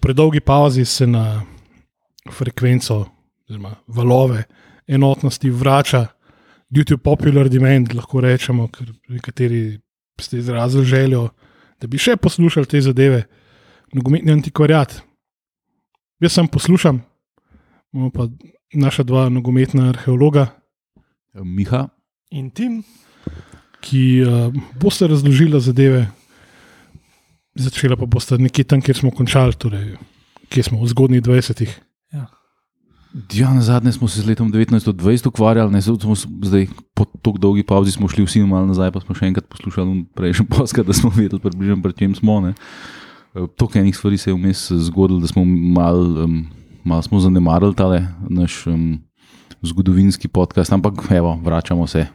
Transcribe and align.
predolgi 0.00 0.40
pauzi 0.40 0.84
se 0.84 1.06
na 1.06 1.42
frekvenco, 2.30 3.04
oziroma 3.48 3.74
valove 3.86 4.44
enotnosti 4.86 5.50
vrača 5.50 6.06
due 6.70 6.84
to 6.84 6.98
popular 6.98 7.48
demand, 7.48 7.94
lahko 7.94 8.20
rečemo, 8.20 8.68
ker 8.68 8.92
nekateri 9.08 9.80
ste 10.20 10.38
izrazili 10.38 10.84
željo, 10.84 11.28
da 11.80 11.88
bi 11.88 11.98
še 11.98 12.16
poslušali 12.16 12.68
te 12.68 12.80
zadeve, 12.84 13.24
nogometni 13.94 14.32
antikvariat. 14.32 15.00
Jaz 16.20 16.36
sem 16.36 16.48
poslušam, 16.48 17.00
imamo 17.92 18.10
pa 18.14 18.28
naša 18.74 19.02
dva 19.02 19.28
nogometna 19.32 19.88
arheologa, 19.90 20.50
Miha, 21.34 21.86
In 22.30 22.50
tim, 22.54 22.84
ki 23.82 24.22
uh, 24.22 24.54
boste 24.78 25.08
razložila 25.10 25.58
zadeve, 25.58 26.04
začela 27.54 27.96
pa 27.96 28.06
boste 28.06 28.38
nekje 28.38 28.64
tam, 28.64 28.82
kjer 28.82 28.96
smo 28.96 29.10
končali, 29.10 29.56
torej, 29.58 29.96
kjer 30.50 30.70
smo 30.70 30.82
v 30.82 30.90
zgodnjih 30.90 31.22
20-ih. 31.22 31.72
ja, 33.34 33.50
na 33.54 33.62
zadnje 33.62 33.92
smo 33.92 34.08
se 34.08 34.22
z 34.22 34.26
letom 34.26 34.52
1920 34.52 35.28
ukvarjali, 35.28 35.72
ne, 35.72 35.82
smo 35.82 36.14
zdaj 36.42 36.68
po 36.94 37.04
tako 37.04 37.38
dolgi 37.38 37.66
pauzi 37.66 37.90
smo 37.90 38.08
šli 38.08 38.24
vsi 38.24 38.44
malo 38.46 38.70
nazaj, 38.70 38.92
pa 38.94 39.00
smo 39.00 39.14
še 39.14 39.26
enkrat 39.26 39.48
poslušali 39.50 40.06
prejšnji 40.14 40.46
podcast, 40.54 40.86
da 40.86 40.94
smo 40.94 41.10
vedeli 41.10 41.42
približno, 41.42 41.82
pri 41.82 41.92
čem 41.98 42.14
smo. 42.14 42.40
Ne. 42.40 42.54
Eh, 43.34 43.46
Toliko 43.56 43.78
enih 43.78 43.96
stvari 43.96 44.18
se 44.18 44.30
je 44.30 44.34
vmes 44.34 44.70
zgodilo, 44.70 45.20
da 45.20 45.26
smo 45.26 45.44
malo 45.44 46.24
um, 46.24 46.46
mal 46.84 47.02
smo 47.02 47.20
zanemarili 47.20 47.74
tale 47.74 48.06
naš 48.28 48.66
um, 48.66 49.00
zgodovinski 49.62 50.28
podcast, 50.28 50.72
ampak 50.72 50.94
evo, 51.10 51.40
vračamo 51.44 51.86
se, 51.86 52.06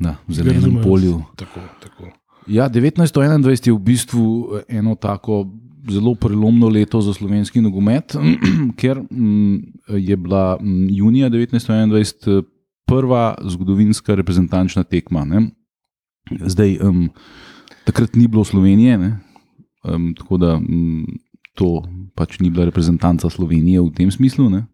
Na 0.00 0.16
zelenem 0.28 0.80
polju. 0.82 1.22
Tako, 1.36 1.60
tako. 1.82 2.10
Ja, 2.46 2.68
1921 2.68 3.68
je 3.68 3.72
v 3.72 3.78
bistvu 3.78 4.24
eno 4.68 4.94
tako 4.94 5.46
zelo 5.88 6.14
prelomno 6.14 6.68
leto 6.68 7.00
za 7.00 7.14
slovenski 7.14 7.60
nogomet, 7.60 8.16
ker 8.80 9.02
mm, 9.10 9.56
je 9.88 10.16
bila 10.16 10.58
mm, 10.60 10.88
junija 10.90 11.30
1921 11.30 12.42
prva 12.86 13.34
zgodovinska 13.44 14.14
reprezentančna 14.14 14.82
tekma. 14.82 15.24
Ne? 15.24 15.50
Zdaj, 16.46 16.78
um, 16.82 17.08
takrat 17.84 18.16
ni 18.16 18.26
bilo 18.26 18.44
Slovenije, 18.44 18.98
ne? 18.98 19.18
um, 19.84 20.14
tako 20.14 20.36
da 20.36 20.56
um, 20.56 21.06
to 21.54 21.82
pač 22.14 22.40
ni 22.40 22.50
bila 22.50 22.66
reprezentanca 22.66 23.30
Slovenije 23.30 23.80
v 23.80 23.94
tem 23.94 24.10
smislu. 24.10 24.50
Ne? 24.50 24.66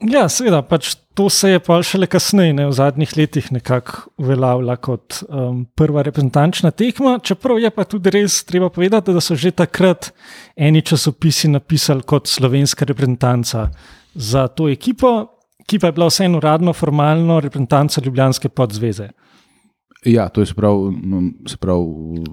Ja, 0.00 0.28
seveda, 0.30 0.62
pač 0.62 0.94
to 1.18 1.26
se 1.32 1.50
je 1.50 1.60
pa 1.62 1.80
šele 1.82 2.06
kasneje, 2.10 2.54
ne, 2.54 2.68
v 2.70 2.74
zadnjih 2.76 3.16
letih, 3.18 3.48
nekako 3.54 4.12
uveljavila 4.22 4.76
kot 4.78 5.22
um, 5.26 5.64
prva 5.74 6.04
reprezentančna 6.06 6.70
tekma. 6.70 7.16
Čeprav 7.18 7.58
je 7.58 7.70
pa 7.74 7.84
tudi 7.84 8.12
res 8.14 8.44
treba 8.46 8.70
povedati, 8.70 9.14
da 9.14 9.22
so 9.24 9.34
že 9.34 9.50
takrat 9.50 10.12
eni 10.56 10.82
časopisi 10.82 11.50
napisali 11.50 12.06
kot 12.06 12.30
slovenska 12.30 12.86
reprezentanca 12.86 13.68
za 14.14 14.46
to 14.48 14.68
ekipo, 14.70 15.26
ki 15.66 15.78
pa 15.78 15.90
je 15.90 15.96
bila 15.98 16.06
vseeno 16.08 16.38
uradno, 16.38 16.72
formalno 16.72 17.40
reprezentanca 17.40 18.00
Ljubljanske 18.04 18.48
podzveze. 18.48 19.10
Ja, 20.06 20.28
to 20.28 20.40
je 20.40 20.46
se 20.46 20.54
pravi, 20.54 20.94
no, 21.02 21.22
se 21.50 21.56
pravi, 21.56 21.84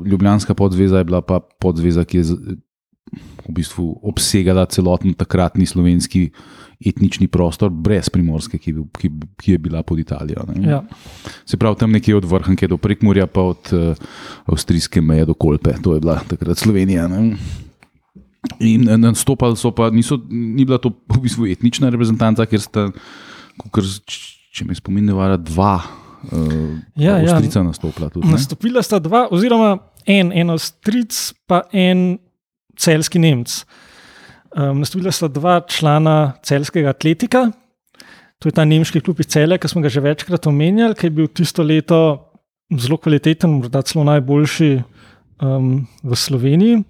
Ljubljanska 0.05 0.53
podzveza 0.53 0.97
je 1.01 1.03
bila 1.03 1.21
pa 1.21 1.39
podzveza, 1.39 2.05
ki 2.05 2.17
je 2.17 2.23
v 3.13 3.51
bistvu 3.53 3.99
obsegala 4.01 4.65
celoten 4.65 5.13
takratni 5.13 5.65
slovenski 5.65 6.31
etnični 6.85 7.27
prostor, 7.31 7.69
brez 7.71 8.09
primorske, 8.11 8.57
ki, 8.59 8.73
bil- 8.73 8.89
ki, 8.99 9.09
ki 9.39 9.51
je 9.55 9.59
bila 9.61 9.83
pod 9.83 9.99
Italijo. 9.99 10.43
ne. 10.51 10.69
Ja. 10.69 10.81
Se 11.45 11.57
pravi, 11.57 11.77
tam 11.79 11.91
nekje 11.91 12.15
od 12.17 12.25
Vrhnke 12.25 12.67
do 12.67 12.77
Prekmurja, 12.77 13.27
pa 13.27 13.41
od 13.41 13.71
uh, 13.71 13.95
avstrijske 14.45 15.01
meje 15.01 15.25
do 15.25 15.33
Kolpe, 15.33 15.73
to 15.81 15.93
je 15.93 16.01
bila 16.03 16.19
takrat 16.27 16.57
Slovenija. 16.57 17.07
Ne? 17.07 17.37
In 18.59 18.89
eh, 18.89 18.97
nastopali 18.97 19.55
so 19.57 19.71
pa, 19.71 19.89
niso, 19.89 20.19
ni 20.29 20.65
bila 20.65 20.77
to 20.77 20.91
v 21.15 21.21
bistvu 21.23 21.47
etnična 21.47 21.89
reprezentanca, 21.89 22.45
ker 22.45 22.59
sta, 22.61 22.89
kakor, 23.61 23.87
če 24.51 24.65
me 24.67 24.75
spomin 24.75 25.05
ne 25.05 25.15
vara, 25.15 25.37
dva 25.37 25.77
uh, 25.79 26.75
Ja, 26.97 27.21
ja. 27.21 27.37
Avstrijca 27.37 27.63
nastopila. 27.63 28.09
Tudi, 28.09 28.27
ne? 28.27 28.35
Nastopila 28.35 28.83
sta 28.83 28.99
dva, 28.99 29.27
oziroma 29.31 29.77
en, 30.05 30.33
en 30.35 30.49
Avstric, 30.53 31.33
pa 31.47 31.63
en 31.71 32.17
celski 32.77 33.19
Nemc. 33.19 33.63
Um, 34.55 34.79
nastopila 34.79 35.11
sta 35.11 35.27
dva 35.27 35.59
člana 35.67 36.35
celskega 36.43 36.93
atletika, 36.95 37.49
to 38.39 38.49
je 38.49 38.55
ta 38.55 38.65
nemški 38.67 39.01
klub 39.03 39.19
iz 39.23 39.29
Celja, 39.31 39.57
ki 39.59 39.69
smo 39.71 39.81
ga 39.83 39.89
že 39.91 40.03
večkrat 40.03 40.47
omenjali, 40.47 40.95
ki 40.95 41.07
je 41.07 41.13
bil 41.17 41.27
tisto 41.27 41.63
leto 41.63 41.99
zelo 42.71 42.97
kvaliteten, 42.97 43.59
morda 43.59 43.81
celo 43.85 44.03
najboljši 44.07 44.71
um, 45.41 45.85
v 46.03 46.17
Sloveniji. 46.17 46.81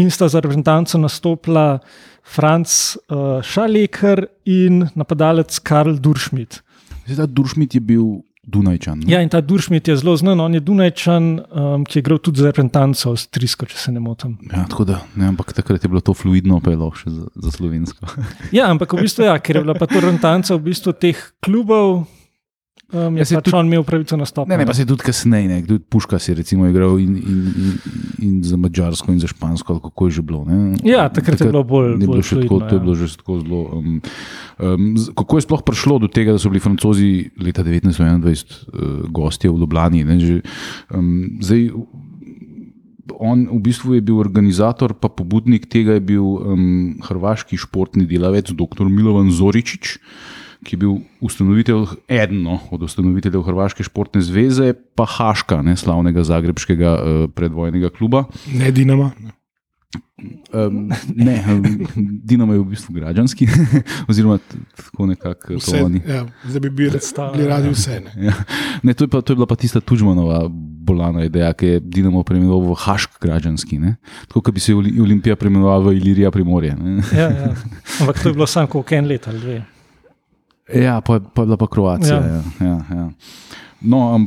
In 0.00 0.10
sta 0.10 0.28
za 0.28 0.40
reprezentanco 0.40 0.98
nastopila 0.98 1.80
Franz 2.24 2.96
uh, 2.96 3.40
Šaleker 3.42 4.26
in 4.46 4.86
napadalec 4.94 5.58
Karl 5.66 5.98
Duršmit. 5.98 6.60
Zdaj, 7.06 7.16
ta 7.16 7.26
Duršmit 7.26 7.74
je 7.74 7.82
bil 7.82 8.20
Dunajčan. 8.42 8.98
ne? 8.98 9.12
Ja, 9.12 9.20
in 9.20 9.28
ta 9.28 9.40
Duršmit 9.44 9.88
je 9.88 9.96
zelo 10.00 10.16
znan, 10.16 10.40
on 10.40 10.54
je 10.54 10.60
Dunajčan, 10.64 11.24
um, 11.52 11.84
ki 11.84 11.98
je 11.98 12.00
igral 12.00 12.18
tudi 12.18 12.40
za 12.40 12.48
reprezentanco 12.48 13.12
avstrijsko, 13.12 13.68
če 13.68 13.76
se 13.76 13.92
ne 13.92 14.00
motim. 14.00 14.38
Ja, 14.48 14.64
tako 14.64 14.86
da, 14.88 15.02
ne, 15.14 15.28
ampak 15.28 15.52
takrat 15.52 15.84
je 15.84 15.90
bilo 15.92 16.00
to 16.00 16.14
fluidno, 16.16 16.60
pa 16.64 16.72
je 16.72 16.80
lahko 16.80 17.02
še 17.02 17.12
za, 17.12 17.26
za 17.34 17.52
slovensko. 17.52 18.08
Ja, 18.56 18.70
ampak 18.72 18.96
v 18.96 19.04
bistvu 19.04 19.28
ja, 19.28 19.36
ker 19.38 19.60
je 19.60 19.64
bila 19.66 19.76
pa 19.76 19.86
to 19.86 20.00
reprezentanca 20.00 20.56
v 20.56 20.72
bistvu 20.72 20.96
teh 20.96 21.20
klubov, 21.44 22.08
um, 22.92 23.16
Ja, 23.16 23.20
ja, 23.20 23.24
saj 23.24 23.36
pač 23.38 23.44
tudi- 23.44 23.56
on 23.56 23.66
imel 23.66 23.84
pravico 23.84 24.16
nastopiti. 24.16 24.50
Ne, 24.50 24.58
ne, 24.58 24.66
pa 24.66 24.74
se 24.74 24.84
tudi 24.84 25.02
kasneje, 25.02 25.48
ne, 25.48 25.58
tudi 25.62 25.82
Puška 25.82 26.18
si 26.18 26.34
recimo 26.34 26.66
igral 26.66 26.98
in, 26.98 27.16
in, 27.16 27.40
in, 27.56 27.70
in 28.18 28.32
za 28.42 28.56
Mačarsko 28.56 29.12
in 29.12 29.18
za 29.18 29.26
Špansko, 29.26 29.78
kako 29.80 30.06
je 30.06 30.10
že 30.10 30.22
bilo. 30.22 30.44
Ne? 30.44 30.76
Ja, 30.82 31.08
takrat 31.08 31.40
je 31.40 31.46
bilo 31.46 31.62
bolj- 31.62 31.94
ni 31.94 32.04
bilo 32.04 32.14
bolj 32.14 32.22
tako, 32.22 32.34
fluidno, 32.36 32.58
to 32.60 32.74
je 32.74 32.78
ja. 32.78 32.84
bilo 32.84 32.94
že 32.94 33.16
tako 33.16 33.32
zelo. 33.40 33.62
Um, 33.72 34.00
um, 34.58 34.84
kako 35.14 35.32
je 35.36 35.42
sploh 35.42 35.62
prišlo 35.62 35.98
do 35.98 36.08
tega, 36.08 36.32
da 36.32 36.38
so 36.38 36.48
bili 36.48 36.60
francozi 36.60 37.10
leta 37.36 37.62
1921 37.62 38.20
uh, 38.20 39.08
gostje 39.08 39.50
v 39.50 39.58
Ljubljani? 39.58 40.04
Ne, 40.04 40.16
že, 40.18 40.36
um, 40.90 41.38
zdaj, 41.40 41.70
On 43.18 43.36
v 43.42 43.58
bistvu 43.60 43.98
je 43.98 44.00
bil 44.00 44.16
organizator, 44.16 44.94
pa 44.94 45.10
pobudnik 45.10 45.66
tega 45.66 45.98
je 45.98 46.00
bil 46.00 46.22
um, 46.22 46.94
hrvaški 47.02 47.58
športni 47.58 48.06
delavec, 48.06 48.48
dr. 48.48 48.86
Milovan 48.86 49.28
Zoričič, 49.28 49.98
ki 50.64 50.74
je 50.76 50.78
bil 50.78 50.94
ustanovitelj, 51.20 51.86
eden 52.08 52.42
no, 52.42 52.58
od 52.70 52.82
ustanoviteljev 52.82 53.42
Hrvaške 53.42 53.84
športne 53.86 54.20
zveze, 54.20 54.72
pa 54.94 55.06
Haška, 55.08 55.62
ne, 55.62 55.76
slavnega 55.76 56.24
zagrebskega 56.24 56.90
uh, 56.94 57.30
predvojnega 57.34 57.90
kluba. 57.90 58.24
Ne 58.52 58.70
Dinama. 58.70 59.10
ne. 59.20 59.32
Um, 60.52 60.90
ne, 61.16 61.42
Dinamo 61.96 62.52
je 62.52 62.60
v 62.60 62.64
bistvu 62.64 62.92
građanski, 62.94 63.48
oziroma 64.10 64.38
tako 64.76 65.06
nekako 65.06 65.48
to 65.48 65.54
Vse, 65.56 65.82
oni. 65.84 66.00
ja, 66.06 66.26
zdaj 66.44 66.60
bi 66.60 66.70
bili, 66.70 66.98
bili 67.32 67.46
radi 67.48 67.68
vse. 67.72 68.00
Ne. 68.04 68.26
Ja. 68.26 68.34
Ne, 68.82 68.94
to, 68.94 69.04
je 69.04 69.08
pa, 69.08 69.20
to 69.20 69.32
je 69.32 69.36
bila 69.40 69.46
pa 69.46 69.56
tista 69.56 69.80
Tužmanova 69.80 70.44
bolana 70.80 71.24
ideja, 71.24 71.52
ki 71.52 71.66
je 71.66 71.80
Dinamo 71.80 72.22
preimenoval 72.22 72.68
v 72.70 72.76
Hašk 72.84 73.16
građanski. 73.20 73.78
Ne? 73.78 73.96
Tako 74.28 74.40
kot 74.40 74.54
bi 74.54 74.60
se 74.60 74.74
Oli- 74.74 75.00
Olimpija 75.00 75.36
preimenovala 75.36 75.88
v 75.88 75.96
Ilirija 75.96 76.30
Primorje. 76.30 76.76
Ne? 76.76 77.00
Ja, 77.16 77.28
ja. 77.30 77.54
Ampak 78.00 78.22
to 78.22 78.28
je 78.28 78.32
bilo 78.34 78.46
samo 78.46 78.66
koliko 78.66 78.94
en 78.94 79.06
let 79.06 79.28
ali 79.28 79.40
dve. 79.40 79.62
Ja, 80.74 81.00
pa, 81.00 81.20
pa 81.20 81.42
je 81.42 81.46
bila 81.46 81.56
pa 81.56 81.66
Kroacija. 81.66 82.16
Ja. 82.16 82.42
Ja. 82.60 82.66
Ja, 82.66 82.76
ja. 82.96 83.06
No, 83.80 84.20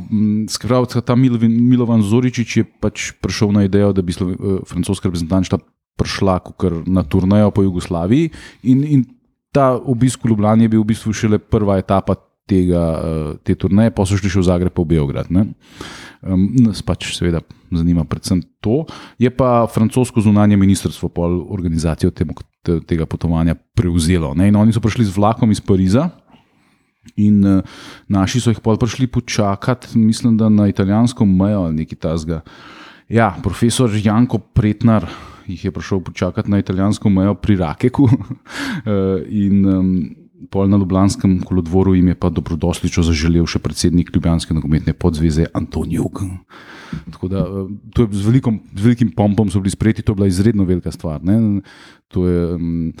skratka, 0.50 1.00
ta 1.00 1.14
Milovan, 1.14 1.50
Milovan 1.50 2.02
Zoričič 2.02 2.56
je 2.56 2.64
pač 2.66 3.12
prišel 3.22 3.54
na 3.54 3.64
idejo, 3.64 3.92
da 3.94 4.02
bi 4.02 4.12
Sloven, 4.12 4.34
uh, 4.34 4.60
francoska 4.66 5.06
reprezentančna 5.06 5.62
prišla 5.94 6.42
na 6.90 7.06
turnajo 7.06 7.54
po 7.54 7.62
Jugoslaviji. 7.62 8.32
In, 8.66 8.82
in 8.82 9.04
ta 9.54 9.78
obisk 9.78 10.24
v 10.24 10.34
Ljubljani 10.34 10.66
je 10.66 10.74
bil 10.74 10.82
v 10.82 10.90
bistvu 10.90 11.14
šele 11.14 11.38
prva 11.38 11.78
etapa 11.78 12.18
tega, 12.50 12.82
uh, 12.98 13.36
te 13.46 13.54
turnaje, 13.54 13.94
pa 13.94 14.02
so 14.02 14.18
šli 14.18 14.32
še 14.32 14.42
v 14.42 14.48
Zagreb, 14.50 14.74
pa 14.74 14.82
v 14.82 14.98
Beograd. 14.98 15.30
Ne? 15.30 15.54
Nas 16.58 16.82
pač 16.82 17.14
seveda 17.14 17.44
zanima 17.70 18.04
predvsem 18.04 18.42
to. 18.60 18.84
Je 19.18 19.30
pa 19.30 19.66
francosko 19.70 20.20
zunanje 20.20 20.56
ministrstvo 20.56 21.08
pol 21.14 21.46
organizacijo 21.50 22.10
temo, 22.10 22.34
te, 22.62 22.80
tega 22.82 23.06
potovanja 23.06 23.54
prevzelo. 23.54 24.34
Ne? 24.34 24.48
In 24.48 24.58
oni 24.58 24.74
so 24.74 24.82
prišli 24.82 25.06
z 25.06 25.14
vlakom 25.14 25.54
iz 25.54 25.62
Pariza. 25.62 26.10
In 27.16 27.44
uh, 27.46 27.62
naši 28.08 28.40
so 28.40 28.50
jih 28.50 28.60
pol 28.64 28.78
prišli 28.80 29.06
počakati, 29.06 29.98
mislim, 29.98 30.36
da 30.40 30.48
na 30.48 30.68
italijansko 30.68 31.26
mejo 31.26 31.68
ali 31.68 31.84
nekaj 31.84 31.98
tasga. 31.98 32.40
Ja, 33.08 33.34
profesor 33.42 33.90
Janko 33.94 34.38
Pretnar 34.38 35.06
jih 35.46 35.64
je 35.64 35.70
prišel 35.70 36.00
počakati 36.00 36.50
na 36.50 36.58
italijansko 36.58 37.10
mejo 37.10 37.34
pri 37.34 37.56
Rakeku. 37.56 38.08
in 39.44 39.66
um, 39.68 39.90
pol 40.50 40.68
na 40.68 40.76
Ljubljanskem 40.76 41.40
kolodvoru 41.44 41.94
jim 41.94 42.08
je 42.08 42.14
pa 42.14 42.30
dobrodošlico 42.30 43.02
zaželel 43.02 43.46
še 43.48 43.60
predsednik 43.64 44.12
Ljubljanske 44.14 44.54
nogometne 44.54 44.92
podzveze 44.92 45.46
Antonijuk. 45.54 46.22
Tako 47.10 47.28
da 47.28 47.44
to 47.94 48.04
je 48.04 48.08
z, 48.12 48.24
velikom, 48.26 48.60
z 48.74 48.84
velikim 48.84 49.10
pompom 49.16 49.50
so 49.50 49.62
bili 49.62 49.72
sprejeti, 49.74 50.02
to 50.02 50.12
je 50.12 50.20
bila 50.20 50.30
izredno 50.30 50.66
velika 50.68 50.92
stvar. 50.94 51.20
To 52.14 52.26
je, 52.28 52.42
um, 52.54 52.92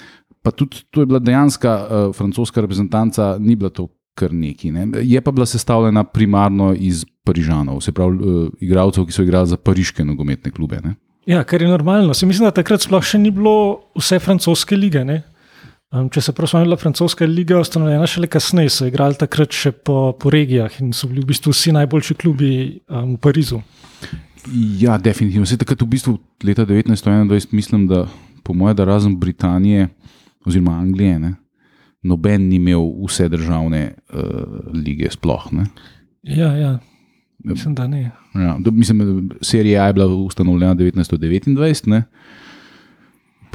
pa 0.44 0.52
tudi 0.52 0.84
to 0.90 1.00
je 1.00 1.08
bila 1.08 1.18
dejanska 1.18 1.72
uh, 1.74 2.16
francoska 2.16 2.60
reprezentanca, 2.60 3.36
ni 3.40 3.56
bila 3.56 3.70
to 3.72 3.88
kar 4.14 4.32
neki. 4.32 4.70
Ne? 4.70 4.86
Je 5.02 5.20
pa 5.20 5.32
bila 5.32 5.46
sestavljena 5.46 6.04
primarno 6.04 6.74
iz 6.76 7.04
Parižanov, 7.24 7.80
se 7.80 7.92
pravi, 7.92 8.18
uh, 8.18 8.48
igralcev, 8.60 9.06
ki 9.08 9.16
so 9.16 9.24
igrali 9.24 9.48
za 9.48 9.56
pariške 9.56 10.04
nogometne 10.04 10.52
klube. 10.52 10.80
Ne? 10.84 10.94
Ja, 11.26 11.44
kar 11.44 11.62
je 11.62 11.68
normalno. 11.68 12.14
Se 12.14 12.26
mislim, 12.26 12.44
da 12.44 12.52
takrat 12.52 12.84
sploh 12.84 13.02
še 13.02 13.18
ni 13.18 13.32
bilo 13.32 13.54
vse 13.96 14.20
francoske 14.20 14.76
lige. 14.76 15.00
Um, 15.94 16.10
če 16.12 16.20
se 16.26 16.34
prav 16.36 16.50
spomnim, 16.50 16.76
francoska 16.76 17.26
liga 17.26 17.56
je 17.56 17.64
ustanovljena 17.64 18.06
šele 18.10 18.28
kasneje, 18.28 18.72
so 18.74 18.88
igrali 18.90 19.16
takrat 19.16 19.56
še 19.56 19.72
po, 19.72 20.12
po 20.20 20.30
regijah 20.30 20.76
in 20.82 20.92
so 20.92 21.08
bili 21.08 21.24
v 21.24 21.30
bistvu 21.32 21.54
vsi 21.54 21.72
najboljši 21.78 22.16
klubi 22.20 22.52
um, 22.90 23.14
v 23.14 23.20
Parizu. 23.24 23.62
Ja, 24.82 24.98
definitivno. 25.00 25.48
Vse 25.48 25.56
takrat 25.56 25.80
v 25.80 25.88
bistvu 25.96 26.18
leta 26.44 26.66
1921, 26.68 27.54
mislim, 27.56 27.88
da 27.88 28.04
po 28.44 28.52
mojem, 28.52 28.76
da 28.76 28.84
razen 28.84 29.16
Britanije 29.16 29.88
oziroma 30.46 30.78
Anglije, 30.78 31.18
ne, 31.18 31.34
noben 32.02 32.48
ni 32.48 32.56
imel 32.56 32.84
vse 33.06 33.28
državne 33.28 33.94
uh, 34.12 34.72
lige 34.72 35.10
sploh. 35.10 35.52
Ne. 35.52 35.66
Ja, 36.22 36.52
ja. 36.56 36.78
Mislim, 37.44 37.74
da 37.74 37.86
ne. 37.86 38.10
Ja, 38.34 38.56
do, 38.60 38.70
mislim, 38.70 39.30
serija 39.42 39.86
je 39.86 39.92
bila 39.92 40.06
ustanovljena 40.06 40.74
1929, 40.74 41.88
ne? 41.88 42.04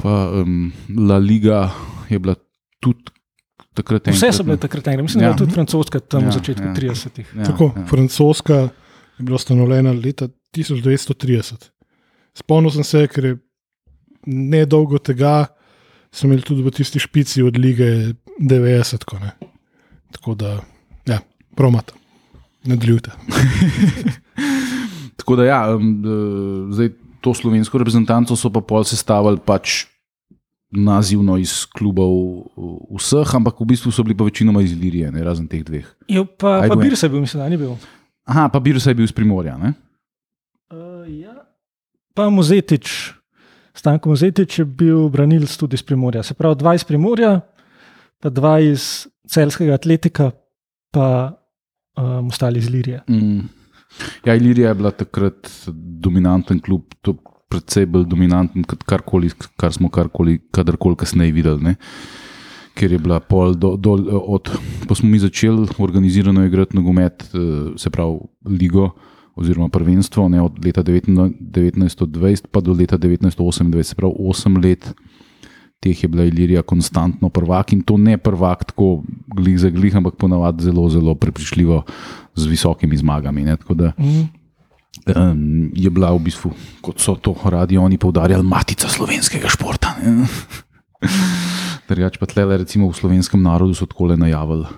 pa 0.02 0.30
um, 0.32 0.72
La 1.08 1.18
Liga 1.18 1.70
je 2.08 2.18
bila 2.18 2.34
tudi 2.80 3.12
takrat 3.74 4.08
ena. 4.08 4.16
Vse 4.16 4.32
so 4.32 4.44
bile 4.46 4.56
takrat 4.60 4.88
ena, 4.88 5.02
mislim, 5.02 5.22
ja. 5.22 5.28
da 5.28 5.34
je 5.34 5.38
tudi 5.38 5.54
francoska 5.54 6.00
tam 6.00 6.24
ja, 6.24 6.28
v 6.30 6.38
začetku 6.38 6.66
ja. 6.66 6.74
30-ih. 6.74 7.34
Ja, 7.36 7.44
Tako, 7.44 7.72
ja. 7.76 7.84
francoska 7.86 8.54
je 8.54 9.24
bila 9.26 9.36
ustanovljena 9.36 9.92
leta 9.92 10.28
1930. 10.56 11.70
Spomnil 12.34 12.72
sem 12.74 12.84
se, 12.84 13.06
ker 13.12 13.24
je 13.24 13.36
ne 14.26 14.64
dolgo 14.66 14.98
tega, 14.98 15.46
sem 16.14 16.30
imel 16.30 16.42
tudi 16.42 16.66
v 16.66 16.74
tisti 16.74 16.98
špici 16.98 17.42
od 17.46 17.58
lige 17.58 18.14
90. 18.40 18.98
Tako, 18.98 19.18
tako 20.10 20.34
da, 20.34 20.58
ja, 21.06 21.20
promata 21.56 22.00
nadaljujte. 22.64 23.10
Tako 25.16 25.36
da, 25.36 25.44
ja, 25.44 25.76
um, 25.76 26.02
zdaj 26.70 26.88
to 27.20 27.34
slovensko 27.34 27.78
reprezentanco 27.78 28.36
so 28.36 28.50
pa 28.52 28.60
pol 28.60 28.84
sestavili 28.84 29.40
pač 29.44 29.84
nazivno 30.70 31.36
iz 31.38 31.66
klubov 31.66 32.46
vseh, 32.94 33.34
ampak 33.34 33.58
v 33.60 33.66
bistvu 33.74 33.92
so 33.92 34.04
bili 34.06 34.16
pa 34.16 34.24
večinoma 34.24 34.62
iz 34.62 34.72
Ilirije, 34.72 35.10
ne, 35.12 35.24
razen 35.24 35.48
teh 35.50 35.64
dveh. 35.66 35.86
Jo, 36.08 36.24
pa 36.24 36.62
pa 36.68 36.76
Birsa 36.78 37.06
je 37.06 37.10
bil, 37.10 37.20
mislim, 37.20 37.42
da 37.42 37.48
ni 37.50 37.58
bil. 37.58 37.74
Aha, 38.24 38.48
pa 38.48 38.60
Birsa 38.60 38.90
je 38.90 38.94
bil 38.94 39.04
iz 39.04 39.12
Primorja. 39.12 39.58
Uh, 39.58 41.10
ja. 41.10 41.34
Pa 42.14 42.30
Muzetič, 42.30 43.12
Stanko 43.74 44.10
Muzetič 44.10 44.58
je 44.58 44.64
bil 44.64 45.08
branilc 45.08 45.56
tudi 45.56 45.78
iz 45.78 45.82
Primorja. 45.82 46.22
Se 46.22 46.34
pravi, 46.34 46.58
dva 46.58 46.74
iz 46.74 46.84
Primorja, 46.84 47.40
pa 48.20 48.30
dva 48.30 48.58
iz 48.60 49.06
celskega 49.28 49.74
atletika, 49.74 50.30
pa 50.90 51.06
um, 51.96 52.28
ostali 52.28 52.58
iz 52.58 52.70
Lirije. 52.70 53.02
Mm. 53.08 53.48
Ja, 54.24 54.34
Ilirija 54.34 54.68
je 54.68 54.74
bila 54.74 54.90
takrat 54.90 55.50
dominanten 56.02 56.60
klub, 56.60 56.82
predvsej 57.50 57.86
bolj 57.90 58.06
dominanten 58.10 58.64
kot 58.64 58.84
karkoli, 58.86 59.30
kar 59.58 59.74
smo 59.74 59.90
karkoli, 59.90 60.38
kadarkoli 60.54 60.96
kasneje 60.96 61.34
videli. 61.34 61.62
Ne? 61.70 61.74
Ker 62.78 62.92
je 62.94 62.98
bila 63.02 63.18
pol, 63.20 63.56
do, 63.58 63.74
do, 63.76 63.96
od, 64.36 64.50
ko 64.86 64.94
smo 64.94 65.10
mi 65.10 65.18
začeli 65.18 65.66
organizirano 65.78 66.44
igrati 66.46 66.76
nogomet, 66.78 67.26
eh, 67.34 67.72
se 67.76 67.90
pravi 67.90 68.20
Ligo 68.46 68.92
oziroma 69.40 69.68
prvenstvo, 69.72 70.28
ne, 70.28 70.42
od 70.42 70.60
leta 70.64 70.84
1920 70.84 72.50
pa 72.52 72.60
do 72.60 72.72
leta 72.72 72.98
1928, 72.98 73.82
se 73.82 73.94
pravi 73.94 74.14
8 74.18 74.64
let 74.64 74.92
teh 75.80 75.96
je 75.96 76.08
bila 76.08 76.24
Ilirija 76.28 76.62
konstantno 76.62 77.28
prvak 77.32 77.72
in 77.72 77.82
to 77.82 77.96
ne 77.96 78.18
prvak 78.18 78.64
tako 78.64 79.02
glih 79.36 79.58
za 79.58 79.70
glih, 79.70 79.96
ampak 79.96 80.16
ponavadi 80.20 80.64
zelo, 80.64 80.88
zelo 80.88 81.14
prepričljivo 81.14 81.82
z 82.34 82.46
visokimi 82.46 82.96
zmagami. 82.96 83.44
Da, 83.44 83.92
mm. 83.98 84.28
um, 85.16 85.70
je 85.74 85.90
bila 85.90 86.12
v 86.12 86.18
bistvu, 86.28 86.52
kot 86.84 87.00
so 87.00 87.16
to 87.16 87.34
radi 87.44 87.78
oni 87.78 87.98
poudarjali, 87.98 88.44
matica 88.44 88.88
slovenskega 88.88 89.48
športa. 89.48 89.96
Drugač 91.88 92.20
pa 92.20 92.28
tle, 92.28 92.44
recimo 92.60 92.90
v 92.92 92.94
slovenskem 92.94 93.40
narodu 93.42 93.74
so 93.74 93.88
tako 93.88 94.12
le 94.12 94.20
najavili. 94.20 94.68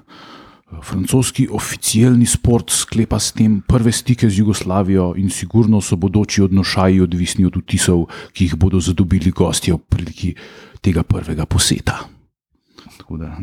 Francoski 0.80 1.48
oficialni 1.50 2.26
sport 2.26 2.70
sklepa 2.70 3.18
s 3.20 3.32
tem 3.36 3.60
prve 3.60 3.92
stike 3.92 4.30
z 4.30 4.38
Jugoslavijo 4.38 5.12
in 5.16 5.30
sigurno 5.30 5.80
so 5.80 5.96
bodoči 5.96 6.42
odnošaji 6.42 7.00
odvisni 7.00 7.44
od 7.44 7.56
vtisov, 7.60 8.06
ki 8.32 8.44
jih 8.44 8.56
bodo 8.56 8.80
zadobili 8.80 9.30
gostje 9.30 9.74
ob 9.74 9.84
priliki 9.88 10.34
tega 10.80 11.02
prvega 11.02 11.46
poseta. 11.46 12.21
Da, 13.16 13.36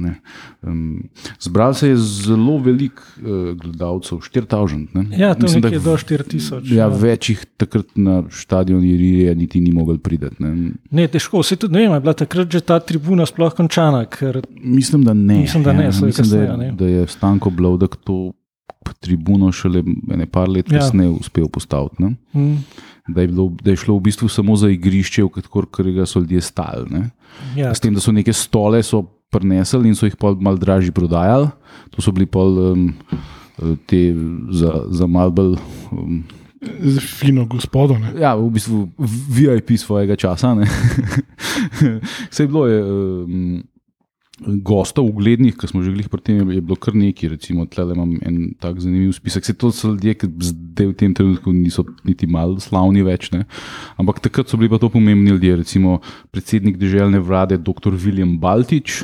um, 0.62 1.10
zbral 1.40 1.74
se 1.74 1.90
je 1.90 1.98
zelo 1.98 2.58
velik 2.58 3.02
uh, 3.22 3.58
gledalcev, 3.58 4.18
4000. 4.18 5.20
Ja, 5.20 5.34
to 5.34 5.48
Mislim, 5.48 5.74
je 5.74 5.80
do 5.80 5.98
4000. 5.98 6.74
Ja, 6.74 6.76
ja. 6.76 6.88
Več 6.88 7.30
jih 7.30 7.46
takrat 7.58 7.94
na 7.96 8.24
stadionu 8.32 8.84
Irije 8.86 9.36
niti 9.36 9.62
ni 9.62 9.72
mogel 9.72 9.98
priti. 9.98 10.32
Ne. 10.40 10.72
ne, 10.92 11.08
težko, 11.08 11.44
vse 11.44 11.56
tudi 11.60 11.78
ne 11.78 11.86
vem, 11.86 11.94
je 11.96 12.02
bila 12.08 12.16
takrat 12.18 12.52
že 12.52 12.62
ta 12.62 12.80
tribuna 12.80 13.26
sploh 13.30 13.54
končana. 13.56 14.06
Ker... 14.10 14.42
Mislim, 14.60 15.06
da 15.08 15.14
ne. 15.14 15.42
Mislim, 15.46 15.64
da, 15.64 15.74
ne, 15.74 15.88
ja, 15.88 15.94
mislim, 15.94 16.12
kasneja, 16.12 16.58
da, 16.58 16.64
je, 16.64 16.72
da 16.72 16.92
je 16.92 17.08
Stanko 17.08 17.50
Blowdek 17.50 17.96
to 18.04 18.20
tribuno 19.00 19.52
šele 19.52 19.84
nekaj 20.08 20.48
let 20.48 20.72
ja. 20.72 20.80
kasneje 20.80 21.10
uspel 21.10 21.48
postaviti. 21.48 22.04
Mm. 22.34 22.56
Da 23.08 23.22
je, 23.22 23.28
bilo, 23.28 23.50
da 23.64 23.72
je 23.72 23.78
šlo 23.78 23.98
v 23.98 24.00
bistvu 24.00 24.28
samo 24.30 24.56
za 24.56 24.70
igrišče, 24.70 25.24
v 25.24 25.30
katerega 25.72 26.06
so 26.06 26.20
ljudje 26.20 26.42
stali. 26.42 27.04
Ja. 27.56 27.74
S 27.74 27.80
tem, 27.80 27.94
da 27.94 28.00
so 28.00 28.12
neke 28.12 28.34
stole 28.34 28.84
prinesli 29.30 29.88
in 29.88 29.96
so 29.96 30.06
jih 30.06 30.18
malo 30.40 30.58
dražje 30.58 30.92
prodajali. 30.92 31.50
To 31.96 32.02
so 32.02 32.12
bili 32.12 32.26
pol 32.26 32.58
um, 32.74 32.94
te 33.86 34.14
za, 34.52 34.84
za 34.90 35.08
malo 35.08 35.32
bolj. 35.32 35.58
Um, 35.92 36.24
Za 36.60 37.00
fino 37.00 37.46
gospodo. 37.46 37.96
Ne? 37.96 38.20
Ja, 38.20 38.36
v 38.36 38.50
bistvu 38.52 38.90
VIP 39.32 39.80
svojega 39.80 40.16
časa. 40.20 40.52
Vse 42.28 42.44
je 42.44 42.48
bilo. 42.48 42.68
Je, 42.68 42.84
um, 42.84 43.64
gostov, 44.64 45.10
uglednih, 45.12 45.56
ki 45.60 45.68
smo 45.68 45.84
že 45.84 45.92
bili 45.92 46.08
pri 46.08 46.22
tem, 46.24 46.40
je 46.48 46.64
bilo 46.64 46.80
kar 46.80 46.96
nekaj. 46.96 47.36
Recimo, 47.36 47.68
tle 47.68 47.92
imam 47.92 48.16
en 48.24 48.56
tak 48.60 48.80
zanimiv 48.80 49.12
spisek. 49.16 49.44
Se 49.46 49.54
to 49.54 49.72
so 49.72 49.92
ljudje, 49.92 50.16
ki 50.24 50.28
zdaj 50.40 50.88
v 50.88 50.96
tem 50.96 51.14
trenutku 51.14 51.52
niso 51.52 51.84
niti 52.08 52.28
malo 52.28 52.60
slavni 52.60 53.04
več. 53.04 53.32
Ne? 53.36 53.44
Ampak 54.00 54.24
takrat 54.24 54.48
so 54.48 54.58
bili 54.58 54.72
pa 54.72 54.80
to 54.80 54.90
pomembni 54.90 55.36
ljudje. 55.36 55.60
Recimo 55.64 56.00
predsednik 56.32 56.80
državne 56.80 57.20
vlade, 57.20 57.60
dr. 57.60 57.92
William 58.00 58.40
Baltič, 58.40 59.04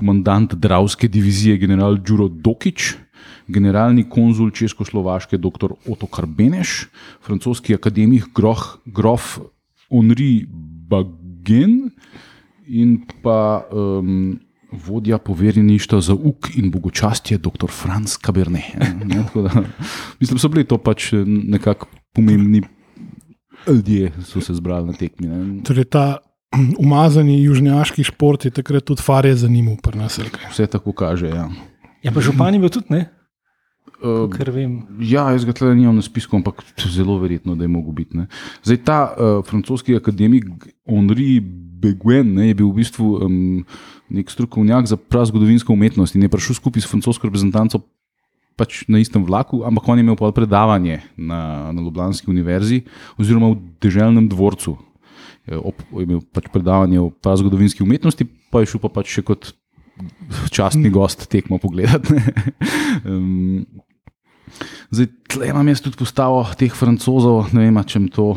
komandant 0.00 0.56
Dravske 0.56 1.08
divizije, 1.08 1.58
general 1.60 2.00
Đuro 2.00 2.28
Dokič. 2.28 2.94
Generalni 3.50 4.06
konzul 4.08 4.52
Českoslovaške, 4.54 5.38
dr. 5.38 5.74
Otto 5.90 6.06
Karbeneš, 6.06 6.86
francoski 7.26 7.74
akademik 7.74 8.30
groh, 8.34 8.62
grof 8.86 9.40
Henri 9.90 10.46
Bagen 10.88 11.90
in 12.70 13.00
pa 13.22 13.66
um, 13.74 14.38
vodja 14.70 15.18
poverjeništva 15.18 16.00
za 16.00 16.14
uk 16.14 16.52
in 16.54 16.70
bogočastje, 16.70 17.38
dr. 17.38 17.66
Franz 17.68 18.16
Cabernet. 18.22 18.70
Mislim, 20.20 20.36
da 20.36 20.38
so 20.38 20.48
bili 20.48 20.64
to 20.64 20.78
pač 20.78 21.10
nekako 21.26 21.90
pomembni 22.14 22.62
ljudje, 23.66 24.12
so 24.24 24.40
se 24.40 24.54
zbrali 24.54 24.86
na 24.86 24.92
tekmi. 24.92 25.28
Torej, 25.66 25.84
ta 25.84 26.18
umazani 26.84 27.42
južnjaški 27.42 28.04
šport 28.04 28.44
je 28.44 28.50
takrat 28.50 28.84
tudi 28.84 29.02
farje 29.02 29.36
zanimal, 29.36 29.76
vse 30.50 30.66
tako 30.66 30.92
kaže. 30.92 31.30
Ja, 31.30 31.48
ja 32.02 32.12
pa 32.12 32.20
župan 32.20 32.54
je 32.54 32.60
bil 32.60 32.72
tudi 32.72 32.94
ne. 32.94 33.06
Uh, 34.00 34.32
ja, 35.04 35.28
jaz 35.34 35.44
ga 35.44 35.52
tukaj 35.52 35.74
nimam 35.76 35.98
na 35.98 36.02
spisku, 36.02 36.32
ampak 36.36 36.62
zelo 36.88 37.18
verjetno, 37.20 37.52
da 37.54 37.64
je 37.64 37.68
mogel 37.68 37.92
biti. 37.92 38.16
Ne. 38.16 38.30
Zdaj 38.64 38.78
ta 38.84 39.00
uh, 39.04 39.44
francoski 39.44 39.96
akademik 39.96 40.46
Henri 40.88 41.40
Beguen 41.80 42.32
ne, 42.34 42.48
je 42.48 42.56
bil 42.56 42.70
v 42.72 42.80
bistvu 42.80 43.10
um, 43.20 43.36
nek 44.08 44.32
strokovnjak 44.32 44.88
za 44.88 44.96
prazgodovinsko 44.96 45.72
umetnost 45.72 46.16
in 46.16 46.24
je 46.24 46.32
prišel 46.32 46.56
skupaj 46.56 46.84
s 46.84 46.88
francosko 46.88 47.28
reprezentanco 47.28 47.82
pač 48.60 48.84
na 48.88 49.00
istem 49.00 49.24
vlaku, 49.24 49.62
ampak 49.64 49.88
on 49.88 50.00
je 50.00 50.04
imel 50.04 50.16
predavanje 50.16 51.00
na, 51.16 51.72
na 51.72 51.80
Ljubljanski 51.80 52.28
univerzi 52.28 52.82
oziroma 53.16 53.54
v 53.54 53.60
državnem 53.80 54.28
dvorcu. 54.28 54.76
Je, 55.46 55.58
ob, 55.58 55.80
imel 55.96 56.20
pač 56.34 56.50
predavanje 56.52 57.00
o 57.00 57.10
zgodovinski 57.14 57.84
umetnosti, 57.84 58.26
pa 58.50 58.62
je 58.62 58.72
šel 58.72 58.82
pa 58.82 58.92
pač 59.00 59.14
še 59.18 59.24
kot 59.26 59.52
častni 60.52 60.90
gost 60.92 61.26
tekmo 61.32 61.58
pogledati. 61.60 62.16
um, 63.04 63.66
zdaj, 64.94 65.10
tle 65.30 65.50
imam 65.50 65.68
jaz 65.68 65.82
tudi 65.84 66.00
postavo 66.00 66.44
teh 66.58 66.72
francozov, 66.74 67.52
ne 67.54 67.66
vem, 67.66 67.80
če 67.84 68.02
mi 68.02 68.12
to 68.12 68.32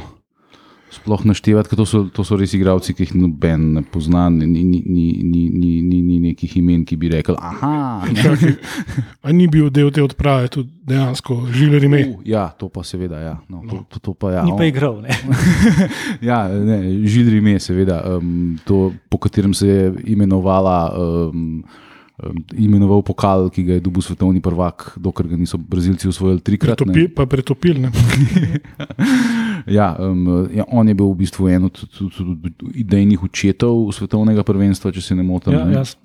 sploh 0.93 1.23
naštevati, 1.25 1.71
ker 1.71 1.79
to 1.79 1.85
so, 1.89 2.03
to 2.13 2.25
so 2.27 2.37
res 2.39 2.53
igravci, 2.55 2.93
ki 2.95 3.07
jih 3.07 3.13
noben 3.17 3.65
ne 3.77 3.83
pozna, 3.83 4.27
ni, 4.31 4.45
ni, 4.45 4.63
ni, 4.63 5.05
ni, 5.23 5.43
ni, 5.49 5.73
ni, 5.81 5.99
ni 6.01 6.19
nekih 6.29 6.57
imen, 6.61 6.83
ki 6.87 6.97
bi 6.99 7.11
rekel: 7.13 7.37
Aha, 7.39 8.05
Čakaj, 8.07 8.55
a 9.25 9.35
ni 9.35 9.47
bil 9.51 9.71
del 9.73 9.91
te 9.93 10.03
odprave, 10.05 10.51
tudi 10.53 10.71
dejansko 10.87 11.39
žiler 11.53 11.87
ime. 11.87 12.01
Uh, 12.07 12.25
ja, 12.27 12.47
to 12.59 12.69
pa 12.71 12.83
seveda. 12.87 13.21
Ja. 13.23 13.35
No, 13.49 13.63
to, 13.69 13.83
to, 13.89 14.03
to 14.09 14.17
pa, 14.17 14.33
ja. 14.37 14.43
Ni 14.47 14.55
pa 14.57 14.67
igral. 14.69 14.99
Ne? 15.03 15.15
ja, 16.29 16.43
ne, 16.51 16.81
žilri 17.07 17.39
ime, 17.41 17.57
seveda, 17.63 18.01
um, 18.17 18.53
to, 18.67 18.91
po 19.09 19.21
katerem 19.23 19.55
se 19.57 19.69
je 19.69 19.89
imenovala. 20.15 20.77
Um, 20.99 21.63
Imenoval 22.53 23.01
pokal, 23.01 23.47
ki 23.51 23.63
ga 23.65 23.73
je 23.79 23.81
dobil 23.83 24.03
svetovni 24.05 24.37
prvak, 24.39 24.93
dokler 25.01 25.33
ga 25.33 25.37
niso 25.39 25.57
Brazilci 25.57 26.07
usvojili 26.07 26.43
trikrat. 26.45 26.77
Pretopi, 26.77 27.07
pa 27.09 27.25
pretopili. 27.25 27.89
ja, 29.79 29.95
um, 29.99 30.47
ja, 30.53 30.65
on 30.67 30.87
je 30.87 30.95
bil 30.97 31.11
v 31.11 31.19
bistvu 31.23 31.49
en 31.49 31.69
od, 31.69 31.83
idejnih 32.73 33.23
očetov 33.23 33.91
svetovnega 33.95 34.43
prvenstva, 34.47 34.91
če 34.91 35.01
se 35.01 35.15
ne 35.15 35.23
motim. 35.23 35.53
Ja, 35.53 35.65
ne. 35.65 35.79
jaz. 35.81 35.95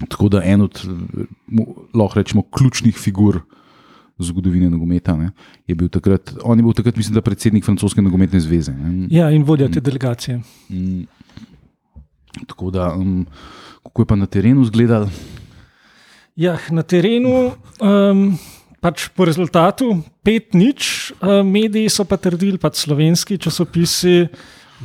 Tako 0.00 0.30
da 0.32 0.42
en 0.44 0.64
od, 0.64 0.80
lahko 1.94 2.20
rečemo, 2.20 2.42
ključnih 2.42 2.96
figur 2.96 3.42
zgodovine 4.20 4.70
nogometa. 4.70 5.16
Ne, 5.16 5.30
je 5.66 5.74
bil 5.74 5.88
takrat, 5.88 6.34
on 6.42 6.58
je 6.58 6.64
bil 6.64 6.76
takrat, 6.76 6.96
mislim, 6.96 7.16
da 7.16 7.24
predsednik 7.24 7.64
francoske 7.64 8.02
nogometne 8.02 8.40
zveze. 8.40 8.72
Ne. 8.72 9.08
ja, 9.10 9.30
in 9.30 9.44
vodja 9.44 9.68
te 9.68 9.80
delegacije. 9.80 10.40
Mm. 10.68 11.02
Tako 12.46 12.70
da, 12.70 12.92
um, 12.94 13.26
kako 13.82 14.02
je 14.02 14.06
pa 14.06 14.16
na 14.16 14.26
terenu 14.26 14.62
izgledal? 14.62 15.08
Ja, 16.36 16.58
na 16.70 16.82
terenu, 16.82 17.50
um, 17.80 18.38
pač 18.80 19.08
po 19.16 19.28
rezultatu 19.28 20.02
5-0, 20.24 21.14
uh, 21.20 21.40
mediji 21.46 21.92
so 21.92 22.04
pa 22.08 22.16
trdili, 22.20 22.58
pač 22.60 22.84
slovenski 22.86 23.38
časopisi, 23.38 24.26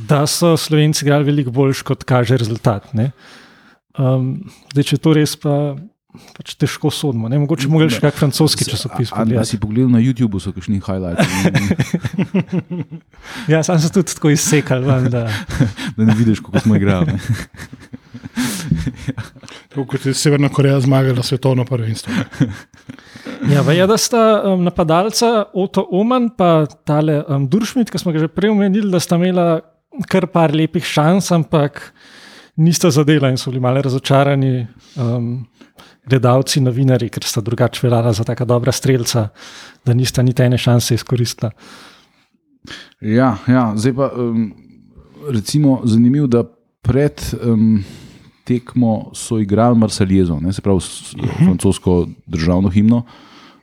da 0.08 0.26
so 0.28 0.56
Slovenci 0.60 1.04
igrali 1.06 1.24
veliko 1.24 1.50
boljš, 1.50 1.82
kot 1.88 2.04
kaže 2.04 2.36
rezultat. 2.36 2.92
ne. 2.94 3.10
Um, 3.96 4.44
zdaj, 4.74 4.84
če 4.84 4.96
je 4.98 5.00
to 5.00 5.12
res, 5.16 5.32
pa 5.40 5.52
pač 6.36 6.52
težko 6.60 6.90
sodimo. 6.92 7.28
Ne? 7.32 7.38
Mogoče 7.40 7.68
mogli 7.72 7.88
še 7.92 8.00
kak 8.04 8.16
francoski 8.16 8.66
časopis 8.68 9.12
A, 9.12 9.16
a, 9.16 9.16
a 9.16 9.24
pogledati. 9.24 9.48
si 9.48 9.60
pogledal 9.60 9.90
na 9.92 10.00
YouTubu, 10.04 10.40
so 10.40 10.52
kakšni 10.52 10.80
highlights, 10.84 11.24
Ja, 13.52 13.62
sam 13.64 13.80
sem 13.80 13.92
tudi 13.92 14.12
tako 14.16 14.32
izsekal. 14.32 14.84
Da, 14.84 15.24
da 15.96 16.02
ne 16.02 16.16
vidiš, 16.16 16.44
kako 16.44 16.60
smo 16.64 16.76
igrali. 16.76 17.16
Tako 19.68 19.86
kot 19.86 20.06
je 20.06 20.14
Severna 20.14 20.48
Koreja 20.48 20.80
zmagala 20.80 21.22
svetovno 21.22 21.64
prvenstvo. 21.64 22.12
ja, 23.52 23.62
je, 23.72 23.86
da 23.86 23.96
sta 23.96 24.42
um, 24.44 24.64
napadalca 24.64 25.44
Oto 25.54 25.86
Oman 25.90 26.30
in 26.30 26.66
tale 26.84 27.22
um, 27.28 27.48
Duršmit, 27.48 27.90
ki 27.90 27.98
smo 27.98 28.12
ga 28.12 28.24
že 28.24 28.28
prej 28.28 28.54
omenili, 28.54 28.90
da 28.90 29.00
sta 29.00 29.16
imela 29.16 29.60
kar 30.08 30.26
par 30.26 30.54
lepih 30.54 30.84
šans, 30.84 31.30
ampak 31.32 31.92
nista 32.56 32.90
zadela 32.90 33.30
in 33.30 33.36
so 33.36 33.50
bili 33.50 33.60
malo 33.60 33.82
razočarani. 33.82 34.66
Um, 34.96 35.46
Gledalci, 36.06 36.60
novinari, 36.62 37.08
ker 37.10 37.24
sta 37.26 37.40
drugače 37.42 37.80
veljala 37.82 38.12
za 38.14 38.22
tako 38.24 38.44
dobra 38.46 38.72
streljca, 38.72 39.24
da 39.84 39.94
nista 39.94 40.22
niti 40.22 40.42
ene 40.42 40.58
šanse 40.58 40.94
izkoristila. 40.94 41.50
Ja, 43.00 43.32
ja, 43.48 43.72
zdaj 43.76 43.94
pa 43.94 44.10
um, 44.14 44.52
recimo 45.28 45.80
zanimivo, 45.84 46.26
da 46.26 46.44
pred 46.82 47.22
um, 47.42 47.84
tekmo 48.46 49.10
so 49.14 49.40
igrali 49.42 49.78
Marsaljezo, 49.78 50.38
ne, 50.40 50.52
se 50.52 50.62
pravi 50.62 50.76
uh 50.76 50.82
-huh. 50.82 51.44
francosko 51.44 52.06
državno 52.26 52.70
himno. 52.70 53.02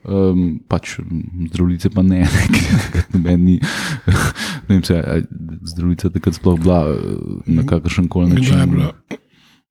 Um, 0.03 0.59
pač 0.67 0.97
m, 0.99 1.21
zdravljice 1.47 1.89
pa 1.89 2.01
ne, 2.03 2.27
ne, 3.23 3.37
ni, 3.37 3.59
ne 4.67 4.75
vem, 4.75 4.83
se, 4.83 5.23
zdravljica 5.63 6.09
takrat 6.09 6.35
sploh 6.35 6.59
bila 6.59 6.81
eh, 6.91 6.97
na 7.45 7.63
kakršen 7.63 8.07
koli 8.07 8.29
način. 8.29 8.71
bila 8.71 8.91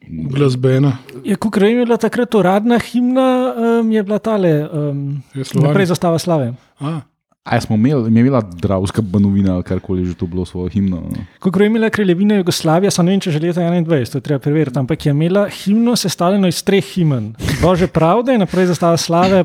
glasbena? 0.09 0.97
Je, 1.25 1.37
ko 1.37 1.51
je 1.61 1.85
bila 1.85 1.97
takrat 1.97 2.35
uradna 2.35 2.79
himna, 2.79 3.55
um, 3.81 3.93
je 3.93 4.03
bila 4.03 4.19
tale, 4.19 4.69
um, 4.73 5.23
Je 5.35 5.45
naprej 5.55 5.87
zastava 5.87 6.19
slave. 6.19 6.55
A, 6.81 7.01
A 7.43 7.61
smo 7.61 7.75
imeli, 7.77 8.15
je 8.15 8.21
imela 8.21 8.41
Dravska 8.41 9.03
banovina 9.03 9.55
ali 9.55 9.63
karkoli 9.63 10.05
že 10.05 10.15
to 10.15 10.27
bilo 10.27 10.45
svojo 10.45 10.69
himno? 10.69 10.97
No? 10.97 11.25
Ko 11.39 11.51
je 11.63 11.67
imela 11.67 11.91
kraljevina 11.91 12.35
Jugoslavija, 12.39 12.91
sem 12.91 13.07
ne 13.07 13.17
vem, 13.17 13.21
če 13.21 13.33
že 13.35 13.41
leta 13.43 13.61
21, 13.61 14.13
to 14.13 14.19
je 14.19 14.23
treba 14.23 14.39
preveriti, 14.39 14.79
ampak 14.79 15.07
je 15.07 15.11
imela 15.11 15.49
himno 15.51 15.97
sestavljeno 15.97 16.49
iz 16.49 16.63
treh 16.63 16.85
himen. 16.95 17.33
Bože 17.63 17.91
pravde, 17.91 18.39
naprej 18.39 18.71
zastava 18.71 18.97
slave, 18.97 19.43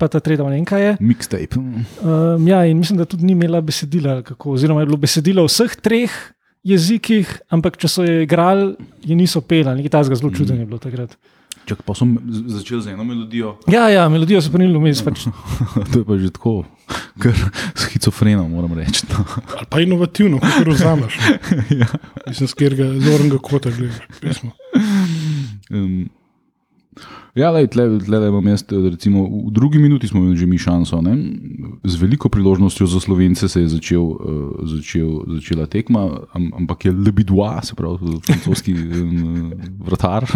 pa 0.00 0.08
ta 0.08 0.20
tretja, 0.24 0.48
kaj 0.64 0.82
je. 0.82 0.96
Mixtape. 1.00 1.60
Um, 1.60 2.48
ja, 2.48 2.64
in 2.64 2.78
mislim, 2.78 2.98
da 2.98 3.04
tudi 3.04 3.28
ni 3.28 3.36
imela 3.36 3.60
besedila, 3.60 4.22
kako, 4.22 4.56
oziroma 4.56 4.80
je 4.80 4.86
bilo 4.86 4.96
besedilo 4.96 5.44
v 5.44 5.52
vseh 5.52 5.76
treh 5.76 6.14
jezikih, 6.64 7.28
ampak 7.52 7.76
če 7.76 7.90
so 7.92 8.06
jo 8.08 8.22
igrali, 8.24 8.72
je 9.04 9.16
niso 9.16 9.44
pela, 9.44 9.76
nekaj 9.76 9.98
tajnega 9.98 10.16
zelo 10.22 10.32
čudnega 10.32 10.64
je 10.64 10.70
bilo 10.70 10.80
takrat. 10.80 11.12
Čak, 11.68 11.84
pa 11.84 11.92
sem 11.92 12.16
začel 12.48 12.80
z 12.80 12.96
eno 12.96 13.04
melodijo. 13.04 13.58
Ja, 13.68 13.90
ja, 13.92 14.06
melodijo 14.08 14.40
so 14.40 14.48
prenili 14.48 14.78
vmes. 14.80 15.02
Pač. 15.04 15.26
to 15.92 16.00
je 16.00 16.04
pa 16.08 16.16
že 16.16 16.32
tako, 16.32 16.64
kar 17.20 17.36
schizofreno, 17.76 18.46
moram 18.48 18.72
reči. 18.72 19.04
No. 19.12 19.24
ali 19.52 19.68
pa 19.68 19.82
inovativno, 19.84 20.40
kako 20.40 20.72
vzameš. 20.72 21.20
ja. 21.84 21.88
Mislim, 22.24 22.48
z 22.48 22.54
katerega 22.56 22.88
zornega 23.04 23.38
kota 23.44 23.68
gledaš 23.68 24.40
um, 25.70 26.08
ja, 27.38 27.50
lej, 27.54 27.68
tle, 27.72 27.86
tle, 28.02 28.18
tle 28.18 28.50
jaz, 28.50 28.64
recimo, 28.68 29.24
v 29.48 29.52
drugi 29.54 29.78
minuti 29.78 30.08
smo 30.08 30.20
imeli 30.20 30.36
že 30.36 30.46
mi 30.46 30.58
šanso. 30.58 31.00
Ne? 31.02 31.14
Z 31.84 32.00
veliko 32.00 32.28
priložnostjo 32.28 32.86
za 32.86 33.00
slovence 33.00 33.48
se 33.48 33.60
je 33.60 33.68
začel, 33.68 34.02
uh, 34.02 34.18
začel, 34.66 35.24
začela 35.38 35.66
tekma, 35.66 36.08
am, 36.34 36.50
ampak 36.62 36.88
je 36.88 36.92
Lebidois, 36.92 37.70
se 37.70 37.74
pravi, 37.78 38.18
francoski 38.26 38.74
um, 38.74 39.52
vratar, 39.78 40.26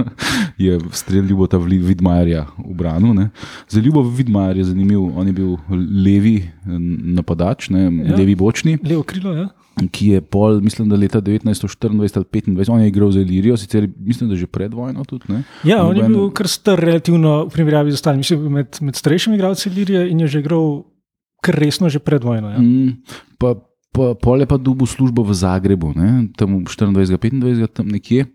je 0.59 0.79
streljal 0.91 1.27
Ljubota 1.27 1.59
Vidmajerja 1.59 2.47
v 2.59 2.75
branu. 2.75 3.15
Ne? 3.15 3.31
Za 3.69 3.81
Ljubo 3.81 4.03
Vidmajer 4.03 4.63
je 4.63 4.71
zanimiv, 4.71 5.03
on 5.17 5.27
je 5.27 5.33
bil 5.33 5.57
levi 6.05 6.37
napadač, 6.67 7.69
ne? 7.71 7.89
Ja. 7.91 8.17
levi 8.17 8.35
bočni. 8.35 8.79
Levo 8.83 9.03
krilo, 9.03 9.35
ja. 9.35 9.49
Ki 9.91 10.07
je 10.07 10.21
pol, 10.21 10.61
mislim, 10.61 10.89
da 10.89 10.97
leta 10.97 11.21
1924 11.21 11.89
ali 11.89 12.27
25, 12.29 12.71
on 12.71 12.81
je 12.81 12.89
igral 12.89 13.11
za 13.11 13.21
Ilirijo, 13.21 13.57
sicer 13.57 13.89
mislim, 13.97 14.31
da 14.31 14.37
že 14.37 14.47
pred 14.47 14.75
vojno 14.75 15.05
tudi. 15.05 15.25
Ne? 15.33 15.43
Ja, 15.65 15.83
on 15.87 15.97
je 15.97 16.03
Noben- 16.03 16.13
bil 16.13 16.31
kar 16.31 16.49
star, 16.49 16.81
relativno 16.81 17.47
v 17.47 17.51
primerjavi 17.51 17.91
z 17.91 17.95
ostalimi. 17.95 18.21
Mislim, 18.21 18.53
med, 18.53 18.79
med 18.81 18.95
starejšimi 18.97 19.37
igralci 19.37 19.71
Lirije 19.71 20.11
in 20.11 20.21
je 20.21 20.27
že 20.27 20.41
igral 20.41 20.85
kar 21.43 21.55
resno 21.59 21.89
že 21.89 21.99
pred 21.99 22.25
vojno. 22.25 22.51
Ja. 22.51 22.59
Mm, 22.61 23.03
pa, 23.39 23.55
pa, 23.93 24.15
pol 24.15 24.41
je 24.41 24.47
pa 24.47 24.57
dobil 24.57 24.87
službo 24.87 25.25
v 25.25 25.35
Zagrebu, 25.35 25.93
ne? 25.97 26.29
tam 26.37 26.65
24-25, 26.65 27.67
tam 27.73 27.89
nekje. 27.89 28.27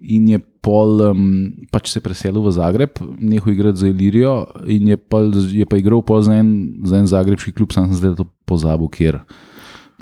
In 0.00 0.28
je 0.28 0.40
pol, 0.64 1.12
um, 1.12 1.52
pač 1.68 1.92
se 1.92 2.00
preselil 2.00 2.40
v 2.40 2.52
Zagreb, 2.56 2.96
nehal 3.20 3.52
igrati 3.52 3.84
za 3.84 3.88
Ilirijo, 3.88 4.48
in 4.64 4.88
je 4.88 4.96
pa, 4.96 5.20
je 5.28 5.66
pa 5.68 5.76
igral 5.76 6.00
pol 6.00 6.24
za 6.24 6.40
en, 6.40 6.80
za 6.88 6.96
en 6.96 7.06
zagrebski 7.06 7.52
klub, 7.52 7.72
sam 7.72 7.92
sem 7.92 8.00
zdaj 8.00 8.16
to 8.16 8.24
pozabil, 8.48 8.88
kjer. 8.88 9.20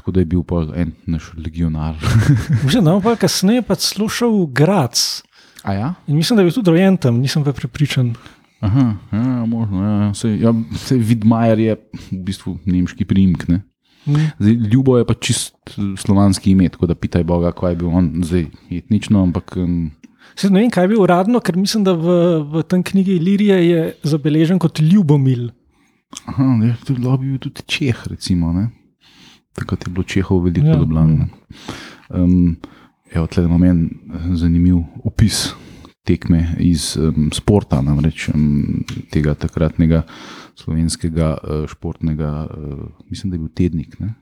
Tako 0.09 0.17
da 0.17 0.23
je 0.25 0.25
bil 0.33 0.41
pol 0.41 0.71
en 0.73 0.95
naš 1.05 1.27
legionar. 1.37 1.93
Da 2.73 2.93
je 2.95 3.01
pa 3.05 3.13
kasneje 3.21 3.61
pa 3.61 3.75
slušal 3.77 4.47
Grac. 4.57 5.21
A 5.63 5.73
ja? 5.77 5.89
In 6.09 6.17
mislim, 6.17 6.37
da 6.37 6.41
je 6.41 6.49
bil 6.49 6.55
tudi 6.57 6.71
rojen 6.71 6.97
tam, 6.97 7.19
nisem 7.21 7.45
pa 7.45 7.53
prepričan. 7.53 8.15
Aha, 8.65 8.97
ja, 9.13 9.45
možno. 9.45 9.83
Ja. 9.85 10.15
Sej, 10.15 10.39
ja, 10.41 10.55
sej 10.81 11.03
Vidmajer 11.05 11.61
je 11.61 11.77
v 12.09 12.23
bistvu 12.25 12.55
nemški 12.65 13.05
priimek. 13.05 13.45
ne. 13.49 13.61
Mm. 14.07 14.33
Zdaj, 14.39 14.57
Ljubo 14.73 14.97
je 14.97 15.05
pa 15.05 15.15
čist 15.15 15.77
eh, 15.77 15.93
slovanski 16.01 16.57
ime, 16.57 16.71
tako 16.73 16.89
da 16.89 16.97
pitaj 16.97 17.29
Boga, 17.29 17.53
kaj 17.53 17.77
je 17.77 17.77
bil 17.77 17.93
on 17.93 18.11
zdaj 18.25 18.47
etnično, 18.71 19.29
ampak 19.29 19.61
um, 19.61 19.91
Saj 20.41 20.51
ne 20.51 20.65
vem, 20.65 20.73
kaj 20.73 20.89
je 20.89 20.95
bil 20.95 21.05
uradno, 21.05 21.45
ker 21.45 21.61
mislim, 21.61 21.85
da 21.85 21.93
v, 21.93 22.17
v 22.49 22.65
tem 22.65 22.81
knjigi 22.81 23.21
Ilirije 23.21 23.61
je 23.69 23.87
zabeležen 24.09 24.57
kot 24.57 24.81
Ljubomil. 24.81 25.51
aha, 26.25 26.65
je, 26.65 26.75
tudi, 26.87 27.05
lahko 27.05 27.21
bi 27.21 27.37
bil 27.37 27.45
tudi 27.45 27.69
Čeh, 27.69 28.07
recimo. 28.09 28.57
Ne? 28.57 28.71
Takrat 29.59 29.87
je 29.87 29.93
bilo 29.93 30.05
Čehov 30.05 30.45
veliko 30.45 30.67
Ja. 30.67 30.77
Ljubljana. 30.79 31.29
Um, 32.09 32.57
evo, 33.13 33.27
tle 33.27 33.45
imam 33.45 33.65
en 33.65 33.85
eh, 33.85 34.29
zanimiv 34.37 34.83
opis 35.05 35.49
tekme 36.09 36.55
iz 36.59 36.97
um, 36.97 37.29
sporta, 37.35 37.83
namreč 37.85 38.29
um, 38.33 38.85
tega 39.13 39.35
takratnega 39.35 40.03
slovenskega 40.57 41.35
uh, 41.37 41.67
športnega, 41.69 42.31
uh, 42.47 42.87
mislim, 43.11 43.31
da 43.31 43.37
je 43.37 43.43
bil 43.45 43.53
tednik. 43.55 43.99
Ne? 44.01 44.15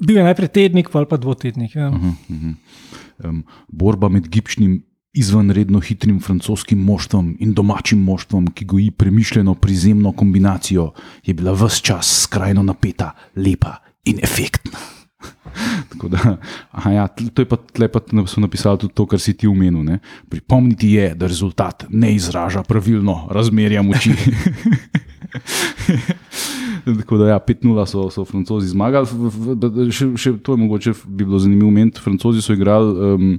Bil 0.00 0.16
je 0.16 0.24
najprej 0.24 0.48
tednik, 0.48 0.88
pa 0.90 1.02
ali 1.02 1.08
pa 1.10 1.18
dvotednik. 1.20 1.74
Ja. 1.76 1.90
Uh 1.90 1.94
-huh, 1.96 2.14
uh 2.30 2.36
-huh. 2.36 2.54
Um, 3.24 3.44
borba 3.68 4.08
med 4.08 4.28
gibčnim, 4.28 4.82
izvanredno 5.12 5.80
hitrim 5.80 6.20
francoskim 6.20 6.78
moštvom 6.78 7.36
in 7.40 7.52
domačim 7.52 7.98
moštvom, 7.98 8.46
ki 8.46 8.64
goji 8.64 8.90
premišljeno 8.90 9.54
prizemno 9.54 10.12
kombinacijo, 10.12 10.92
je 11.26 11.34
bila 11.34 11.52
vse 11.52 11.82
čas 11.82 12.22
skrajno 12.22 12.62
napeta, 12.62 13.10
lepa 13.36 13.89
in. 14.04 14.18
Tako 15.90 16.08
Da, 16.08 16.36
aha, 16.70 16.90
ja, 16.90 17.04
to 17.08 17.42
je 17.42 17.48
pa, 17.48 17.56
tle 17.56 17.88
pa 17.88 18.00
na- 18.12 18.26
so 18.26 18.40
napisali 18.40 18.78
tudi 18.78 18.94
to, 18.94 19.06
kar 19.06 19.20
si 19.20 19.34
ti 19.36 19.48
umenil. 19.48 19.82
Ne? 19.84 19.98
Pripomniti 20.30 20.92
je, 20.94 21.14
da 21.14 21.26
rezultat 21.26 21.84
ne 21.90 22.14
izraža 22.14 22.62
pravilno 22.62 23.26
razmerja 23.30 23.82
moči. 23.82 24.14
Tako 26.84 27.18
da, 27.18 27.28
ja, 27.28 27.38
5-0 27.38 27.86
so, 27.86 28.10
so 28.10 28.24
francozi 28.24 28.70
zmagali. 28.72 29.06
Še, 29.92 30.10
še 30.16 30.32
to 30.42 30.56
je 30.56 30.62
mogoče 30.62 30.94
bi 31.04 31.24
bilo 31.24 31.38
zanimivo 31.38 31.68
moment. 31.68 31.98
Francozi 32.00 32.42
so 32.42 32.56
igrali 32.56 33.14
um, 33.14 33.38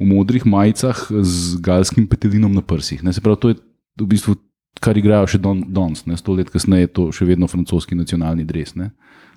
v 0.00 0.08
modrih 0.08 0.44
majicah 0.46 1.06
z 1.08 1.56
galskim 1.64 2.06
petelinom 2.06 2.52
na 2.52 2.60
prsih. 2.60 3.02
Ne? 3.02 3.12
Se 3.12 3.24
pravi, 3.24 3.40
to 3.40 3.52
je 3.54 3.60
v 4.02 4.08
bistvu, 4.12 4.36
kar 4.82 4.98
igrajo 4.98 5.30
še 5.30 5.40
don, 5.40 5.62
danes, 5.72 6.04
ne? 6.06 6.16
sto 6.20 6.36
let 6.36 6.50
kasneje, 6.52 6.88
je 6.88 6.92
to 6.92 7.08
še 7.14 7.28
vedno 7.28 7.48
francoski 7.48 7.96
nacionalni 7.96 8.44
dres. 8.44 8.74
Ne? 8.76 8.92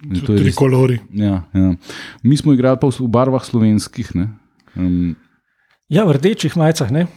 Tri 0.08 0.44
res- 0.44 0.56
kolori. 0.56 1.00
Ja, 1.12 1.44
ja. 1.52 1.76
Mi 2.22 2.36
smo 2.36 2.52
igrali 2.52 2.78
pa 2.78 2.88
v, 2.88 2.96
v 2.96 3.08
barvah 3.08 3.42
slovenskih, 3.42 4.16
ne? 4.16 4.30
um, 4.76 5.16
Ja, 5.88 6.04
v 6.04 6.14
rdečih 6.14 6.54
majicah, 6.54 6.90
ne? 6.90 7.08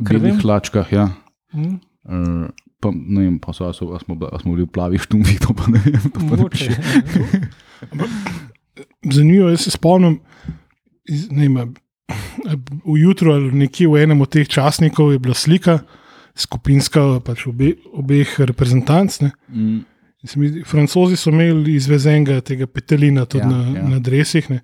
Vem. 0.00 0.36
hlačkah. 0.36 0.86
Ja. 0.88 1.10
Mm, 1.52 1.80
Uh, 2.04 2.52
pa, 2.78 2.92
ne 2.92 3.22
vem, 3.22 3.38
pa 3.38 3.48
so, 3.50 3.64
a 3.64 3.72
so, 3.72 3.88
a 3.88 3.98
smo, 3.98 4.12
smo 4.36 4.52
bili 4.52 4.62
v 4.62 4.68
plavih 4.68 5.00
štumih, 5.00 5.40
to 5.40 5.50
pa 5.50 5.64
ne 5.66 5.80
vem. 5.80 5.96
To 6.04 6.20
pa 6.20 6.20
ne 6.20 6.36
Mogoče. 6.36 6.68
piše. 6.68 6.74
Zanimivo, 9.04 9.48
jaz 9.48 9.60
se 9.60 9.70
spomnim, 9.70 10.18
iz- 11.04 11.30
ne 11.30 11.48
vem, 11.48 11.74
ujutro 12.84 13.32
ali 13.32 13.52
nekje 13.54 13.88
v 13.88 13.96
enem 13.98 14.20
od 14.20 14.28
teh 14.28 14.44
časnikov 14.44 15.12
je 15.12 15.18
bila 15.18 15.34
slika, 15.34 15.78
skupinska 16.34 17.20
pač 17.20 17.46
obe, 17.46 17.74
obeh 17.90 18.28
reprezentanc. 18.38 19.20
Ne. 19.20 19.30
Mm, 19.48 19.80
Francozi 20.64 21.16
so 21.16 21.30
imeli 21.30 21.74
izvezenega 21.76 22.40
tega 22.40 22.66
petelina 22.66 23.24
tudi 23.26 23.44
Ja, 23.44 23.50
na, 23.50 23.78
ja. 23.78 23.88
na 23.88 23.98
dresih. 23.98 24.50
Ne. 24.50 24.60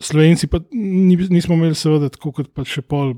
Slovenci 0.00 0.46
pa 0.46 0.58
ni, 0.72 1.16
nismo 1.30 1.54
imeli, 1.54 1.74
seveda, 1.74 2.08
tako 2.08 2.32
kot 2.32 2.50
pa 2.54 2.64
še 2.64 2.82
pol. 2.82 3.14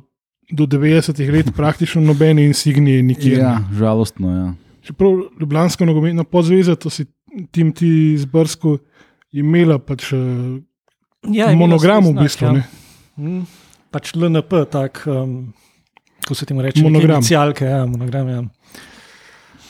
Do 0.46 0.62
90-ih 0.66 1.30
let 1.32 1.48
praktično 1.58 1.98
nobene 2.00 2.44
insignije 2.46 3.02
nikjer. 3.02 3.38
ja, 3.38 3.54
žalostno. 3.74 4.30
Ja. 4.30 4.46
Čeprav 4.86 5.16
Ljubljanska 5.40 5.84
nogometna 5.84 6.22
podzveza, 6.24 6.76
to 6.76 6.90
si 6.90 7.06
tim 7.50 7.72
ti 7.72 7.88
zbrsko 8.18 8.76
imela 9.32 9.78
pač 9.78 10.12
eh, 10.12 10.60
Ja, 11.34 11.48
monogram 11.50 12.04
svoj 12.04 12.12
v 12.12 12.14
znak, 12.14 12.22
bistvu. 12.22 12.46
ja. 12.46 12.52
ne. 12.52 12.62
Mm, 13.18 13.42
pač 13.90 14.12
LNP, 14.14 14.52
tak, 14.70 15.02
um, 15.06 15.52
kako 16.20 16.34
se 16.34 16.46
temu 16.46 16.62
reče, 16.62 16.82
Monogram. 16.84 17.18
Inicialke, 17.18 17.64
ja, 17.64 17.80
monogram. 17.86 18.28
Ja. 18.28 18.42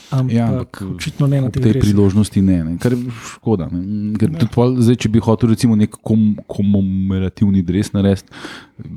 Ampak, 0.09 0.31
Ja, 0.31 0.37
ja, 0.37 0.47
ampak, 0.53 0.81
očitno 0.89 1.27
ne 1.27 1.41
na 1.41 1.49
tej 1.49 1.63
tej 1.63 1.81
priložnosti 1.81 2.39
ne, 2.39 2.63
ne. 2.63 2.73
kar 2.77 2.93
je 2.93 2.99
škoda. 3.29 3.67
Ne. 3.67 3.81
Ker 4.15 4.31
Ja. 4.31 4.47
pol, 4.47 4.77
zdaj, 4.77 4.95
če 4.97 5.09
bi 5.09 5.19
hotel 5.19 5.49
recimo 5.49 5.75
nek 5.75 5.91
kom, 5.99 6.37
komemorativni 6.47 7.59
dres 7.61 7.91
narediti, 7.91 8.31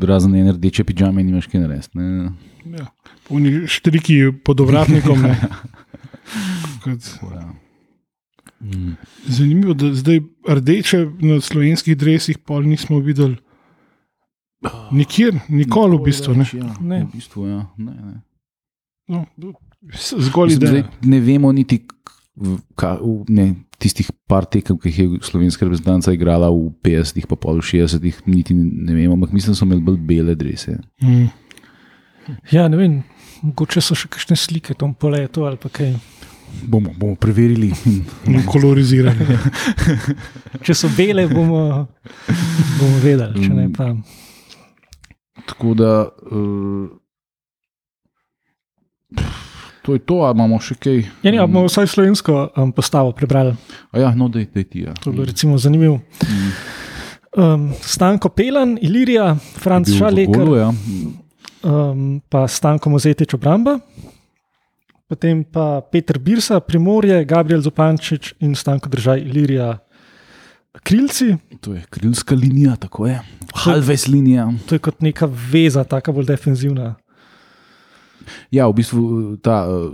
razen 0.00 0.34
ene 0.34 0.52
rdeče 0.52 0.84
pižame, 0.84 1.18
nimaš 1.20 1.46
kaj 1.46 1.60
narediti. 1.60 1.90
ne. 1.94 2.30
Ja. 2.72 2.86
Oni 3.28 3.66
štriki 3.66 4.20
pod 4.40 4.60
ovratnikom. 4.60 5.18
ne. 5.20 5.34
Kot, 6.84 7.02
Ja. 7.24 7.48
Zanimivo, 9.26 9.74
da 9.74 9.88
zdaj 9.90 10.20
rdeče 10.46 10.98
na 11.18 11.40
slovenskih 11.40 11.96
dresih 11.96 12.38
pol 12.38 12.62
nismo 12.62 12.98
videli. 12.98 13.36
Nikjer, 14.92 15.40
nikoli 15.48 15.96
v 15.96 16.02
bistvu. 16.02 16.34
Ne. 16.34 16.44
več, 16.44 16.54
Ja, 16.54 16.74
Ne. 16.78 16.98
v 17.02 17.10
bistvu, 17.10 17.46
ja. 17.46 17.66
ne, 17.78 17.92
ne. 17.92 18.16
No, 19.08 19.24
zgolj 19.96 20.50
zdaj, 20.50 20.70
ideja. 20.70 20.90
ne 21.02 21.20
vemo 21.20 21.52
niti, 21.52 21.80
ka, 22.76 22.98
v, 23.00 23.24
ne, 23.28 23.46
tistih 23.80 24.10
par 24.28 24.44
tekem, 24.44 24.76
ki 24.76 24.88
jih 24.88 24.98
je 24.98 25.20
slovenska 25.24 25.64
reprezentanca 25.64 26.12
igrala 26.12 26.50
v 26.52 26.68
50-ih, 26.84 27.24
pa 27.26 27.36
pol 27.36 27.60
v 27.60 27.64
60-ih, 27.64 28.22
niti 28.28 28.52
ne, 28.54 28.66
ne 28.86 28.94
vemo, 28.94 29.16
ampak 29.16 29.32
mislim, 29.32 29.54
da 29.54 29.58
so 29.58 29.64
imeli 29.64 29.80
bolj 29.82 29.96
bele 30.04 30.34
drese. 30.36 30.76
Mm. 31.02 31.30
Ja, 32.52 32.68
ne 32.68 32.76
vem, 32.76 32.98
mogoče 33.42 33.80
so 33.82 33.96
še 33.96 34.08
kakšne 34.12 34.36
slike 34.36 34.76
tam 34.78 34.92
poleto 34.94 35.46
ali 35.48 35.56
pa 35.56 35.72
kaj. 35.72 35.94
Bomo, 36.66 36.90
bomo 36.98 37.14
preverili. 37.14 37.70
In 38.26 38.42
kolorizirani. 38.44 39.22
Če 40.66 40.74
so 40.74 40.90
bele, 40.96 41.24
bomo, 41.30 41.86
bomo 42.76 42.96
vedeli, 43.04 43.44
če 43.46 43.52
ne 43.54 43.68
Mm. 43.68 43.72
pa. 43.72 43.94
Tako 45.46 45.74
da. 45.78 45.92
Uh, 46.26 46.90
To 49.82 49.94
je 49.96 49.98
to, 50.04 50.20
ali 50.26 50.36
imamo 50.36 50.58
še 50.60 50.76
kaj? 50.76 50.98
Ja, 51.24 51.32
ne, 51.32 51.40
bomo 51.46 51.64
vsaj 51.64 51.88
slovensko 51.88 52.50
um, 52.56 52.72
postavo 52.72 53.14
prebrali. 53.16 53.54
A 53.92 54.02
ja, 54.02 54.10
no, 54.14 54.28
da 54.28 54.42
je 54.42 54.64
ti. 54.64 54.84
Ja. 54.84 54.92
To 55.00 55.10
je 55.10 55.16
bilo 55.16 55.24
recimo 55.24 55.58
zanimivo. 55.58 56.00
Mm. 56.26 56.52
Um, 57.30 57.68
Stanko 57.80 58.28
Pelan, 58.28 58.74
Ilirija, 58.82 59.36
Franc 59.62 59.86
Bil 59.86 59.94
v 59.94 59.98
Šalek, 59.98 60.32
golu, 60.34 60.56
ja. 60.58 60.70
um, 61.62 62.18
pa 62.28 62.44
Stanko 62.50 62.90
Mozetič 62.90 63.34
obramba. 63.38 63.78
Potem 65.10 65.42
pa 65.42 65.80
Petr 65.82 66.20
Birsa, 66.22 66.60
Primorje, 66.62 67.24
Gabriel 67.24 67.62
Zupančič 67.62 68.34
in 68.46 68.54
Stanko 68.54 68.90
Držaj, 68.90 69.22
Ilirija, 69.26 69.78
Krilci. 70.86 71.36
To 71.60 71.74
je 71.74 71.82
krilska 71.90 72.34
linija, 72.34 72.76
tako 72.76 73.06
je. 73.06 73.20
Halves 73.54 74.06
linija. 74.06 74.52
To 74.66 74.74
je 74.74 74.78
kot 74.78 75.00
neka 75.02 75.26
veza, 75.52 75.84
tako 75.84 76.12
bolj 76.12 76.26
defenzivna. 76.30 76.94
Ja, 78.50 78.68
v 78.68 78.74
bistvu 78.74 79.00
ta 79.42 79.64
uh, 79.64 79.90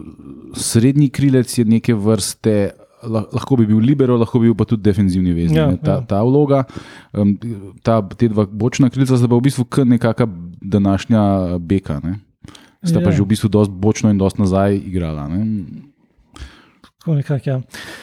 srednji 0.55 1.09
krilec 1.11 1.49
je 1.53 1.65
neke 1.65 1.95
vrste. 1.95 2.73
lah- 3.03 3.27
Lahko 3.31 3.57
bi 3.57 3.67
bil 3.67 3.79
libero, 3.79 4.17
lahko 4.17 4.41
bi 4.41 4.47
bil 4.47 4.55
pa 4.55 4.65
tudi 4.65 4.83
defenzivni 4.83 5.33
veznik. 5.33 5.57
Ja, 5.57 5.71
Ja, 5.71 5.77
ta, 5.79 5.93
ja. 5.93 6.01
ta 6.03 6.23
vloga, 6.23 6.65
um, 7.13 7.37
ta, 7.83 8.01
te 8.03 8.29
dva 8.29 8.47
bočna 8.47 8.91
krilca 8.91 9.17
sta 9.17 9.29
pa 9.29 9.37
v 9.37 9.43
bistvu 9.43 9.65
kar 9.65 9.87
nekakšna 9.87 10.27
današnja 10.63 11.23
beka. 11.61 12.01
Ne? 12.03 12.19
Sta 12.83 12.99
pa 12.99 13.11
Ja. 13.11 13.17
že 13.17 13.23
v 13.23 13.29
bistvu 13.29 13.49
dosti 13.49 13.75
bočno 13.75 14.11
in 14.11 14.19
dosti 14.19 14.41
nazaj 14.41 14.75
igrala. 14.77 15.29
Ne? 15.29 15.41
Tako 16.99 17.15
nekako, 17.15 17.47
ja. 17.47 17.61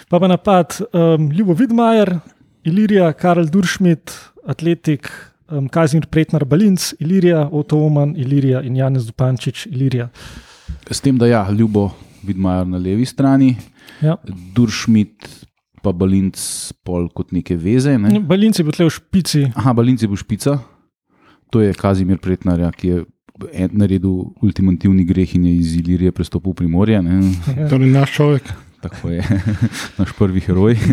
Pa 0.09 0.19
pa 0.19 0.27
napad 0.27 0.77
um, 0.93 1.31
Ljubo 1.31 1.53
Vidmajer, 1.53 2.19
Ilirija, 2.63 3.11
Karel 3.13 3.49
Duršmit, 3.51 4.11
Atletik, 4.45 5.09
um, 5.51 5.67
Kazimir 5.69 6.07
Pretnar 6.07 6.45
Balinc, 6.45 6.93
Ilirija, 6.99 7.49
Otto 7.51 7.77
Oman, 7.85 8.15
Ilirija 8.17 8.61
in 8.61 8.75
Janez 8.75 9.05
Zupančič, 9.07 9.65
Ilirija. 9.71 10.09
S 10.91 11.01
tem, 11.01 11.17
da 11.17 11.27
ja, 11.27 11.45
ljubo 11.51 11.89
vidmajo 12.23 12.65
na 12.65 12.77
levi 12.77 13.05
strani, 13.05 13.55
Ja. 14.01 14.15
Duršmit 14.55 15.27
pa 15.83 15.91
Balinc 15.91 16.39
pol 16.83 17.09
kot 17.13 17.31
neke 17.35 17.55
veze. 17.59 17.97
Ne? 17.99 18.19
Balinc 18.19 18.57
je 18.59 18.63
bil 18.63 18.73
tle 18.75 18.85
v 18.87 18.91
špici. 18.95 19.41
Aha, 19.55 19.73
Balinc 19.75 20.01
je 20.01 20.07
bil 20.07 20.17
špica, 20.19 20.57
to 21.51 21.61
je 21.61 21.73
Kazimir 21.75 22.17
Pretnar, 22.23 22.59
ja, 22.59 22.71
ki 22.71 22.87
je 22.87 23.03
en- 23.53 23.75
naredil 23.75 24.33
ultimativni 24.41 25.05
greh 25.05 25.35
in 25.35 25.45
je 25.45 25.55
iz 25.57 25.75
Ilirije 25.77 26.11
prestopil 26.11 26.51
v 26.51 26.63
Primorje. 26.63 27.01
Ne? 27.03 27.19
Ja. 27.57 27.67
Torej, 27.69 27.91
naš 27.91 28.15
človek. 28.15 28.43
Tako 28.83 29.09
je, 29.13 29.23
naš 29.99 30.11
prvi 30.17 30.39
heroj. 30.43 30.75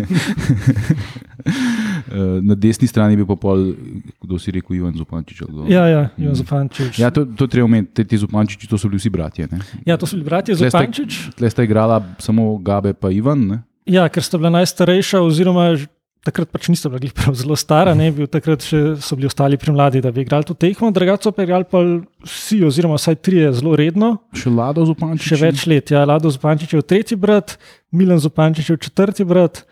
Eh, 2.09 2.41
Na 2.41 2.55
desni 2.55 2.87
strani 2.87 3.15
bi 3.15 3.25
pa 3.27 3.35
pol, 3.35 3.73
kdo 4.21 4.39
si 4.41 4.51
rekel, 4.51 4.75
Ivan 4.79 4.93
Zupančič. 4.97 5.43
Ja, 5.69 5.85
ja, 5.87 6.01
Ivan 6.17 6.35
Zupančič. 6.35 6.99
Ja, 6.99 7.11
to, 7.13 7.25
to 7.25 7.47
treba 7.47 7.65
omeniti, 7.69 7.93
te, 7.93 8.03
te 8.03 8.17
Zupančiči, 8.17 8.67
to 8.67 8.77
so 8.77 8.89
bili 8.89 8.97
vsi 8.99 9.09
bratje. 9.13 9.47
Ne? 9.51 9.59
ja, 9.85 9.97
to 9.97 10.09
so 10.09 10.17
bili 10.17 10.25
bratje 10.25 10.55
Tle 10.55 10.69
Zupančič. 10.69 11.19
Tle 11.37 11.49
sta 11.49 11.63
igrala 11.63 12.01
samo 12.19 12.57
Gabe 12.57 12.93
pa 12.93 13.11
Ivan. 13.13 13.47
Ne? 13.47 13.57
Ja, 13.85 14.05
ker 14.09 14.23
sta 14.23 14.37
bila 14.37 14.49
najstarejša, 14.57 15.21
oziroma 15.25 15.73
takrat 16.21 16.51
pač 16.53 16.67
nista 16.69 16.85
bila 16.85 17.09
prav 17.17 17.33
zelo 17.33 17.55
stara, 17.57 17.95
ne 17.97 18.11
bil 18.13 18.27
takrat 18.29 18.61
še 18.61 18.81
so 19.01 19.15
bili 19.17 19.25
ostali 19.25 19.57
premladi, 19.57 20.03
da 20.05 20.11
bi 20.13 20.21
igrali 20.21 20.45
to 20.45 20.53
tekmo, 20.53 20.91
drugače 20.93 21.25
so 21.25 21.31
pa 21.33 21.41
igrali 21.47 21.65
pa 21.65 21.81
vsi, 22.21 22.59
oziroma 22.67 22.93
vsaj 22.99 23.17
trije 23.25 23.49
zelo 23.57 23.73
redno, 23.73 24.11
Še 24.37 24.53
Lado 24.53 24.85
Zupančič. 24.85 25.31
še 25.31 25.39
več 25.41 25.65
let. 25.65 25.89
Ja, 25.89 26.05
Lado 26.05 26.29
Zupančič 26.29 26.75
je 26.77 26.81
tretji 26.85 27.17
brat, 27.17 27.57
Milan 27.89 28.21
Zupančič 28.21 28.69
je 28.69 28.77
četrti 28.77 29.25
brat, 29.25 29.63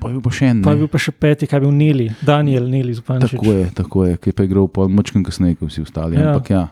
Pa 0.00 0.08
je 0.08 0.16
bil 0.16 0.22
pa 0.24 0.32
še 0.34 0.50
en. 0.50 0.62
pa 0.64 0.72
ne. 0.72 0.76
je 0.76 0.84
bil 0.84 0.90
pa 0.92 1.00
še 1.02 1.12
peti, 1.12 1.48
kaj 1.50 1.60
je 1.60 1.64
bil 1.64 1.74
Neli, 1.76 2.06
Daniel 2.24 2.68
Neli 2.70 2.94
Zupančič. 2.96 3.34
Tako 3.36 3.52
je, 3.52 3.66
tako 3.76 4.04
je, 4.06 4.16
ki 4.16 4.32
je 4.32 4.36
pa 4.38 4.46
igral 4.48 4.68
pol 4.72 4.90
mačkam 4.92 5.24
kasneje, 5.26 5.58
kot 5.60 5.72
vsi 5.72 5.84
ostali. 5.84 6.18
Ja. 6.18 6.32
Ampak 6.32 6.50
ja, 6.52 6.62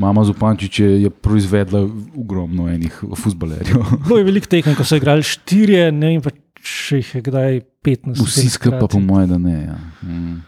mama 0.00 0.24
Zupančič 0.26 0.80
je, 0.80 0.90
je 1.06 1.10
proizvedla 1.10 1.84
ogromno 2.16 2.68
enih 2.72 3.02
futbalerjev. 3.16 3.82
Bilo 4.06 4.20
je 4.20 4.28
veliko 4.28 4.50
tekem, 4.50 4.78
ko 4.78 4.86
so 4.86 5.00
igrali 5.00 5.26
štirje, 5.26 5.90
ne 5.92 6.14
vem 6.14 6.24
pa, 6.24 6.34
če 6.60 7.02
jih 7.02 7.12
je 7.18 7.24
kdaj 7.28 7.60
15. 7.86 8.24
Vsi 8.24 8.48
skupaj, 8.56 8.80
pa 8.80 8.88
po 8.90 9.00
mojem, 9.00 9.34
da 9.34 9.38
ne. 9.40 9.58
Ja. 9.64 9.78
Mm. 10.04 10.40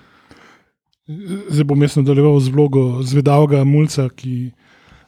Zdaj 1.52 1.66
bom 1.68 1.80
jaz 1.82 1.96
nadaljeval 1.98 2.38
z 2.40 2.52
vlogo 2.54 2.84
zvedavega 3.04 3.64
mulca, 3.68 4.08
ki. 4.16 4.52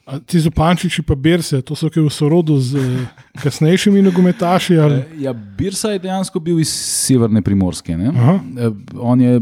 A 0.06 0.18
ti 0.20 0.36
zopančiči 0.40 1.02
pa 1.02 1.14
Berse, 1.16 1.62
to 1.64 1.72
so 1.72 1.88
kaj 1.88 2.02
v 2.04 2.10
sorodu 2.12 2.58
z 2.60 2.76
eh, 2.76 3.06
kasnejšimi 3.40 4.02
nogometaši. 4.04 4.76
Ali? 4.76 4.98
Ja, 5.18 5.32
Birsa 5.32 5.94
je 5.94 5.98
dejansko 6.04 6.40
bil 6.44 6.60
iz 6.60 6.68
severne 6.68 7.40
primorske. 7.42 7.92
Eh, 7.96 8.70
On 9.00 9.20
je 9.20 9.40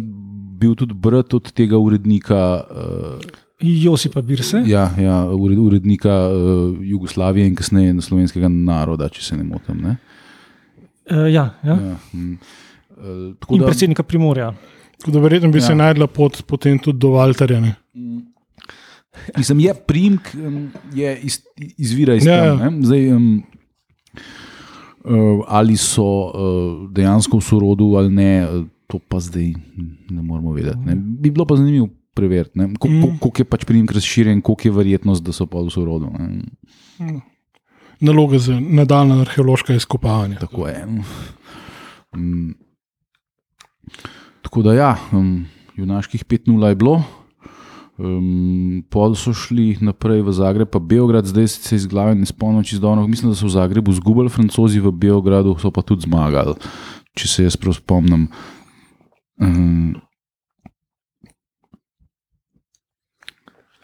bil 0.62 0.76
tudi 0.78 0.94
brat 0.94 1.34
od 1.34 1.50
tega 1.52 1.78
urednika, 1.78 2.38
uh, 2.62 3.40
Josipa 3.58 4.22
Birse. 4.22 4.62
ja, 4.66 4.90
ja, 4.98 5.24
ured, 5.26 5.58
urednika 5.58 6.14
uh, 6.30 6.76
Jugoslavije 6.80 7.46
in 7.46 7.54
kasneje 7.58 7.96
slovenskega 8.00 8.48
naroda, 8.48 9.08
če 9.08 9.22
se 9.22 9.36
ne 9.36 9.42
motim. 9.42 9.82
Ne? 9.82 9.96
Uh, 11.10 11.26
ja, 11.26 11.48
ja. 11.66 11.74
Ja, 11.74 11.96
mm. 12.14 12.38
Eh, 13.02 13.34
tako 13.40 13.54
In 13.54 13.60
da- 13.60 13.66
predsednika 13.66 14.02
Primorja. 14.02 14.52
Tako 14.98 15.10
da 15.10 15.20
verjetno 15.20 15.50
bi 15.50 15.58
ja. 15.58 15.66
se 15.66 15.74
najdla 15.74 16.06
pot 16.06 16.44
potem 16.46 16.78
tudi 16.78 16.98
do 17.02 17.10
Valterja. 17.18 17.60
ne. 17.60 17.74
Mislim, 19.36 19.60
je 19.60 19.74
primk, 19.76 20.20
um, 20.36 20.70
je 20.94 21.18
iz, 21.20 21.40
izvira 21.78 22.14
iz 22.14 22.26
Ja, 22.26 22.38
tam. 22.38 22.58
ja. 22.58 22.70
ne. 22.70 22.82
Zdaj, 22.82 23.12
um, 23.12 23.42
ali 25.46 25.76
so 25.76 26.02
uh, 26.02 26.32
dejansko 26.90 27.36
v 27.36 27.42
sorodu 27.42 27.84
ali 27.96 28.10
ne, 28.10 28.32
uh, 28.44 28.62
to 28.86 28.98
pa 28.98 29.20
zdaj 29.20 29.52
ne 30.10 30.22
moramo 30.22 30.52
vedeti. 30.52 30.78
Ne. 30.78 30.94
Bi 30.96 31.30
bilo 31.30 31.44
pa 31.44 31.56
zanimivo 31.56 31.88
preveriti, 32.14 32.58
ne. 32.58 32.68
ko, 32.72 32.88
ko, 32.88 32.88
Mm. 32.88 33.18
koliko 33.18 33.38
je 33.38 33.44
pač 33.46 33.64
primk 33.64 33.92
razširjen, 33.92 34.40
koliko 34.40 34.68
je 34.68 34.72
verjetnost, 34.72 35.22
da 35.22 35.32
so 35.32 35.46
pa 35.46 35.58
v 35.58 35.70
sorodu. 35.70 36.10
Ne. 36.98 37.20
Naloga 38.00 38.38
za 38.38 38.60
nadaljna 38.60 39.20
arheološka 39.20 39.74
izkopavanja. 39.74 40.38
Tako 40.38 40.68
je. 40.68 40.86
Um, 42.12 42.54
tako 44.42 44.62
da, 44.62 44.74
ja, 44.74 44.90
um, 45.12 45.46
junaških 45.76 46.24
5-0 46.24 46.66
je 46.66 46.74
bilo. 46.74 47.02
Um, 48.00 48.80
pol 48.88 49.12
so 49.12 49.34
šli 49.36 49.76
naprej 49.84 50.24
v 50.24 50.32
Zagreb, 50.32 50.70
pa 50.72 50.80
Beograd, 50.80 51.28
zdaj 51.28 51.48
se 51.48 51.76
iz 51.76 51.84
glave 51.86 52.14
ne 52.16 52.26
spomnim 52.26 52.64
čisto 52.64 52.88
dobro. 52.88 53.04
Mislim, 53.06 53.30
da 53.30 53.36
so 53.36 53.46
v 53.46 53.52
Zagrebu 53.52 53.92
zgubili, 53.92 54.32
francozi 54.32 54.80
v 54.80 54.88
Beogradu 54.92 55.52
so 55.60 55.68
pa 55.68 55.84
tudi 55.84 56.08
zmagali, 56.08 56.56
če 57.12 57.28
se 57.28 57.44
jaz 57.44 57.56
prav 57.60 57.76
spomnim. 57.76 58.30
Um, 59.36 59.92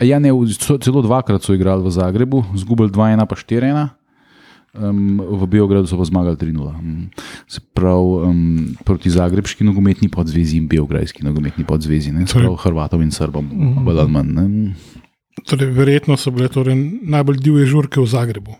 ja, 0.00 0.16
ne, 0.16 0.32
celo 0.56 1.04
dvakrat 1.04 1.44
so 1.44 1.52
igrali 1.52 1.84
v 1.84 1.92
Zagrebu, 1.92 2.44
zgubili 2.56 2.88
2-1, 2.88 3.28
pa 3.28 3.36
4-1. 3.36 3.97
Um, 4.70 5.16
v 5.18 5.46
Beogradu 5.48 5.84
so 5.84 5.96
pa 5.96 6.04
zmagali 6.04 6.36
3-0. 6.36 6.54
Um, 6.54 7.08
se 7.46 7.58
pravi, 7.58 7.96
um, 8.22 8.38
proti 8.84 9.08
Zagrebski 9.08 9.64
nogometni 9.64 10.08
podzvezi 10.08 10.56
in 10.56 10.66
Beograjski 10.66 11.22
nogometni 11.22 11.64
podzvezi, 11.64 12.12
ne, 12.12 12.22
Torej- 12.22 12.44
pravi 12.44 12.56
Hrvatom 12.58 13.00
in 13.00 13.10
Srbom, 13.10 13.44
Mhm. 13.44 13.80
bolj 13.80 13.98
ali 13.98 14.10
manj. 14.10 14.74
Torej, 15.40 15.68
verjetno 15.68 16.14
so 16.14 16.30
bile 16.30 16.48
torej 16.48 16.76
najbolj 17.02 17.36
divje 17.38 17.66
žurke 17.66 17.96
v 17.96 18.06
Zagrebu. 18.06 18.52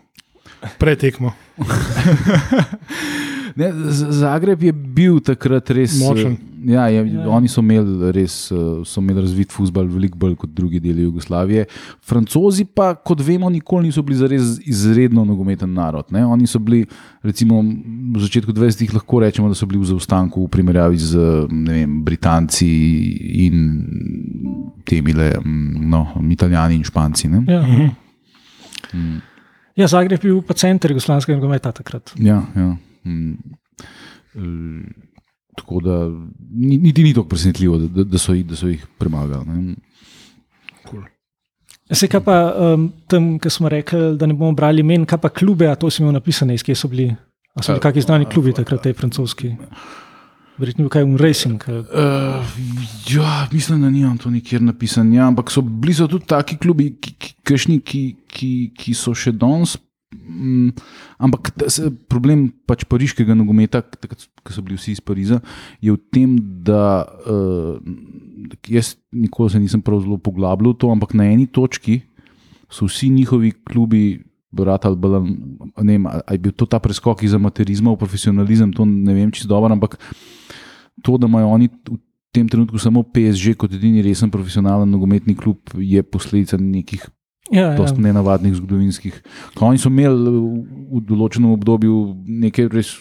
Pretekmo. 0.77 1.31
Ne, 3.59 3.67
Zagreb 4.15 4.61
je 4.63 4.71
bil 4.71 5.19
takrat 5.19 5.69
res 5.75 5.97
Močen. 5.99 6.31
eh, 6.33 6.45
Ja, 6.59 6.87
je, 6.91 6.99
Ja. 7.07 7.21
ja. 7.23 7.29
Oni 7.31 7.47
so 7.47 7.61
imeli 7.63 8.11
res 8.11 8.51
eh, 8.51 8.55
so 8.83 8.99
imeli 8.99 9.21
razvit 9.23 9.51
futbol, 9.51 9.87
veliko 9.87 10.17
bolj 10.19 10.33
kot 10.35 10.49
drugi 10.51 10.79
deli 10.83 11.05
Jugoslavije. 11.05 11.65
Francozi 12.03 12.65
pa, 12.65 12.93
kot 12.95 13.21
vemo, 13.23 13.47
nikoli 13.49 13.87
niso 13.87 14.03
bili 14.03 14.17
zares 14.19 14.57
izredno 14.67 15.23
nogometen 15.25 15.71
narod. 15.73 16.11
Ne? 16.11 16.25
Oni 16.25 16.47
so 16.47 16.59
bili, 16.59 16.81
recimo, 17.23 17.61
v 17.63 18.19
začetku 18.19 18.51
20-ih 18.51 18.91
lahko 18.93 19.21
rečemo, 19.23 19.47
da 19.47 19.55
so 19.55 19.65
bili 19.65 19.79
v 19.79 19.87
zaostanku 19.87 20.43
v 20.43 20.51
primerjavi 20.51 20.97
z 20.99 21.15
ne 21.47 21.73
vem, 21.79 22.03
Britanci 22.03 22.67
in 23.47 23.63
temi 24.83 25.13
le, 25.15 25.31
no, 25.45 26.03
Italijani 26.31 26.75
in 26.75 26.83
Španci. 26.83 27.29
Ne? 27.31 27.43
Ja. 27.47 27.63
Mm. 28.93 29.21
ja, 29.75 29.87
Zagreb 29.87 30.19
je 30.23 30.27
bil 30.31 30.41
pa 30.43 30.53
center 30.53 30.91
jugoslavijskega 30.91 31.39
nogometa 31.39 31.71
takrat. 31.71 32.11
Ja, 32.19 32.43
ja. 32.55 32.75
Mm. 33.09 33.35
Eh, 34.35 35.05
Tako 35.59 35.79
da 35.83 35.95
ni- 36.55 36.77
niti 36.77 37.03
ni 37.03 37.09
tako 37.13 37.27
presenetljivo, 37.27 37.77
da, 37.77 38.03
da, 38.03 38.17
so, 38.17 38.31
da 38.47 38.55
so 38.55 38.69
jih 38.69 38.85
premagali. 38.97 39.43
Ne. 39.47 39.75
Se 41.91 42.07
kaj 42.07 42.21
pa 42.23 42.35
um, 42.53 42.85
tam, 43.09 43.31
ki 43.41 43.49
smo 43.49 43.69
rekli, 43.69 44.13
da 44.17 44.27
ne 44.29 44.35
bomo 44.37 44.53
brali 44.55 44.83
imen, 44.85 45.07
kaj 45.09 45.19
pa 45.19 45.29
klube, 45.29 45.67
a 45.67 45.75
to 45.75 45.89
si 45.89 46.03
imel 46.03 46.13
napisane, 46.13 46.53
iz 46.53 46.63
kje 46.63 46.75
so 46.77 46.87
bili. 46.87 47.09
A 47.57 47.63
so 47.65 47.73
bili 47.73 47.81
kakšni 47.81 48.05
znani 48.05 48.29
klubi 48.29 48.53
takrat, 48.53 48.83
te 48.85 48.93
francoski? 48.93 49.55
Verjetno 50.59 50.85
je 50.85 50.93
kaj 50.93 51.03
um 51.03 51.17
racing. 51.17 51.63
Uh, 51.67 52.45
ja, 53.09 53.47
mislim, 53.51 53.81
da 53.81 53.89
nimam 53.89 54.17
to 54.17 54.29
nikjer 54.29 54.61
napisano. 54.61 55.15
Ja, 55.15 55.27
ampak 55.27 55.51
so 55.51 55.61
bili 55.61 55.93
so 55.97 56.07
tudi 56.07 56.25
taki 56.29 56.57
klubi, 56.57 56.91
ki, 57.01 57.15
ki, 57.19 57.79
ki, 57.83 58.03
ki, 58.27 58.51
ki 58.77 58.93
so 58.93 59.15
še 59.17 59.31
danes. 59.33 59.75
Mm, 60.29 60.77
ampak 61.17 61.49
se, 61.73 61.89
problem 62.05 62.51
pač 62.69 62.85
pariškega 62.85 63.33
nogometa, 63.33 63.81
takrat, 63.81 64.27
ko 64.45 64.53
so 64.53 64.61
bili 64.61 64.77
vsi 64.77 64.93
iz 64.93 65.01
Pariza, 65.01 65.39
je 65.81 65.95
v 65.95 65.99
tem, 66.13 66.37
da 66.37 67.01
uh, 67.25 67.81
jaz 68.69 68.93
nikoli 69.09 69.49
se 69.49 69.61
nisem 69.61 69.81
prav 69.81 70.03
zelo 70.05 70.19
poglabljal 70.21 70.75
v 70.75 70.79
to, 70.79 70.93
ampak 70.93 71.17
na 71.17 71.25
eni 71.33 71.49
točki 71.49 72.03
so 72.69 72.85
vsi 72.89 73.09
njihovi 73.13 73.53
klubi. 73.65 74.25
Brat 74.49 74.81
ali 74.89 74.97
bolj, 74.97 75.27
ne 75.85 75.93
vem, 75.93 76.05
ali 76.09 76.33
je 76.33 76.41
bil 76.41 76.53
to 76.57 76.65
ta 76.65 76.79
preskok 76.81 77.21
iz 77.21 77.35
amaterizma 77.37 77.91
v 77.93 77.99
profesionalizem, 78.01 78.71
to 78.73 78.81
ne 78.81 79.13
vem 79.13 79.29
čisto 79.29 79.45
dobro, 79.45 79.69
ampak 79.69 79.99
to, 81.05 81.19
da 81.21 81.29
imajo 81.29 81.51
oni 81.53 81.69
v 81.69 81.99
tem 82.33 82.49
trenutku 82.49 82.81
samo 82.81 83.03
PSG 83.05 83.53
kot 83.53 83.77
edini 83.77 84.01
resen 84.01 84.33
profesionalen 84.33 84.89
nogometni 84.89 85.37
klub, 85.37 85.61
je 85.77 86.01
posledica 86.01 86.57
nekih 86.57 87.05
Ja, 87.51 87.71
ja. 87.71 87.77
dosti 87.77 88.01
nenavadnih 88.01 88.53
zgodovinskih. 88.55 89.21
Ko 89.57 89.71
Oni 89.71 89.81
so 89.81 89.89
imeli 89.89 90.33
v, 90.33 90.41
v 90.99 91.05
določenem 91.09 91.53
obdobju 91.55 92.01
neke 92.25 92.67
res 92.69 92.95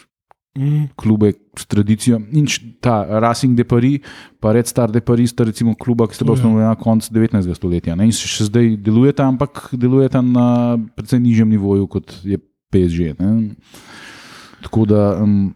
Mm. 0.58 0.88
klube 0.96 1.32
s 1.54 1.66
tradicijo. 1.66 2.18
In 2.32 2.46
ta 2.80 3.06
Racing 3.20 3.54
de 3.54 3.64
Paris, 3.64 4.00
pa 4.40 4.52
Red 4.52 4.66
Star 4.66 4.90
de 4.90 5.00
Paris, 5.00 5.30
sta 5.30 5.44
recimo 5.44 5.74
kluba, 5.74 6.08
ki 6.08 6.14
sta 6.14 6.24
bila 6.24 6.34
je. 6.34 6.38
ustanovljena 6.40 6.74
konec 6.74 7.10
19. 7.10 7.54
stoletja. 7.54 7.94
Ne? 7.94 8.08
In 8.08 8.12
še, 8.12 8.26
še 8.26 8.48
zdaj 8.48 8.76
delujeta, 8.82 9.28
ampak 9.28 9.68
delujeta 9.72 10.22
na 10.22 10.74
precej 10.96 11.20
nižjem 11.22 11.48
nivoju 11.54 11.86
kot 11.86 12.10
je 12.26 12.40
PSG. 12.72 13.14
Ne? 13.20 13.54
Tako 14.66 14.86
da. 14.90 15.22
Um, 15.22 15.54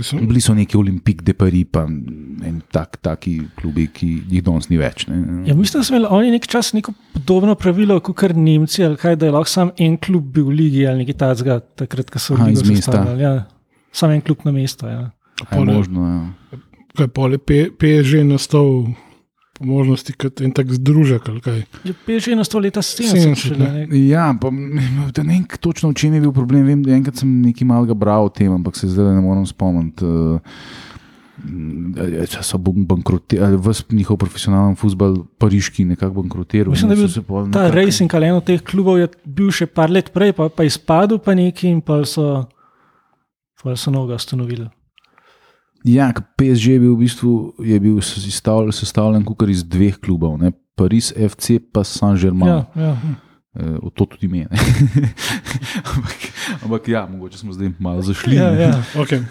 Sem- 0.00 0.26
Bili 0.26 0.40
so 0.40 0.54
neki 0.54 0.76
Olimpik, 0.76 1.22
de 1.22 1.32
Paris, 1.32 1.66
pa 1.70 1.84
en 1.84 2.60
tak, 2.68 2.96
taki 2.98 3.34
klubi, 3.54 3.86
ki 3.88 4.08
jih 4.28 4.42
danes 4.42 4.68
ni 4.68 4.76
več. 4.76 5.06
Ne? 5.06 5.20
Ja, 5.46 5.54
mislim, 5.54 5.80
da 5.80 5.84
so 5.84 5.94
imeli 5.94 6.08
oni 6.10 6.30
nek 6.30 6.46
čas 6.46 6.72
neko 6.72 6.92
podobno 7.12 7.54
pravilo 7.54 8.00
kot 8.00 8.16
kar 8.16 8.34
Nemci, 8.34 8.84
ali 8.84 8.96
kaj, 8.96 9.16
da 9.16 9.26
je 9.26 9.32
lahko 9.32 9.48
samo 9.48 9.72
en 9.78 9.96
klub 9.96 10.24
bil 10.24 10.44
v 10.44 10.54
ligi 10.54 10.86
ali 10.86 10.98
nekaj 10.98 11.14
takega, 11.16 11.60
takrat, 11.76 12.10
ko 12.10 12.18
so 12.18 12.34
iz 12.48 12.62
mesta. 12.62 12.90
sestavljali, 12.90 13.22
Ja, 13.22 13.44
samo 13.92 14.12
en 14.12 14.20
klub 14.20 14.38
na 14.44 14.52
mesto. 14.52 14.88
Ja. 14.88 15.10
Je 15.52 15.60
možno, 15.60 16.06
ja. 16.06 16.58
Kaj 16.94 17.08
pa 17.08 17.28
je 17.28 17.38
P- 17.40 17.70
PSG 17.72 18.24
nastal 18.24 18.86
po 19.54 19.64
možnosti 19.66 20.12
kot 20.18 20.40
en 20.42 20.52
tak 20.54 20.72
združek 20.74 21.28
ali 21.30 21.40
kaj. 21.40 21.60
Je 21.86 22.18
že 22.20 22.34
na 22.34 22.44
sto 22.44 22.58
leta 22.58 22.82
70, 22.82 23.38
70. 23.38 23.38
šele, 23.38 23.58
ne. 23.58 23.86
ne. 23.86 24.00
Ja, 24.08 24.32
pa, 24.34 24.50
da 25.14 25.22
ne 25.22 25.38
vem 25.38 25.46
točno, 25.46 25.92
v 25.94 25.98
čem 25.98 26.18
je 26.18 26.24
bil 26.26 26.34
problem. 26.34 26.66
Vem, 26.66 26.82
da 26.82 26.94
enkrat 26.94 27.22
sem 27.22 27.30
nekaj 27.44 27.66
malega 27.66 27.94
bral 27.94 28.26
o 28.26 28.32
tem, 28.32 28.50
ampak 28.50 28.74
se 28.76 28.90
zdaj 28.90 29.14
ne 29.14 29.22
morem 29.22 29.46
spomniti. 29.46 30.02
Uh, 30.02 30.42
so 32.42 32.58
bankrotirali, 32.58 33.58
vse 33.58 33.84
njihov 33.90 34.16
profesionalen 34.16 34.76
futbol, 34.76 35.24
pariški, 35.38 35.84
nekako 35.84 36.22
bankrotiral. 36.22 36.70
Mislim, 36.70 36.88
da 36.88 36.94
je 36.94 37.00
bil 37.02 37.08
se 37.08 37.22
pol 37.22 37.50
Ta 37.52 37.70
racing 37.70 38.14
ali 38.14 38.26
eno 38.26 38.36
od 38.36 38.46
teh 38.46 38.62
klubov 38.62 38.98
je 38.98 39.08
bil 39.24 39.50
še 39.50 39.66
par 39.66 39.90
let 39.90 40.12
prej, 40.14 40.32
pa, 40.32 40.48
pa 40.48 40.64
izpadel 40.64 41.18
pa 41.18 41.34
neki 41.34 41.68
in 41.68 41.82
pa 41.84 42.02
so, 42.08 42.46
pol 43.62 43.76
so 43.76 43.90
novega 43.90 44.18
ustanovili. 44.18 44.70
Ja, 45.84 46.12
PSG 46.12 46.66
je 46.66 46.80
bil 46.80 46.94
v 46.94 46.98
bistvu 47.04 47.54
je 47.60 47.80
bil 47.80 48.00
sestavljen, 48.00 48.72
sestavljen 48.72 49.24
kukar 49.24 49.50
iz 49.52 49.64
dveh 49.64 50.00
klubov, 50.00 50.38
ne? 50.40 50.52
Paris 50.74 51.12
FC 51.12 51.60
pa 51.60 51.84
Saint-Germain. 51.84 52.48
Ja, 52.48 52.66
ja. 52.74 52.96
Uh, 53.54 53.92
to 53.94 54.06
tudi 54.10 54.26
meni. 54.26 54.48
ampak, 55.94 56.18
ampak 56.64 56.88
ja, 56.88 57.06
mogoče 57.06 57.38
smo 57.38 57.52
zdaj 57.52 57.70
malo 57.78 58.02
zašli. 58.02 58.34
Ja, 58.34 58.50
ne. 58.50 58.62
ja. 58.62 58.82
Okay. 58.98 59.22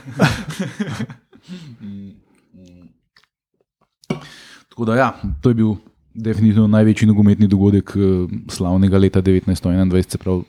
Tako 4.69 4.85
da, 4.85 4.95
ja, 4.95 5.21
to 5.41 5.49
je 5.49 5.55
bil 5.55 5.75
definitivno 6.13 6.67
največji 6.67 7.07
nogometni 7.07 7.47
dogodek 7.47 7.91
eh, 7.95 8.01
slavnega 8.49 8.97
leta 8.97 9.21
1921, 9.21 10.09
se 10.09 10.17
pravi 10.17 10.41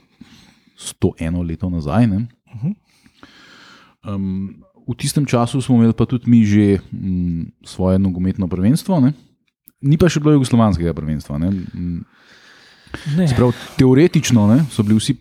101 1.00 1.48
leto 1.48 1.70
nazaj. 1.70 2.06
ne. 2.06 2.26
Um, 4.04 4.64
v 4.84 4.94
tistem 5.00 5.26
času 5.26 5.62
smo 5.64 5.76
imeli 5.80 5.96
pa 5.96 6.06
tudi 6.06 6.30
mi 6.30 6.44
že 6.44 6.80
um, 6.92 7.46
svoje 7.64 7.98
nogometno 7.98 8.48
prvenstvo, 8.48 9.00
ne. 9.00 9.12
ni 9.84 9.96
pa 10.00 10.08
še 10.08 10.20
bilo 10.20 10.36
jugoslovanskega 10.36 10.94
prvenstva. 10.96 11.38
Ne. 11.38 11.50
Mm, 11.52 12.02
Ne. 13.16 13.26
Prav, 13.36 13.52
teoretično 13.78 14.46
ne, 14.46 14.60
so 14.70 14.82
bili 14.86 14.98
vsi 14.98 15.16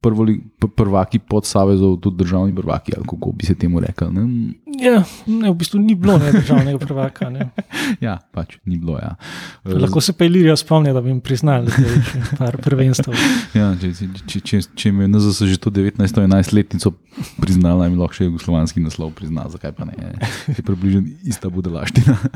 prvoli, 0.00 0.40
prvaki 0.76 1.18
pod 1.18 1.46
Savezom, 1.46 2.00
tudi 2.00 2.16
državni 2.16 2.54
prvaki, 2.54 2.92
ali 2.96 3.06
kako 3.08 3.32
bi 3.32 3.46
se 3.46 3.54
temu 3.54 3.80
rekel. 3.80 4.12
Ne. 4.12 4.54
Ja, 4.78 5.02
ne, 5.26 5.50
v 5.50 5.54
bistvu 5.58 5.80
ni 5.80 5.94
bilo 5.94 6.18
ne, 6.18 6.32
državnega 6.32 6.78
prvaka. 6.78 7.30
Ne. 7.30 7.50
Ja, 8.04 8.18
pač 8.34 8.58
ni 8.68 8.76
bilo. 8.76 8.98
Ja. 8.98 9.16
Lahko 9.64 10.00
se 10.00 10.12
pa 10.12 10.26
Ilirija 10.28 10.56
spomni, 10.56 10.92
da 10.92 11.00
bi 11.00 11.08
jim 11.10 11.20
priznali, 11.24 11.66
da 11.66 11.82
je 11.82 12.02
še 12.04 12.36
par 12.38 12.58
prvenstv. 12.62 13.14
Ja, 13.58 13.72
če, 13.80 13.90
če, 13.96 14.08
če, 14.28 14.40
če, 14.44 14.60
če 14.76 14.92
mi 14.92 15.06
je 15.06 15.08
NZS 15.08 15.48
že 15.48 15.58
to 15.62 15.72
19-11-letnico 15.74 16.92
priznala, 17.40 17.88
mi 17.88 17.98
lahko 17.98 18.20
še 18.20 18.28
jugoslovanski 18.28 18.84
naslov 18.84 19.14
prizna, 19.18 19.48
zakaj 19.50 19.72
pa 19.74 19.88
ne. 19.88 20.14
Je 20.52 20.62
približno 20.62 21.06
ista 21.26 21.50
budalaština. 21.50 22.18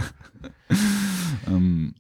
Um, 1.43 1.93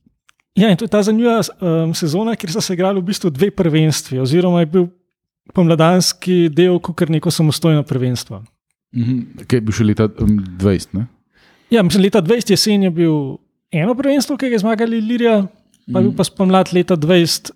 Ja, 0.55 0.68
in 0.68 0.77
to 0.77 0.85
je 0.85 0.92
ta 0.92 1.01
zanimiva 1.03 1.40
um, 1.40 1.94
sezona, 1.96 2.35
kjer 2.37 2.53
so 2.53 2.61
se 2.61 2.75
igrali 2.77 3.01
v 3.01 3.07
bistvu 3.09 3.31
dve 3.33 3.48
prvenstvi, 3.57 4.18
oziroma 4.20 4.61
je 4.61 4.68
bil 4.75 4.85
pomladanski 5.55 6.49
del 6.53 6.79
kot 6.81 7.09
neko 7.09 7.31
samostojno 7.31 7.83
prvenstvo. 7.83 8.43
mhm, 8.97 9.47
kaj 9.47 9.57
je 9.57 9.61
bil 9.61 9.73
še 9.77 9.85
leta 9.85 10.09
um, 10.21 10.37
20? 10.61 10.95
Ne? 10.99 11.07
Ja, 11.73 11.83
mislim, 11.83 12.05
leta 12.05 12.21
20 12.23 12.53
jesen 12.53 12.83
je 12.83 12.91
bil 12.91 13.38
eno 13.73 13.95
prvenstvo, 13.97 14.37
ki 14.37 14.51
ga 14.51 14.59
je 14.59 14.65
zmagali 14.65 14.99
Ilirija, 15.01 15.47
pa 15.93 16.01
je 16.01 16.09
bil 16.09 16.15
pa 16.17 16.25
spomlad 16.29 16.73
leta 16.77 16.97
20, 16.97 17.53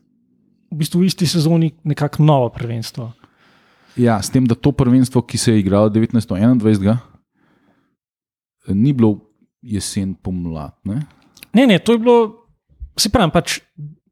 v 0.72 0.78
bistvu 0.80 1.02
v 1.02 1.10
isti 1.10 1.28
sezoni 1.28 1.74
nekako 1.84 2.24
novo 2.24 2.48
prvenstvo. 2.54 3.10
Ja, 3.96 4.18
s 4.20 4.32
tem, 4.32 4.44
da 4.48 4.56
to 4.56 4.72
prvenstvo, 4.76 5.22
ki 5.24 5.38
se 5.40 5.52
je 5.52 5.60
igralo 5.60 5.88
1921, 5.92 6.96
ni 8.76 8.92
bilo 8.92 9.20
jesen 9.62 10.14
pomlad. 10.14 10.74
Ne? 10.84 11.02
Ne, 11.54 11.66
ne, 11.66 11.78
to 11.78 11.96
je 11.96 11.98
bilo, 11.98 12.16
se 12.98 13.08
pravi, 13.12 13.32
pač 13.32 13.60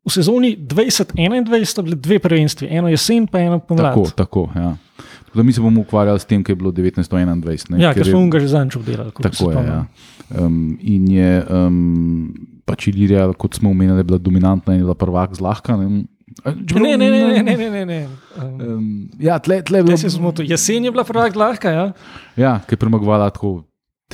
v 0.05 0.11
sezoni 0.11 0.57
2021 0.59 1.17
sta 1.65 1.83
bili 1.83 1.97
dve 1.97 2.19
prvenstvi, 2.19 2.69
eno 2.69 2.89
jesen, 2.89 3.27
pa 3.27 3.39
eno 3.41 3.59
pomlad. 3.59 3.85
Tako, 3.87 4.11
tako. 4.13 4.43
Ja. 4.55 4.77
Tako 5.25 5.35
da 5.35 5.43
mi 5.43 5.53
se 5.53 5.61
bomo 5.61 5.81
ukvarjali 5.81 6.21
s 6.21 6.25
tem, 6.25 6.45
kaj 6.45 6.53
je 6.53 6.57
bilo 6.57 6.73
1921. 6.73 7.71
Ne, 7.71 7.81
Ja, 7.81 7.93
ker 7.93 8.07
je- 8.07 8.11
smo 8.11 8.29
ga 8.29 8.39
že 8.39 8.49
zadnjič 8.49 8.77
obdelali. 8.77 9.11
Tako 9.13 9.51
je. 9.51 9.57
Ja. 9.59 9.85
Um, 10.31 10.79
in 10.81 11.09
je 11.09 11.31
um, 11.45 12.35
pač 12.65 12.87
Ilirija, 12.87 13.33
kot 13.33 13.55
smo 13.55 13.71
omenili, 13.71 14.03
bila 14.03 14.19
dominantna 14.19 14.73
in 14.73 14.79
je 14.79 14.85
bila 14.85 14.95
prvak 14.97 15.35
zlahka. 15.35 15.77
Ne, 15.77 16.05
Čeprav- 16.45 16.83
Ne, 16.83 16.97
ne, 16.97 17.11
ne, 17.11 17.21
ne, 17.33 17.43
ne, 17.43 17.57
ne, 17.57 17.71
ne, 17.71 17.85
ne. 17.85 18.09
Um, 18.37 18.61
Um, 18.61 18.87
ja, 19.19 19.39
tle, 19.39 19.63
tle 19.63 19.79
je 19.79 19.85
bilo. 19.85 19.97
Se 19.97 20.09
zmotil. 20.09 20.47
Jesen 20.47 20.85
je 20.85 20.91
bila 20.91 21.05
prvak 21.05 21.31
lahka, 21.33 21.71
ja. 21.71 21.93
Ja, 22.37 22.61
ki 22.61 22.73
je 22.73 22.77
premagovala 22.77 23.31
tako 23.31 23.63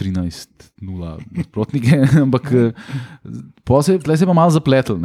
13-0 0.01 1.15
nasprotnike, 1.37 2.01
ampak 2.25 2.51
eh, 2.53 2.73
se, 3.85 3.99
tle 4.01 4.17
se 4.17 4.25
je 4.25 4.31
pa 4.31 4.37
malo 4.37 4.51
zapletel. 4.51 4.97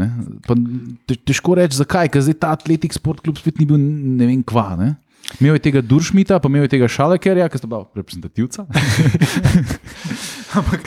te- 1.06 1.20
Težko 1.28 1.56
reči, 1.60 1.78
zakaj, 1.78 2.10
ker 2.10 2.24
zdaj 2.24 2.40
ta 2.40 2.56
atletik 2.56 2.96
sport 2.96 3.20
klub 3.22 3.38
spet 3.38 3.60
ni 3.60 3.68
bil 3.68 3.78
ne 3.80 4.26
vem 4.26 4.44
kva. 4.44 4.74
Ne? 4.80 4.96
Imel 5.42 5.58
je 5.58 5.64
tega 5.68 5.82
Duršmita, 5.82 6.38
pa 6.40 6.50
imel 6.50 6.68
je 6.68 6.76
tega 6.78 6.88
Šalekerja, 6.88 7.48
ki 7.50 7.58
sta 7.58 7.68
bila 7.68 7.88
reprezentativca. 7.98 8.66
Ampak 10.60 10.86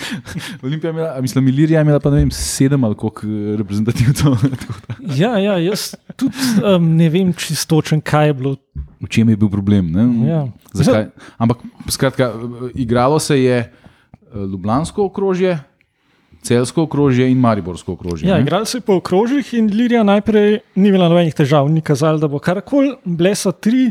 Olimpija 0.62 0.88
je 0.88 0.94
imela, 0.94 1.09
a 1.18 1.21
mislim, 1.21 1.49
Ilirija 1.49 1.81
je 1.81 1.85
imela 1.85 2.01
pa 2.01 2.11
ne 2.11 2.16
vem, 2.23 2.31
sedem 2.31 2.85
ali 2.85 2.94
koliko 2.94 3.27
eh, 3.27 3.57
reprezentativcev. 3.59 4.37
Ja, 5.18 5.38
ja, 5.38 5.57
jaz 5.59 5.94
tudi 6.16 6.37
um, 6.62 6.85
ne 6.97 7.09
vem 7.09 7.33
čistočen, 7.33 8.01
kaj 8.01 8.27
je 8.27 8.35
bilo. 8.35 8.57
v 9.01 9.09
čem 9.09 9.29
je 9.29 9.37
bil 9.37 9.49
problem? 9.49 9.90
Ne? 9.92 10.05
Ja. 10.29 10.40
Zakaj? 10.75 11.09
Ampak, 11.38 11.62
skratka, 11.88 12.33
igralo 12.75 13.18
se 13.18 13.38
je 13.42 13.73
Ljubljansko 14.35 15.05
okrožje, 15.05 15.59
Celsko 16.43 16.85
okrožje 16.87 17.27
in 17.31 17.38
Mariborsko 17.43 17.93
okrožje. 17.93 18.29
Ja, 18.29 18.37
ne? 18.38 18.47
igrali 18.47 18.67
so 18.67 18.81
po 18.81 18.99
okrožjih 19.01 19.49
in 19.59 19.71
Lirija 19.75 20.05
najprej 20.07 20.61
ni 20.79 20.88
imela 20.88 21.09
nobenih 21.11 21.35
težav, 21.35 21.69
ni 21.71 21.83
kazalo, 21.83 22.21
da 22.23 22.29
bo 22.31 22.38
karkoli. 22.38 22.95
Bile 23.05 23.35
so 23.37 23.53
tri 23.53 23.88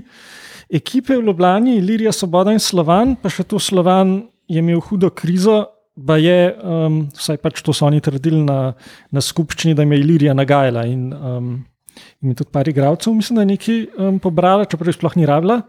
ekipe 0.72 1.18
v 1.18 1.26
Ljubljani, 1.28 1.82
Lirija, 1.84 2.12
Svoboda 2.16 2.54
in 2.56 2.64
Slovan, 2.64 3.16
pa 3.20 3.32
še 3.32 3.44
to 3.44 3.60
Slovan 3.60 4.22
je 4.48 4.64
imel 4.64 4.80
hudo 4.80 5.12
krizo. 5.12 5.66
Pa 6.08 6.20
je, 6.22 6.54
um, 6.62 7.00
vsaj 7.18 7.40
pač 7.42 7.64
to 7.66 7.74
so 7.74 7.88
oni 7.88 7.98
trdili 8.06 8.44
na, 8.46 8.76
na 9.10 9.22
skupščini, 9.24 9.74
da 9.74 9.82
jim 9.82 9.96
je 9.96 10.02
Ilirija 10.04 10.36
nagajala. 10.38 10.86
In, 10.86 11.08
um, 11.10 11.48
in 12.22 12.38
tudi 12.38 12.54
par 12.54 12.70
igralcev, 12.70 13.16
mislim, 13.18 13.40
da 13.40 13.46
je 13.46 13.52
nekaj 13.56 13.80
um, 13.98 14.20
pobrala, 14.22 14.68
čeprav 14.70 14.94
jih 14.94 15.00
sploh 15.00 15.18
ni 15.18 15.26
rabila. 15.26 15.64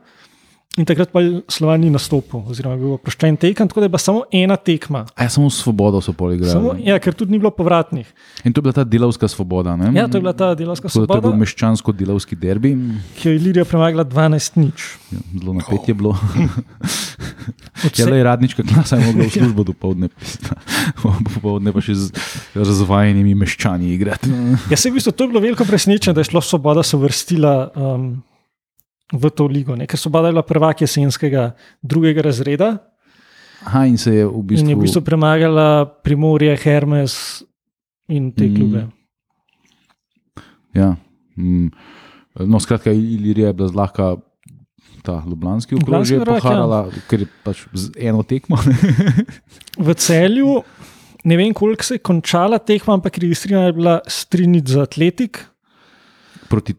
In 0.77 0.85
takrat 0.85 1.09
pa 1.11 1.19
Slovan 1.49 1.81
ni 1.81 1.89
nastopil, 1.91 2.45
oziroma 2.47 2.77
je 2.77 2.81
bil 2.81 2.93
oproščen 2.93 3.35
tekem, 3.37 3.67
tako 3.67 3.81
da 3.81 3.87
je 3.87 3.91
bila 3.91 3.99
samo 3.99 4.21
ena 4.31 4.55
tekma. 4.55 5.01
A 5.11 5.25
ja, 5.25 5.29
samo 5.29 5.49
svobodo 5.49 5.99
so 5.99 6.13
poligrali. 6.13 6.53
Samo, 6.53 6.77
ja, 6.79 6.99
ker 6.99 7.15
tudi 7.15 7.33
ni 7.33 7.39
bilo 7.39 7.51
povratnih. 7.51 8.07
In 8.45 8.53
to 8.53 8.61
je 8.61 8.63
bila 8.63 8.75
ta 8.75 8.85
delavska 8.85 9.27
svoboda. 9.27 9.75
Ne? 9.75 9.91
Ja, 9.91 10.07
to 10.07 10.19
je 10.19 10.23
bila 10.23 10.33
ta 10.33 10.53
delovska 10.55 10.87
Tako 10.87 11.01
da 11.01 11.07
to 11.07 11.09
je 11.09 11.17
svoboda. 11.17 11.27
bil 11.27 11.41
meščansko-delavski 11.41 12.37
derbi. 12.37 12.77
ki 13.17 13.27
je 13.27 13.35
Ilirija 13.35 13.65
premagala 13.65 14.05
12 14.05 14.57
nič. 14.57 14.79
Ja, 15.11 15.19
Zelo 15.33 15.53
napet 15.55 15.89
je 15.89 15.95
bilo. 15.97 16.15
Vse, 17.81 17.97
Ja, 17.97 18.07
le 18.07 18.23
radnička 18.23 18.63
klasa 18.63 18.97
je 18.97 19.07
mogla 19.07 19.25
v 19.25 19.33
službo 19.33 19.65
do 19.65 19.73
povdne, 19.73 20.09
popovdne 21.01 21.73
pa 21.73 21.81
še 21.81 21.95
z 21.97 22.05
razvajenimi 22.53 23.35
meščani 23.35 23.91
igrati. 23.91 24.31
ja, 24.69 24.77
se 24.77 24.91
v 24.91 24.95
bistvu 24.95 25.11
to 25.11 25.25
je 25.25 25.31
bilo 25.31 25.41
veliko 25.41 25.65
presenečenje, 25.65 26.15
da 26.15 26.21
je 26.21 26.31
šlo 26.31 26.41
Svoboda 26.41 26.83
se 26.83 26.97
vrstila 26.97 27.71
um, 27.73 28.21
v 29.13 29.31
to 29.31 29.47
ligo. 29.47 29.77
Ne? 29.77 29.87
Ker 29.87 29.97
Svoboda 29.97 30.29
je 30.29 30.33
bila 30.33 30.43
prvak 30.43 30.81
jesenskega 30.81 31.55
drugega 31.83 32.23
razreda 32.23 32.79
Aha, 33.61 33.85
in 33.85 33.99
se 33.99 34.13
je 34.13 34.23
v 34.23 34.31
in 34.31 34.47
bistvu. 34.47 34.69
je 34.69 34.75
v 34.75 34.81
bistvu 34.81 35.01
premagala 35.01 35.67
Primorje, 36.03 36.57
Hermes 36.57 37.43
in 38.09 38.33
te 38.33 38.45
Mm. 38.45 38.55
klube. 38.55 38.81
Ja. 40.75 40.97
Mm. 41.37 41.71
No, 42.39 42.61
skratka, 42.61 42.93
Ilirija 42.93 43.47
je 43.47 43.53
bila 43.53 43.69
zlahka 43.69 44.17
ta 45.03 45.23
ljubljanski 45.27 45.75
okrožje 45.75 46.21
prvak, 46.21 46.37
ja. 46.37 46.41
poharala, 46.41 46.79
ker 47.09 47.21
je 47.21 47.29
pač 47.43 47.65
z 47.73 47.91
eno 47.99 48.23
tekmo. 48.23 48.57
V 49.79 49.95
celju, 49.95 50.63
ne 51.25 51.37
vem 51.37 51.55
koliko 51.55 51.83
se 51.83 51.95
je 51.95 51.99
končala 52.01 52.59
tekma, 52.59 52.95
ampak 52.95 53.19
registrirana 53.19 53.67
je 53.67 53.73
bila 53.73 54.01
strinjic 54.07 54.69
za 54.69 54.83
atletik. 54.83 55.41
Proti 56.49 56.75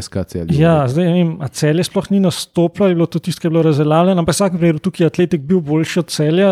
SKC. 0.00 0.46
Ja, 0.56 0.88
zdaj 0.88 1.04
ne 1.04 1.12
vem, 1.12 1.30
a 1.40 1.48
celje 1.48 1.84
sploh 1.84 2.10
ni 2.10 2.20
nastopilo, 2.20 2.88
je 2.88 2.94
bilo 2.94 3.06
to 3.06 3.18
tisto, 3.18 3.40
ki 3.40 3.46
je 3.46 3.50
bilo 3.50 3.62
razdeljeno, 3.62 4.16
ampak 4.16 4.32
v 4.32 4.38
vsakem 4.38 4.58
primeru 4.58 4.78
tukaj 4.78 5.04
je 5.04 5.10
atletik 5.12 5.40
bil 5.42 5.60
boljši 5.60 5.98
od 6.00 6.08
celja. 6.10 6.50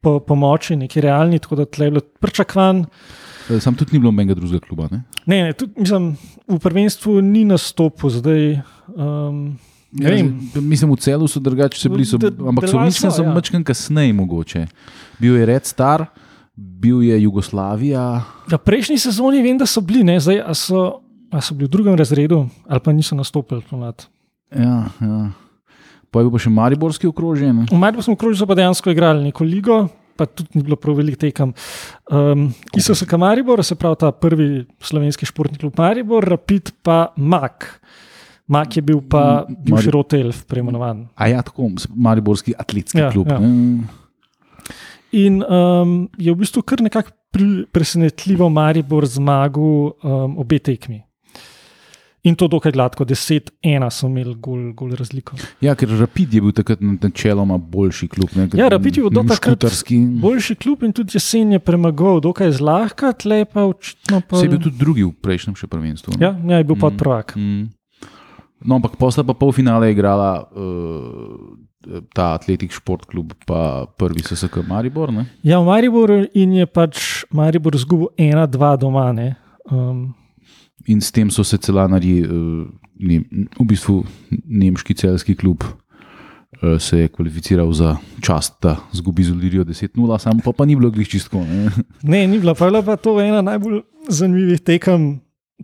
Po 0.00 0.16
pomoči, 0.24 0.76
neki 0.80 1.00
realni, 1.04 1.36
tako 1.38 1.58
da 1.60 1.64
tle 1.68 1.86
je 1.86 1.90
bilo 1.90 2.00
pričakovan. 2.20 2.86
Sam 3.60 3.74
tudi 3.76 3.92
ni 3.92 3.98
bilo 3.98 4.12
menega 4.12 4.34
drugega 4.34 4.64
kluba. 4.64 4.86
Ne? 4.90 5.02
Ne, 5.26 5.42
ne, 5.42 5.52
tudi, 5.52 5.74
mislim, 5.76 6.16
v 6.48 6.58
prvenstvu 6.58 7.20
ni 7.20 7.44
nastopil, 7.44 8.10
zdaj. 8.10 8.62
Um, 8.96 9.58
Ja, 9.92 10.08
mislim, 10.54 10.92
v 10.94 10.96
celu 11.02 11.26
so 11.28 11.40
drugače 11.42 11.88
bili, 11.90 12.04
so, 12.06 12.14
De- 12.16 12.30
ampak 12.30 12.68
so 12.70 12.78
mislim, 12.78 13.10
so, 13.10 13.16
so 13.16 13.22
ja. 13.26 13.32
mačken 13.34 13.64
kasneje 13.66 14.12
mogoče. 14.14 14.66
Bil 15.18 15.36
je 15.36 15.46
Red 15.46 15.66
Star, 15.66 16.04
bil 16.54 17.02
je 17.02 17.22
Jugoslavija. 17.22 18.22
v 18.46 18.58
prejšnji 18.58 18.98
sezoni 18.98 19.42
vem, 19.42 19.58
da 19.58 19.66
so 19.66 19.80
bili, 19.80 20.04
ne, 20.04 20.20
zdaj 20.20 20.54
so, 20.54 21.02
a 21.30 21.40
so 21.40 21.54
bili 21.54 21.66
v 21.66 21.70
drugem 21.70 21.94
razredu 21.94 22.42
ali 22.66 22.80
pa 22.80 22.92
niso 22.92 23.14
nastopili. 23.14 23.62
pomlad. 23.62 24.06
Ja, 24.50 24.90
ja. 24.98 25.30
Pa 26.10 26.18
je 26.18 26.24
bil 26.24 26.32
pa 26.32 26.38
še 26.38 26.50
Mariborski 26.50 27.06
okrožje. 27.06 27.52
ne. 27.52 27.64
V 27.64 27.76
Mariboru 27.76 28.02
smo 28.02 28.16
krožili, 28.16 28.36
so 28.36 28.46
pa 28.46 28.54
dejansko 28.54 28.90
igrali 28.90 29.24
neko 29.24 29.44
ligo. 29.44 29.88
Pa 30.16 30.26
tudi 30.26 30.50
ni 30.54 30.62
bilo 30.62 30.76
prav 30.76 30.96
veliko 30.96 31.16
tekem. 31.18 31.54
Um, 32.06 32.50
ISOSK 32.74 33.12
Maribor, 33.14 33.62
se 33.64 33.74
pravi 33.74 33.96
ta 33.96 34.10
prvi 34.12 34.48
slovenski 34.78 35.24
športni 35.24 35.56
klub 35.56 35.72
Maribor, 35.78 36.24
Rapid 36.24 36.72
pa 36.82 37.14
Mak. 37.16 37.80
Mak 38.46 38.76
je 38.76 38.82
bil 38.82 39.00
pa 39.00 39.46
bivši 39.46 39.86
Mari- 39.86 39.90
Rotelf, 39.90 40.44
preimenovan. 40.44 41.06
A 41.14 41.28
ja, 41.28 41.40
tako, 41.40 41.70
Mariborski 41.88 42.52
atletski 42.52 42.98
Ja, 42.98 43.08
klub. 43.10 43.28
ja. 43.28 43.38
ne. 43.38 43.86
In 45.12 45.40
um, 45.42 46.08
je 46.16 46.30
v 46.30 46.36
bistvu 46.36 46.62
kar 46.62 46.80
nekako 46.80 47.10
presenetljivo 47.68 48.48
Maribor 48.48 49.06
zmagal 49.06 49.62
um, 49.94 50.36
obe 50.36 50.58
tekmi. 50.58 51.00
In 52.22 52.34
to 52.34 52.44
dokaj 52.46 52.72
gladko, 52.72 53.04
10-1 53.04 53.48
so 53.88 54.06
imeli 54.06 54.34
gol, 54.36 54.72
gol 54.74 54.90
razliko. 54.92 55.38
Ja, 55.58 55.72
ker 55.74 55.88
Rapid 55.90 56.34
je 56.34 56.40
bil 56.40 56.52
takrat 56.52 56.78
načeloma 56.80 57.56
boljši 57.56 58.08
klub. 58.08 58.28
Ne, 58.36 58.44
Ja, 58.52 58.68
Rapid 58.68 58.96
je 58.96 59.02
bil 59.02 59.10
do 59.10 59.22
takrat. 59.24 59.64
Boljši 60.20 60.54
klub 60.56 60.82
in 60.82 60.92
tudi 60.92 61.16
jesen 61.16 61.52
je 61.52 61.58
premagal, 61.58 62.20
dokaj 62.20 62.52
zlahka, 62.52 63.12
tle 63.14 63.44
pa 63.44 63.64
očitno 63.64 64.20
pa. 64.20 64.36
Se 64.36 64.44
je 64.44 64.50
bil 64.50 64.60
tudi 64.60 64.76
drugi 64.76 65.02
v 65.02 65.12
prejšnjem 65.14 65.56
še 65.56 65.66
prvenstvu. 65.66 66.12
ne? 66.12 66.20
Ja, 66.20 66.36
ja, 66.46 66.56
je 66.56 66.64
bil 66.64 66.76
Mm. 66.76 66.80
podprvak. 66.80 67.36
Mm. 67.36 67.72
No, 68.60 68.76
ampak 68.76 69.00
posla 69.00 69.24
pa 69.24 69.32
polfinale 69.32 69.86
je 69.86 69.92
igrala 69.92 70.44
uh, 70.44 71.56
ta 72.12 72.34
atletik 72.34 72.68
šport 72.70 73.06
klub, 73.06 73.32
pa 73.46 73.88
prvi 73.88 74.20
SSK 74.20 74.60
Maribor. 74.68 75.08
Ne? 75.10 75.24
Ja, 75.40 75.56
v 75.56 75.64
Mariboru 75.64 76.26
in 76.34 76.52
je 76.52 76.66
pač 76.68 77.24
Maribor 77.32 77.72
izgubil 77.72 78.12
1-2 78.18 78.44
doma. 78.76 79.12
Ne? 79.12 79.36
Um, 79.64 80.12
In 80.88 81.00
s 81.00 81.12
tem 81.12 81.30
so 81.30 81.44
se 81.44 81.58
celanari, 81.58 82.20
uh, 82.24 82.64
ne, 82.98 83.20
v 83.58 83.66
bistvu 83.68 84.00
nemški 84.30 84.94
celski 84.94 85.36
klub, 85.36 85.64
uh, 85.64 86.78
se 86.80 87.04
je 87.04 87.08
kvalificiral 87.08 87.72
za 87.72 87.96
čast, 88.24 88.56
da 88.62 88.78
zgubi 88.92 89.24
z 89.24 89.32
Olirijo 89.32 89.64
10-0, 89.64 90.18
samo 90.18 90.40
pa, 90.44 90.52
pa 90.52 90.64
ni 90.64 90.76
bilo 90.76 90.90
glih 90.90 91.08
čistko. 91.08 91.44
Ne? 91.44 91.70
ne, 92.02 92.26
ni 92.26 92.38
bila 92.38 92.54
pa, 92.54 92.70
bila 92.70 92.82
pa 92.82 92.96
to 92.96 93.18
ena 93.20 93.42
najbolj 93.42 93.82
zanimivih 94.08 94.60
tekem 94.60 95.20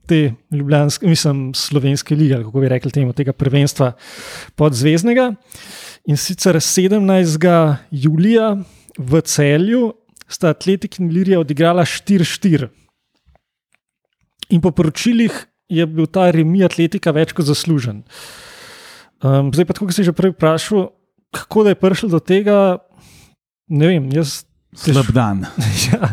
te 0.06 0.34
ljubljanske, 0.52 1.08
mislim, 1.08 1.54
slovenske 1.54 2.14
lige, 2.14 2.34
ali 2.34 2.44
kako 2.44 2.60
bi 2.60 2.68
rekli 2.68 2.90
temu, 2.92 3.12
tega 3.12 3.32
prvenstva 3.32 3.92
podzvezdnega. 4.54 5.32
In 6.06 6.16
sicer 6.16 6.60
17. 6.60 7.76
julija 7.90 8.56
v 8.98 9.20
celju 9.20 9.92
sta 10.28 10.50
Atletik 10.54 10.98
in 11.00 11.10
Lirija 11.10 11.40
odigrala 11.40 11.84
4-4. 11.84 12.68
In 14.48 14.60
po 14.60 14.70
poročilih 14.70 15.32
je 15.68 15.86
bil 15.86 16.06
ta 16.06 16.30
remi 16.30 16.62
atletika 16.62 17.10
več 17.10 17.32
kot 17.34 17.46
zaslužen. 17.48 18.04
Um, 19.18 19.50
zdaj 19.50 19.64
pa, 19.66 19.74
kot 19.74 19.90
si 19.90 20.04
že 20.04 20.12
prej 20.14 20.34
vprašal, 20.34 20.92
kako 21.34 21.66
je 21.66 21.74
prišlo 21.74 22.08
do 22.12 22.20
tega, 22.20 22.78
ne 23.68 23.86
vem. 23.88 24.04
Jaz, 24.12 24.44
Slab 24.76 25.08
dan. 25.10 25.46
ja, 25.88 26.12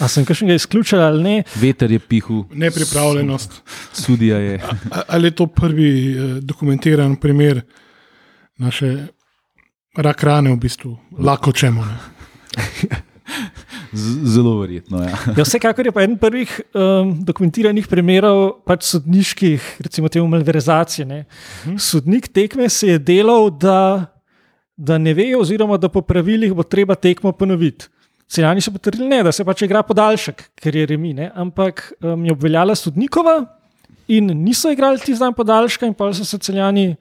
a 0.00 0.08
sem 0.08 0.24
kakšnega 0.24 0.56
izključil 0.56 0.98
ali 0.98 1.22
ne? 1.22 1.34
Veter 1.54 1.92
je 1.92 2.00
pihal, 2.00 2.44
Nepripravljenost. 2.50 3.60
sudija 3.92 4.38
je. 4.38 4.56
A- 4.90 5.04
Ali 5.08 5.28
je 5.28 5.36
to 5.36 5.46
prvi 5.46 5.88
eh, 6.10 6.40
dokumentiran 6.40 7.16
primer 7.16 7.60
naše 8.58 9.06
rak 9.96 10.22
rane, 10.24 10.50
v 10.50 10.56
bistvu, 10.58 10.96
lahko 11.18 11.52
čemu? 11.52 11.84
Zelo 13.94 14.58
verjetno. 14.60 15.02
Ja. 15.02 15.18
Ja, 15.36 15.44
vsekakor 15.44 15.86
je 15.86 15.92
pa 15.92 16.02
eden 16.02 16.18
prvih 16.18 16.50
um, 16.74 17.12
dokumentiranih 17.24 17.88
primerov 17.88 18.60
pač 18.66 18.86
sodniških, 18.88 19.66
recimo 19.84 20.08
temu 20.08 20.28
malverizacije. 20.28 21.06
ne. 21.06 21.24
Sodnik 21.78 22.28
tekme 22.28 22.68
se 22.68 22.88
je 22.88 22.98
delal, 22.98 23.50
da, 23.50 24.06
da 24.76 24.98
ne 24.98 25.14
ve, 25.14 25.32
oziroma 25.36 25.76
da 25.76 25.88
po 25.88 26.02
pravilih 26.02 26.54
bo 26.54 26.62
treba 26.62 26.94
tekmo 26.94 27.32
ponoviti. 27.32 27.88
Celjani 28.28 28.60
so 28.60 28.72
potrdili, 28.74 29.06
ne, 29.08 29.22
da 29.22 29.32
se 29.32 29.44
pač 29.46 29.62
igra 29.62 29.84
podaljšek, 29.86 30.42
ker 30.58 30.76
je 30.76 30.86
remi, 30.86 31.12
ne, 31.14 31.30
ampak 31.34 31.92
um, 32.02 32.24
je 32.26 32.32
obveljala 32.32 32.74
sodnikova 32.74 33.44
in 34.08 34.26
niso 34.42 34.70
igrali 34.70 34.98
ti 34.98 35.14
dan 35.14 35.34
podaljška, 35.34 35.86
in 35.86 35.94
pa 35.94 36.12
so 36.14 36.24
se 36.24 36.38
celjani 36.38 36.96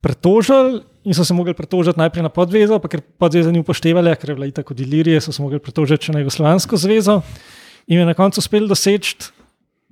pretožili. 0.00 0.80
In 1.04 1.16
so 1.16 1.24
se 1.24 1.34
mogli 1.34 1.54
pretožiti 1.56 1.96
najprej 1.98 2.22
na 2.22 2.28
podvezo, 2.28 2.76
pa 2.78 2.88
ker 2.92 3.00
podveza 3.00 3.52
ni 3.52 3.62
upoštevala, 3.62 4.14
ker 4.20 4.30
je 4.30 4.36
bila 4.36 4.50
tako 4.52 4.74
delirije, 4.76 5.20
so 5.20 5.32
se 5.32 5.42
mogli 5.42 5.58
pretožiti 5.58 6.10
še 6.10 6.12
na 6.12 6.20
Jugoslovansko 6.20 6.76
zvezo. 6.76 7.22
In 7.88 8.02
je 8.02 8.06
na 8.06 8.14
koncu 8.14 8.42
uspel 8.42 8.68
doseči 8.68 9.32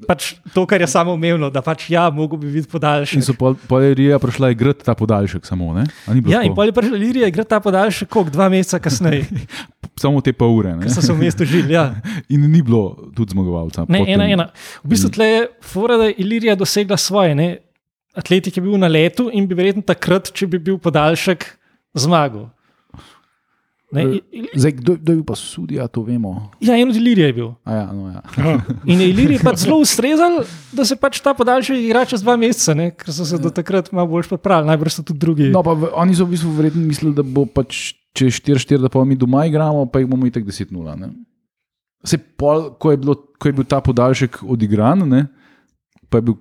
pač 0.07 0.37
to, 0.55 0.63
kar 0.69 0.81
je 0.81 0.87
samo 0.87 1.15
umevno, 1.17 1.49
da 1.51 1.63
pač 1.65 1.89
ja, 1.91 2.07
mogo 2.15 2.39
bi 2.39 2.47
biti 2.53 2.69
In 2.69 2.71
podaljšek. 2.71 3.23
so 3.25 3.35
pol, 3.35 3.57
Irija 3.83 4.19
prišla 4.23 4.51
igrati 4.55 4.85
ta 4.87 4.95
podaljšek 4.95 5.47
samo, 5.47 5.73
ne? 5.75 5.89
Ja, 6.29 6.45
in 6.47 6.55
pol 6.55 6.71
je 6.71 6.77
prišel 6.77 6.95
Ilirija 7.01 7.31
igrati 7.31 7.51
ta 7.51 7.61
podaljšek, 7.61 8.09
koliko 8.09 8.31
dva 8.31 8.49
meseca 8.53 8.79
kasneje, 8.79 9.27
samo 10.03 10.21
te 10.23 10.33
pol 10.33 10.55
ure. 10.61 10.77
Ne? 10.77 10.87
ker 10.87 10.95
so 10.95 11.03
se 11.03 11.13
v 11.13 11.19
mestu 11.19 11.49
žili. 11.49 11.75
Ja. 11.75 11.99
In 12.35 12.47
ni 12.47 12.63
bilo 12.63 13.11
tudi 13.17 13.35
zmagovalca. 13.35 13.89
Ne, 13.89 14.05
potem- 14.05 14.15
ena, 14.15 14.29
ena. 14.31 14.47
V 14.85 14.95
bistvu 14.95 15.11
tle 15.11 15.27
je 15.27 15.41
fora, 15.67 15.99
da 15.99 16.11
je 16.13 16.21
Ilirija 16.23 16.55
dosegla 16.55 16.97
svoje. 16.97 17.35
Ne? 17.35 17.49
Atletik 18.17 18.57
je 18.57 18.63
bil 18.63 18.79
na 18.79 18.89
letu 18.89 19.29
in 19.33 19.47
bi 19.47 19.55
verjetno 19.55 19.83
takrat, 19.83 20.33
če 20.33 20.47
bi 20.47 20.59
bil 20.59 20.79
podaljšek, 20.79 21.45
zmagal. 21.95 22.49
Ne, 23.89 24.03
Eh, 24.05 24.45
Zdaj, 24.53 24.73
kdo, 24.73 24.93
kdo 25.01 25.13
je 25.13 25.17
bil 25.17 25.25
pa 25.25 25.33
sudija, 25.33 25.89
to 25.89 26.03
vemo. 26.05 26.51
ja, 26.61 26.77
en 26.77 26.91
od 26.91 26.97
Ilirije 26.97 27.27
je 27.27 27.33
bil. 27.33 27.49
A 27.65 27.75
ja, 27.75 27.87
no, 27.93 28.09
ja. 28.13 28.21
Aha, 28.21 28.61
In 28.91 29.01
je 29.01 29.09
Ilirij 29.09 29.41
pač 29.41 29.65
zelo 29.65 29.79
ustrezal, 29.81 30.45
da 30.73 30.85
se 30.85 30.97
pač 30.97 31.21
ta 31.25 31.33
podaljšek 31.33 31.79
igra 31.81 32.05
čez 32.05 32.21
dva 32.21 32.37
meseca, 32.37 32.75
ne? 32.77 32.91
ker 32.93 33.09
so 33.09 33.25
se 33.25 33.39
do 33.41 33.49
takrat 33.49 33.89
malo 33.93 34.13
bolj 34.13 34.29
pripravili, 34.29 34.69
najbrž 34.69 34.93
so 34.93 35.03
tudi 35.03 35.19
drugi. 35.25 35.49
No, 35.49 35.63
pa 35.65 35.73
v, 35.73 35.89
oni 35.97 36.13
so 36.13 36.29
v 36.29 36.37
bistvu 36.37 36.53
verjetno 36.53 36.85
mislili, 36.85 37.15
da 37.17 37.25
bo 37.25 37.47
pač 37.49 37.95
če 38.13 38.29
4-4, 38.29 38.83
da 38.85 38.93
pa 38.93 39.01
mi 39.09 39.17
doma 39.17 39.47
igramo, 39.49 39.87
pa 39.89 40.03
jih 40.03 40.11
bomo 40.11 40.29
itek 40.29 40.45
10-0. 40.45 41.09
Se 42.05 42.21
pol, 42.21 42.77
ko 42.77 42.93
je, 42.93 43.01
bilo, 43.01 43.17
ko 43.41 43.49
je 43.49 43.57
bil 43.57 43.65
ta 43.65 43.81
podaljšek 43.81 44.43
odigran, 44.45 45.01
ne, 45.09 45.25
pa 46.13 46.21
je 46.21 46.29
bil 46.29 46.37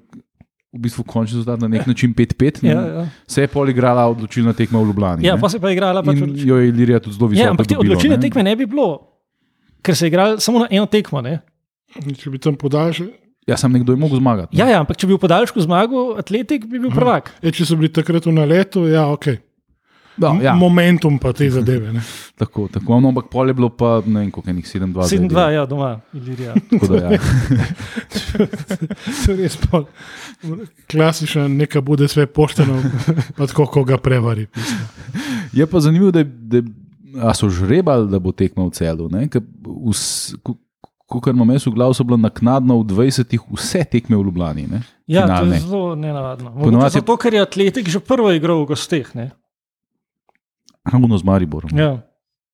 v 0.78 0.86
bistvu 0.86 1.04
končni 1.10 1.40
rezultat 1.40 1.62
na 1.64 1.68
nek 1.72 1.88
način 1.90 2.14
5-5, 2.14 2.64
ne, 2.64 2.70
ja, 2.70 2.82
ja. 2.82 3.06
se 3.28 3.42
je 3.42 3.50
pol 3.52 3.70
igrala 3.70 4.06
odločilna 4.14 4.54
tekma 4.54 4.80
v 4.80 4.92
Ljubljani. 4.92 5.26
ja, 5.26 5.36
ne. 5.36 5.42
pa 5.42 5.50
se 5.50 5.60
pa 5.60 5.72
je 5.72 5.78
igrala 5.80 6.04
pač 6.06 6.22
odločilna. 6.22 6.50
jo 6.50 6.58
je 6.62 6.70
Ilirija 6.70 7.00
tudi 7.02 7.18
zelo 7.18 7.32
visoko. 7.34 7.46
Ja, 7.46 7.52
ampak 7.52 7.68
te 7.68 7.76
dobilo, 7.76 7.96
odločilne 7.98 8.18
ne. 8.18 8.22
tekme 8.22 8.46
ne 8.46 8.56
bi 8.56 8.70
bilo, 8.70 8.90
ker 9.82 9.98
se 9.98 10.06
je 10.06 10.14
igralo 10.14 10.40
samo 10.40 10.66
na 10.66 10.68
eno 10.70 10.86
tekmo. 10.86 11.22
Ne? 11.26 11.40
če 11.98 12.30
bi 12.30 12.40
tam 12.44 12.56
podaljšal. 12.60 13.10
Ja, 13.48 13.56
sem 13.56 13.72
nekdo 13.72 13.96
je 13.96 14.00
mogel 14.00 14.20
zmagati. 14.20 14.52
ne. 14.54 14.60
Ja, 14.60 14.68
ja, 14.68 14.80
ampak 14.84 15.00
če 15.00 15.08
bi 15.08 15.16
v 15.16 15.24
podaljšku 15.24 15.64
zmagal, 15.64 16.18
atletik 16.20 16.68
bi 16.68 16.82
bil 16.84 16.92
prvak. 16.92 17.32
E, 17.40 17.52
če 17.56 17.66
so 17.66 17.78
bili 17.80 17.90
takrat 17.96 18.28
v 18.28 18.36
naletu, 18.36 18.84
ja, 18.92 19.08
ok. 19.08 19.40
No, 20.18 20.40
ja, 20.42 20.56
Momentum 20.56 21.20
pa 21.20 21.34
te 21.34 21.50
zadeve. 21.50 21.94
Ne. 21.94 22.02
tako, 22.42 22.68
tako. 22.74 23.00
No, 23.00 23.10
ampak 23.10 23.30
pol 23.32 23.48
je 23.48 23.54
bilo 23.54 23.70
pa 23.70 24.02
ne 24.06 24.20
vem, 24.20 24.32
koliko 24.32 24.50
je 24.50 24.54
njih 24.54 24.66
7-2. 24.66 25.06
zdaj 25.06 25.20
7-2, 25.20 25.30
dela. 25.30 25.52
ja, 25.52 25.66
doma, 25.66 26.00
Ilirija. 26.14 26.56
Tako 26.72 26.88
da, 26.88 26.98
ja. 26.98 27.20
To 29.26 29.32
je 29.32 29.38
res 29.38 29.58
pol. 29.58 29.86
Klasična, 30.92 31.48
neka 31.48 31.82
bude 31.82 32.08
sve 32.08 32.26
pošteno, 32.26 32.82
pa 33.38 33.48
tako, 33.48 33.66
ko 33.66 33.84
ga 33.84 33.98
prevari. 33.98 34.48
Je 35.54 35.66
pa 35.66 35.80
zanimivo, 35.80 36.12
da, 36.12 36.24
da 36.24 36.62
a 37.22 37.34
so 37.34 37.50
žrebali, 37.50 38.10
da 38.10 38.20
bo 38.20 38.32
tekmo 38.32 38.68
v 38.68 38.72
celu. 38.72 39.10
Kot 41.08 41.30
imam 41.32 41.50
jaz 41.56 41.64
v 41.64 41.72
glavu, 41.72 41.96
so 41.96 42.04
bile 42.04 42.20
naknadno 42.20 42.82
v 42.82 42.92
20-ih 42.92 43.44
vse 43.56 43.86
tekme 43.88 44.18
v 44.18 44.26
Ljubljani. 44.28 44.66
Ne? 44.68 44.82
Ja, 45.08 45.24
to 45.24 45.28
Finalne. 45.28 45.56
je 45.56 45.62
zelo 45.64 45.96
nenavadno. 45.96 46.52
Ponovadi 46.60 47.00
Zato, 47.00 47.16
ker 47.16 47.34
je 47.34 47.42
atletik 47.42 47.88
že 47.88 48.04
prvo 48.04 48.28
igral 48.36 48.60
v 48.66 48.76
gosteh. 48.76 49.08
Ne? 49.16 49.32
Ravno 50.88 51.18
z 51.18 51.24
Mariborom. 51.24 51.70
Ja. 51.74 52.02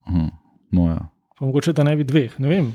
Aha, 0.04 0.30
No, 0.72 0.88
ja. 0.88 1.00
Pa 1.34 1.46
mogoče 1.46 1.74
da 1.74 1.84
ne 1.84 1.96
bi 1.96 2.04
dveh, 2.04 2.40
ne 2.40 2.50
vem. 2.50 2.72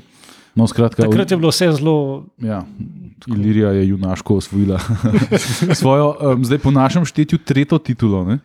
no, 0.55 0.67
skratka, 0.67 1.03
Takrat 1.03 1.31
je 1.31 1.37
bilo 1.37 1.49
vse 1.49 1.71
zelo. 1.71 2.25
ja, 2.37 2.63
Ilirija 3.27 3.69
je 3.71 3.87
junaško 3.89 4.35
osvojila 4.35 4.79
svojo, 5.73 6.15
um, 6.33 6.45
zdaj 6.45 6.57
po 6.57 6.71
našem 6.71 7.05
štetju, 7.05 7.39
tretjo 7.39 7.77
titulo. 7.77 8.23
Ne? 8.25 8.39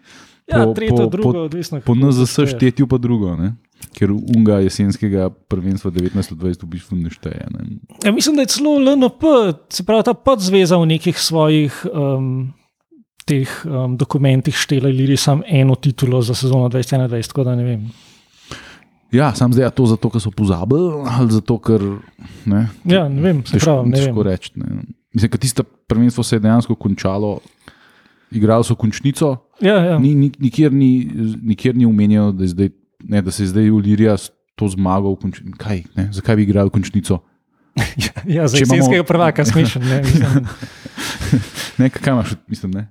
Ja, 0.47 0.61
Po- 0.61 0.75
tretjo, 0.75 0.97
po- 0.97 1.07
drugo, 1.07 1.33
po- 1.33 1.39
odvisno. 1.41 1.81
Po 1.81 1.95
NZS 1.95 2.35
štetju 2.49 2.87
pa 2.87 2.99
drugo. 2.99 3.37
Ne? 3.37 3.55
Ker 3.93 4.11
unga 4.11 4.59
jesenskega 4.59 5.31
prvenstva 5.31 5.91
1920 5.91 6.35
v 6.59 6.69
bistvu 6.69 6.97
ne 6.97 7.11
šteje. 7.11 7.47
Ne? 7.49 7.61
Ja, 8.05 8.13
mislim, 8.13 8.37
da 8.37 8.43
je 8.43 8.51
celo 8.51 8.75
LNP, 8.77 9.23
se 9.69 9.85
pravi 9.85 10.03
ta 10.03 10.15
podzveza 10.15 10.77
v 10.77 10.87
nekih 10.89 11.15
svojih 11.15 11.71
um, 11.87 12.53
teh 13.25 13.49
um, 13.65 13.97
dokumentih 13.97 14.57
štela 14.57 14.89
Iliri 14.89 15.17
samo 15.17 15.43
eno 15.47 15.75
titulo 15.75 16.23
za 16.23 16.35
sezono 16.35 16.69
2021, 16.69 17.29
tako 17.29 17.45
da 17.45 17.55
ne 17.57 17.65
vem. 17.65 17.87
Ja, 19.13 19.35
sam 19.35 19.53
zdaj 19.53 19.67
je 19.67 19.71
to 19.71 19.87
zato, 19.87 20.11
ker 20.11 20.21
so 20.21 20.31
pozabili 20.35 21.07
ali 21.07 21.31
zato, 21.33 21.59
ker 21.59 21.83
ne. 22.45 22.67
Ja, 22.85 23.09
ne 23.09 23.23
vem, 23.23 23.45
se 23.47 23.59
pravi, 23.59 23.91
ne 23.91 24.01
vem. 24.01 24.23
reči. 24.23 24.51
ne. 24.55 24.67
Mislim, 25.15 25.31
da 25.31 25.39
tisto 25.39 25.63
prvenstvo 25.63 26.25
se 26.25 26.37
je 26.37 26.41
dejansko 26.41 26.75
končalo, 26.75 27.39
igrali 28.31 28.65
so 28.65 28.75
končnico, 28.75 29.37
Ja, 29.63 29.75
ja. 29.85 29.99
ni, 29.99 30.15
ni, 30.15 30.33
nikjer, 30.39 30.73
ni, 30.73 31.11
nikjer 31.43 31.77
ni 31.77 31.87
omenjeno, 31.87 32.33
da, 32.33 32.47
zdaj, 32.47 32.71
ne, 33.05 33.23
da 33.23 33.31
se 33.31 33.43
je 33.43 33.47
zdaj 33.47 33.71
Ulirija 33.71 34.17
s 34.17 34.31
to 34.55 34.69
zmago 34.69 35.13
v 35.15 35.21
končnici. 35.23 35.59
Kaj, 35.59 35.83
zakaj 36.11 36.37
bi 36.37 36.43
igrali 36.43 36.71
končnico? 36.71 37.21
Ja 38.37 38.49
za 38.49 38.59
če 38.59 38.65
imamo- 38.65 38.75
jesenskega 38.79 39.05
prvaka 39.05 39.45
smešen. 39.45 39.83
Ne, 39.83 40.03
mislim. 40.03 40.47
Ne, 41.79 41.89
kaj 41.91 42.13
imaš, 42.13 42.35
mislim, 42.47 42.71
ne? 42.73 42.87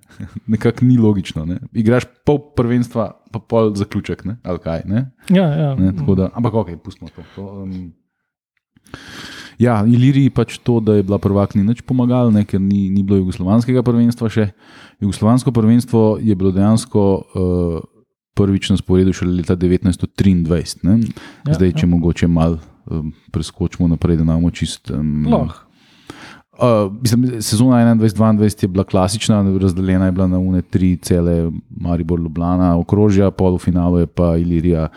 nekako 0.48 0.86
ni 0.86 0.98
logično. 0.98 1.46
Ne? 1.46 1.60
Igraš 1.72 2.04
pol 2.26 2.40
prvenstva, 2.56 3.12
pa 3.32 3.40
pol 3.40 3.72
zaključek, 3.76 4.26
ne? 4.26 4.38
ali 4.44 4.60
kaj. 4.60 4.82
Ne? 4.86 5.06
ja, 5.30 5.46
ja. 5.48 5.76
Ne, 5.80 5.92
da, 5.92 6.30
ampak 6.36 6.54
ok, 6.54 6.74
pustimo 6.84 7.10
to. 7.16 7.24
to 7.36 7.46
um, 7.64 7.94
ja, 9.60 9.84
Iliriji 9.88 10.30
pač 10.30 10.58
to, 10.58 10.80
da 10.84 10.98
je 11.00 11.04
bila 11.08 11.18
prvak, 11.22 11.56
ni 11.56 11.64
nič 11.64 11.82
pomagalo, 11.88 12.32
ne, 12.32 12.44
ker 12.46 12.62
ni, 12.62 12.90
ni 12.92 13.04
bilo 13.04 13.22
jugoslovanskega 13.22 13.86
prvenstva 13.86 14.30
še. 14.30 14.50
Jugoslovansko 15.00 15.56
prvenstvo 15.56 16.18
je 16.20 16.36
bilo 16.36 16.52
dejansko 16.52 17.02
uh, 17.16 17.80
prvič 18.36 18.74
na 18.74 18.78
sporedu 18.82 19.14
šele 19.16 19.40
leta 19.40 19.56
1923. 19.56 20.84
Ne? 20.84 21.00
Ja, 21.48 21.56
Zdaj, 21.56 21.72
ja. 21.72 21.78
če 21.84 21.88
mogoče 21.88 22.28
malo 22.28 22.60
um, 22.86 23.14
preskočimo 23.32 23.88
naprej, 23.88 24.18
da 24.18 24.24
imamo 24.24 24.52
čist. 24.52 24.92
Um, 24.92 25.28
Lahko. 25.32 25.70
Uh, 26.54 26.94
mislim, 27.02 27.42
sezona 27.42 27.96
21-22 27.96 28.64
je 28.64 28.68
bila 28.68 28.84
klasična, 28.84 29.58
razdeljena 29.62 30.06
je 30.06 30.12
bila 30.12 30.28
na 30.28 30.40
une 30.40 30.62
tri 30.62 30.98
cele, 30.98 31.52
Maribor, 31.70 32.20
Ljubljana, 32.20 32.78
okrožja, 32.78 33.32
polufinalu 33.32 34.00
je 34.00 34.08
pa 34.08 34.38
Ilirija 34.38 34.88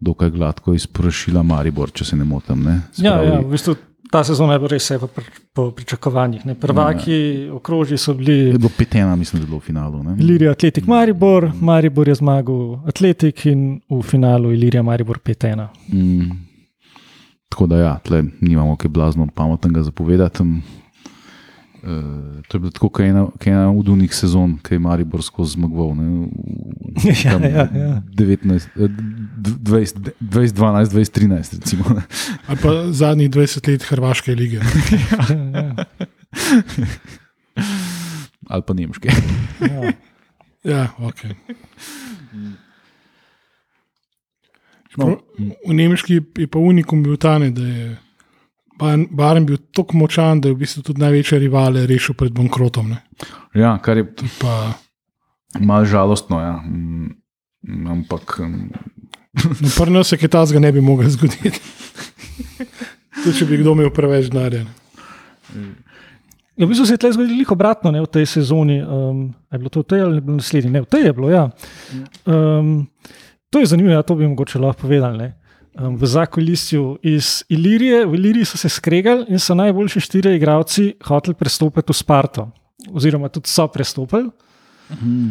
dokaj 0.00 0.30
gladko 0.30 0.74
izprašila 0.74 1.42
Maribor, 1.42 1.90
če 1.90 2.04
se 2.04 2.16
ne 2.16 2.24
motim. 2.24 2.62
Ne? 2.62 2.80
Se 2.92 3.06
Ja, 3.06 3.22
ja, 3.22 3.40
v 3.40 3.50
bistvu 3.50 3.74
ta 4.10 4.22
sezona 4.24 4.56
je 4.56 4.68
res 4.68 4.84
vse 4.84 4.98
po, 4.98 5.08
po 5.52 5.70
pričakovanjih. 5.76 6.46
Ne. 6.46 6.54
Prvaki 6.54 7.48
okrožji 7.52 7.98
so 7.98 8.14
bili 8.14 8.36
Je 8.38 8.58
bilo 8.58 8.70
petena, 8.78 9.16
mislim, 9.16 9.40
da 9.40 9.44
je 9.44 9.48
bilo 9.48 9.58
v 9.58 9.66
finalu. 9.66 10.02
Ne? 10.02 10.16
Ilirija, 10.20 10.52
Atletik, 10.52 10.86
Maribor, 10.86 11.50
Maribor 11.60 12.08
je 12.08 12.14
zmagal 12.14 12.78
Atletik 12.88 13.46
in 13.46 13.80
v 13.90 14.02
finalu 14.02 14.52
Ilirija, 14.52 14.82
Maribor 14.82 15.18
5-1. 15.24 15.66
Mm, 15.92 16.30
tako 17.48 17.66
da, 17.66 17.76
ja, 17.78 17.98
tle 17.98 18.22
nimamo 18.40 18.76
kaj 18.76 18.88
blazno 18.90 19.26
pametnega 19.28 19.82
zapovedati. 19.82 20.42
Uh, 20.42 21.88
to 22.44 22.56
je 22.56 22.60
bilo 22.60 22.70
tako, 22.70 22.88
kot 22.88 23.00
ena, 23.02 23.26
kot 23.28 23.46
ena 23.46 23.70
od 23.70 23.88
unih 23.88 24.10
sezon, 24.12 24.56
ki 24.58 24.74
je 24.74 24.80
Maribor 24.80 25.22
skozi 25.22 25.52
zmagoval. 25.52 25.94
ne, 25.94 26.04
v- 26.04 26.28
Ja, 27.24 27.30
tam 27.30 27.42
ja, 27.44 27.68
ja. 27.72 28.02
19, 28.10 28.66
eh, 28.76 28.88
20, 29.38 29.94
2012, 30.20 30.90
2013, 30.90 31.54
recimo. 31.54 31.84
ne. 31.90 32.02
Ali 32.46 32.58
pa 32.58 32.92
zadnjih 32.92 33.30
20 33.30 33.68
let 33.68 33.82
Hrvaške 33.84 34.34
lige. 34.34 34.60
Ja, 35.10 35.22
ja, 35.64 35.74
ali 38.48 38.62
pa 38.62 38.74
nemške. 38.74 39.08
ja. 39.60 39.92
Ja, 40.64 40.88
ok. 40.98 41.16
No, 44.98 45.16
V 45.38 45.74
Nemški 45.74 46.18
je 46.18 46.46
pa 46.50 46.58
unikum 46.58 47.02
bil 47.06 47.16
ta, 47.16 47.38
da 47.38 47.62
je 47.62 47.96
Bayern 48.78 49.46
bil 49.46 49.58
tako 49.74 49.96
močan, 49.98 50.40
da 50.40 50.48
je 50.48 50.54
v 50.54 50.62
bistvu 50.62 50.82
tudi 50.86 51.02
največje 51.02 51.38
rivale 51.42 51.86
rešil 51.86 52.14
pred 52.14 52.32
bankrotom. 52.34 52.94
Ne. 52.94 53.02
ja, 53.54 53.78
kar 53.82 53.98
je 53.98 54.06
Pa, 54.38 54.78
malo 55.58 55.84
žalostno. 55.84 56.38
Ja. 56.40 56.62
Mm, 56.62 57.16
ampak 57.90 58.38
mm, 58.38 58.70
no, 59.62 59.70
Pri 59.74 59.90
nas 59.90 60.08
se 60.08 60.18
kaj 60.18 60.28
takega 60.28 60.62
ne 60.62 60.72
bi 60.72 60.80
moglo 60.80 61.10
zgoditi. 61.10 61.58
Tudi 63.22 63.34
če 63.38 63.46
bi 63.50 63.58
kdo 63.58 63.74
imel 63.74 63.90
preveč 63.90 64.30
denarja. 64.30 64.62
ne. 64.62 65.74
Ja, 66.58 66.66
v 66.66 66.72
bistvu 66.72 66.86
se 66.86 66.94
je 66.96 66.98
tle 66.98 67.12
zgodilo 67.14 67.34
veliko 67.34 67.54
obratno 67.54 67.90
ne, 67.94 68.02
v 68.02 68.10
tej 68.10 68.26
sezoni. 68.26 68.80
Um, 68.82 69.34
je 69.50 69.58
bilo 69.58 69.70
to 69.70 69.82
v 69.82 69.90
tej 69.90 70.00
ali 70.02 70.18
je 70.18 70.38
naslednji? 70.38 70.70
Ne, 70.74 70.82
v 70.82 70.90
tej 70.90 71.06
je 71.06 71.12
bilo. 71.14 71.30
Ja. 71.30 71.44
Um, 72.26 72.90
to 73.50 73.58
je 73.58 73.66
zanimivo, 73.66 73.94
ja, 73.94 74.02
to 74.02 74.14
bi 74.14 74.28
mogoče 74.28 74.58
lahko 74.58 74.82
povedali. 74.82 75.18
ne. 75.18 75.34
um, 75.74 75.96
v 75.96 76.06
zakolistju 76.06 76.98
iz 77.02 77.44
Ilirije. 77.48 78.06
V 78.06 78.14
Iliriji 78.14 78.44
so 78.44 78.56
se 78.56 78.68
skregali 78.68 79.24
in 79.28 79.38
so 79.38 79.54
najboljši 79.54 80.00
štirje 80.00 80.36
igralci 80.36 80.94
hoteli 81.00 81.34
prestopiti 81.34 81.92
v 81.92 81.96
Sparto, 81.96 82.50
oziroma 82.90 83.28
tudi 83.28 83.48
so 83.48 83.68
prestopili. 83.68 84.30
Mhm. 84.90 85.28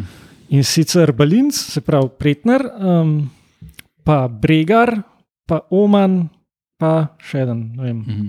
In 0.50 0.64
sicer 0.64 1.12
Balinc, 1.12 1.52
se 1.54 1.80
pravi 1.80 2.08
Pretner, 2.18 2.62
um, 2.80 3.30
pa 4.04 4.28
Bregar, 4.28 5.02
pa 5.46 5.60
Oman, 5.70 6.28
pa 6.78 7.16
še 7.18 7.38
en. 7.38 7.60
Mhm. 7.76 8.28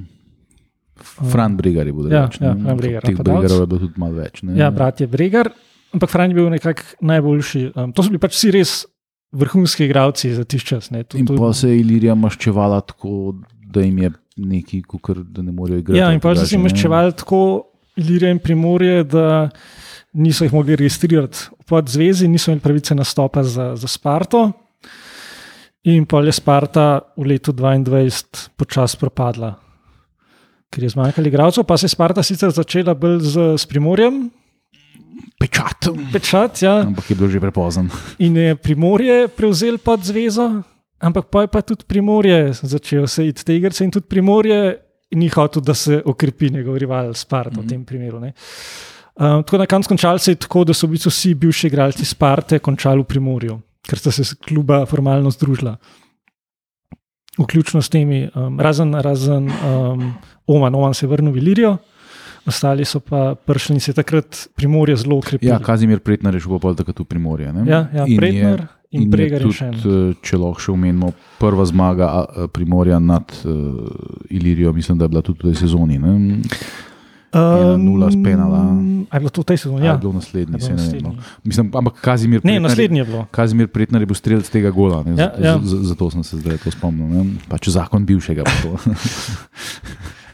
Fran 1.31 1.55
Bregar 1.55 1.87
je 1.87 1.93
bil 1.93 2.03
Ja, 2.03 2.27
drugačen. 2.27 2.43
ja. 2.43 2.53
Fran 2.55 2.77
Bregar, 2.77 3.01
Teh 3.01 3.15
napadalec. 3.15 3.39
Bregarov 3.39 3.59
je 3.59 3.67
bilo 3.67 3.79
tudi 3.79 3.93
malo 3.97 4.13
več. 4.13 4.43
ne. 4.43 4.57
Ja, 4.57 4.67
brat 4.71 4.99
je 5.01 5.07
Bregar, 5.07 5.51
ampak 5.93 6.09
Franj 6.09 6.29
je 6.31 6.35
bil 6.35 6.49
nekako 6.49 6.83
najboljši. 7.01 7.71
Um, 7.75 7.93
to 7.93 8.03
so 8.03 8.09
bili 8.09 8.19
pač 8.19 8.35
vsi 8.35 8.51
res 8.51 8.85
vrhunski 9.31 9.85
igralci 9.85 10.33
za 10.33 10.43
tiš 10.43 10.65
čas. 10.65 10.89
Ne. 10.91 11.03
To, 11.03 11.17
In 11.17 11.25
to, 11.25 11.37
pa 11.37 11.53
se 11.53 11.69
je 11.69 11.79
Ilirija 11.79 12.15
maščevala 12.15 12.81
tako, 12.81 13.35
da 13.69 13.81
jim 13.81 13.97
je 13.97 14.11
neki, 14.37 14.81
kukor, 14.83 15.23
da 15.23 15.41
ne 15.41 15.51
morejo 15.51 15.79
igrati. 15.79 15.99
ja, 15.99 16.11
in 16.13 16.19
pa 16.19 16.35
so 16.35 16.45
si 16.47 16.57
ne. 16.57 16.63
maščevali 16.63 17.13
tako 17.13 17.41
Ilirije 17.99 18.31
in 18.31 18.39
Primorje, 18.39 19.03
da 19.03 19.49
niso 20.13 20.43
jih 20.45 20.53
mogli 20.53 20.75
registrirati 20.75 21.37
v 21.59 21.65
podzvezi, 21.67 22.27
niso 22.27 22.51
imeli 22.51 22.63
pravice 22.63 22.95
nastopa 22.95 23.43
za, 23.43 23.75
za 23.75 23.87
Sparto. 23.87 24.51
In 25.83 26.05
pa 26.05 26.19
je 26.21 26.31
Sparta 26.35 26.99
v 27.17 27.25
letu 27.33 27.53
2022 27.53 28.49
počasi 28.57 28.97
propadla, 28.99 29.53
ker 30.71 30.83
je 30.83 30.89
zmanjkalo 30.89 31.27
igralcev. 31.27 31.63
Pa 31.63 31.77
se 31.77 31.85
je 31.85 31.93
Sparta 31.93 32.23
sicer 32.23 32.51
začela 32.51 32.93
bolj 32.93 33.19
z, 33.21 33.45
s 33.57 33.65
Primorjem, 33.65 34.29
Pečat. 35.39 35.87
pečat, 36.13 36.61
ja, 36.61 36.81
Ampak 36.83 37.09
je 37.09 37.15
bilo 37.15 37.29
že 37.29 37.39
prepozen. 37.39 37.89
in 38.19 38.37
je 38.37 38.55
Primorje 38.55 39.27
prevzel 39.27 39.77
pod 39.77 40.03
zvezo, 40.03 40.61
ampak 40.99 41.25
pa 41.31 41.41
je 41.41 41.47
pa 41.47 41.61
tudi 41.61 41.83
Primorje 41.87 42.53
začel 42.53 43.07
se 43.07 43.27
iti 43.27 43.45
te 43.45 43.55
igrice 43.55 43.83
in 43.83 43.91
tudi 43.91 44.07
Primorje 44.07 44.75
ni 45.15 45.29
hotel, 45.29 45.61
da 45.61 45.73
se 45.73 46.01
okrepi 46.05 46.49
njegov 46.49 46.77
rival 46.77 47.13
Sparta 47.13 47.49
mm 47.49 47.55
-hmm. 47.55 47.65
v 47.65 47.69
tem 47.69 47.85
primeru. 47.85 48.19
Ne. 48.19 48.33
Um, 49.19 49.43
tako 49.43 49.57
na 49.57 49.65
koncu 49.65 49.89
končali 49.89 50.19
se 50.19 50.31
je 50.31 50.35
tako, 50.35 50.63
da 50.63 50.73
so 50.73 50.87
v 50.87 50.89
bistvu 50.89 51.09
vsi 51.09 51.33
bivši 51.35 51.67
igralci 51.67 52.05
Sparte 52.05 52.59
končali 52.59 53.01
v 53.01 53.03
Primorju, 53.03 53.59
ker 53.83 53.99
sta 53.99 54.11
se 54.11 54.23
kluba 54.47 54.85
formalno 54.85 55.31
združila. 55.31 55.77
Vključno 57.39 57.81
s 57.81 57.89
temi, 57.89 58.29
um, 58.35 58.59
razen, 58.59 58.93
razen 58.95 59.49
um, 59.49 60.13
Oman, 60.47 60.75
Oman 60.75 60.93
se 60.93 61.05
je 61.05 61.09
vrnil 61.09 61.33
v 61.33 61.37
Ilirijo, 61.37 61.77
ostali 62.45 62.85
so 62.85 62.99
pa 62.99 63.35
prišli 63.35 63.73
in 63.73 63.79
se 63.79 63.91
je 63.91 63.95
takrat 63.95 64.47
Primorje 64.55 64.95
zelo 64.97 65.17
okrepilo. 65.17 65.47
Ja, 65.47 65.59
Kazimir 65.59 65.99
Pretnar 65.99 66.33
je 66.33 66.39
šel 66.39 66.59
pa 66.59 66.73
takrat 66.73 66.99
v 66.99 67.05
Primorje. 67.05 67.51
ne. 67.51 67.63
Ja, 67.63 67.87
ja 67.89 68.05
In 68.05 68.11
je- 68.11 68.17
Pretnar 68.17 68.59
in, 68.91 69.01
in 69.01 69.09
Bregar 69.09 69.41
tudi, 69.41 69.53
še 69.53 69.65
en. 69.65 69.73
eh, 69.75 70.15
Če 70.19 70.35
lahko 70.35 70.59
še 70.59 70.71
omenimo, 70.71 71.11
prva 71.37 71.63
zmaga 71.63 72.05
a, 72.07 72.21
Primorja 72.47 72.99
nad 72.99 73.25
uh, 73.43 73.51
Ilirijo, 74.29 74.73
mislim, 74.73 74.97
da 74.97 75.05
je 75.05 75.09
bila 75.09 75.21
tudi 75.21 75.39
v 75.39 75.43
tej 75.43 75.55
sezoni. 75.57 75.97
Ne? 75.97 76.41
ena 77.31 77.77
nula 77.77 78.09
s 78.09 78.15
penala. 78.15 78.73
A 79.05 79.13
je 79.13 79.19
bilo 79.19 79.29
to 79.29 79.41
v 79.41 79.45
tej 79.45 79.57
sezoni? 79.59 79.85
Ja. 79.85 79.93
Je 79.93 79.99
bilo 79.99 80.13
naslednji, 80.13 80.49
Je 80.49 80.57
bilo 80.57 80.65
ne 80.67 80.75
vem. 80.75 80.77
naslednji. 80.79 81.05
No. 81.05 81.21
Mislim, 81.43 81.69
ampak 81.71 81.93
Kazimir 81.95 82.37
Ne, 82.37 82.41
Pretnar 82.41 82.55
je- 82.55 82.59
naslednji 82.61 82.97
je 82.97 83.05
bilo. 83.05 83.21
Kazimir 83.29 83.67
Pretnar 83.67 84.01
je 84.01 84.05
bil 84.07 84.15
strelec 84.15 84.49
tega 84.49 84.71
gola, 84.71 85.03
ne, 85.03 85.13
Ja, 85.13 85.29
z- 85.31 85.43
ja. 85.43 85.53
zato 85.61 86.09
sem 86.09 86.23
se 86.23 86.37
zdaj 86.37 86.57
to 86.57 86.71
spomnil. 86.71 87.05
Ne. 87.05 87.37
Pač 87.47 87.69
zakon 87.69 88.01
bivšega. 88.03 88.41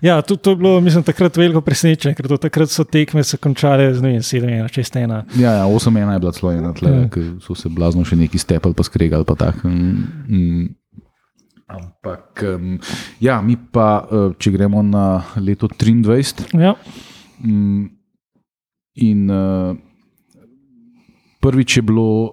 Ja, 0.01 0.21
to, 0.21 0.35
to 0.35 0.49
je 0.49 0.55
bilo, 0.55 0.81
mislim, 0.81 1.03
takrat 1.03 1.37
veliko 1.37 1.61
presenečenje, 1.61 2.15
ker 2.15 2.27
do 2.27 2.37
takrat 2.37 2.69
so 2.69 2.83
tekme 2.83 3.23
se 3.23 3.37
končale 3.37 3.93
z 3.93 4.01
7-1, 4.01 4.67
6-1. 4.69 5.23
ja, 5.35 5.51
ja, 5.53 5.65
8-1 5.65 6.13
je 6.13 6.19
bila 6.19 6.31
celo 6.31 6.51
ena 6.51 6.73
tle, 6.73 6.89
Ja. 6.91 7.09
ker 7.09 7.23
so 7.39 7.55
se 7.55 7.69
blazno 7.69 8.03
še 8.03 8.15
neki 8.15 8.37
stepali, 8.37 8.73
pa 8.73 8.83
skregali. 8.83 9.23
Pa 9.23 9.35
tak. 9.35 9.63
mm, 9.63 10.03
mm. 10.27 10.65
Ampak, 11.67 12.43
um, 12.45 12.77
ja, 13.19 13.41
mi 13.41 13.55
pa, 13.57 14.03
uh, 14.03 14.33
če 14.37 14.51
gremo 14.51 14.81
na 14.81 15.05
leto 15.35 15.67
23, 15.67 16.53
Ja, 16.53 16.75
Mm, 17.37 17.89
In 18.95 19.27
uh, 19.27 19.75
prvič 21.41 21.77
je 21.77 21.83
bilo 21.83 22.03
uh, 22.23 22.29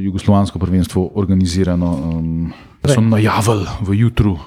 jugoslovansko 0.00 0.56
prvenstvo 0.58 1.12
organizirano, 1.14 1.90
um, 2.10 2.52
so 2.82 3.00
najavili 3.00 3.66
v 3.82 3.94
jutru 3.96 4.38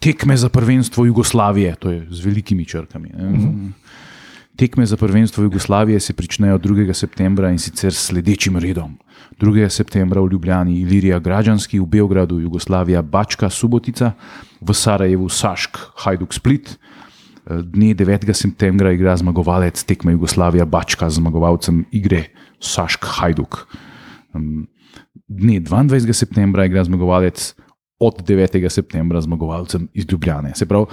tekme 0.00 0.36
za 0.36 0.48
prvenstvo 0.48 1.04
Jugoslavije, 1.04 1.74
to 1.76 1.90
je 1.90 2.06
z 2.10 2.24
velikimi 2.24 2.64
črkami. 2.64 3.10
Uh 3.14 3.20
-huh. 3.20 3.70
Tekme 4.56 4.86
za 4.86 4.96
prvenstvo 4.96 5.44
Jugoslavije 5.44 6.00
se 6.00 6.12
pričnejo 6.12 6.58
2. 6.58 6.92
septembra 6.92 7.50
in 7.50 7.58
sicer 7.58 7.92
s 7.92 8.06
sledečim 8.06 8.56
redom. 8.56 8.98
2. 9.40 9.68
septembra 9.68 10.20
v 10.20 10.28
Ljubljani, 10.32 10.80
Ilirija 10.80 11.18
Građanski, 11.18 11.80
v 11.80 11.86
Beogradu, 11.86 12.38
Jugoslavija, 12.38 13.02
Bačka, 13.02 13.50
Subotica, 13.50 14.12
v 14.60 14.74
Sarajevu, 14.74 15.28
Sašk, 15.28 15.78
Hajduk, 15.96 16.34
Split. 16.34 16.78
Dne 17.46 17.94
9. 17.94 18.32
septembra 18.32 18.92
igra 18.92 19.16
zmagovalec 19.16 19.84
tekme 19.84 20.12
Jugoslavija 20.12 20.64
Bačka 20.64 21.10
z 21.10 21.14
zmagovalcem 21.14 21.84
igre 21.90 22.24
Sašk 22.60 23.04
Hajduk. 23.04 23.66
Dne 25.28 25.60
22. 25.60 26.12
septembra 26.12 26.64
igra 26.64 26.84
zmagovalec 26.84 27.54
od 28.00 28.22
9. 28.28 28.68
septembra 28.68 29.20
zmagovalcem 29.20 29.88
iz 29.94 30.06
Ljubljane. 30.10 30.54
Se 30.54 30.66
pravi, 30.66 30.86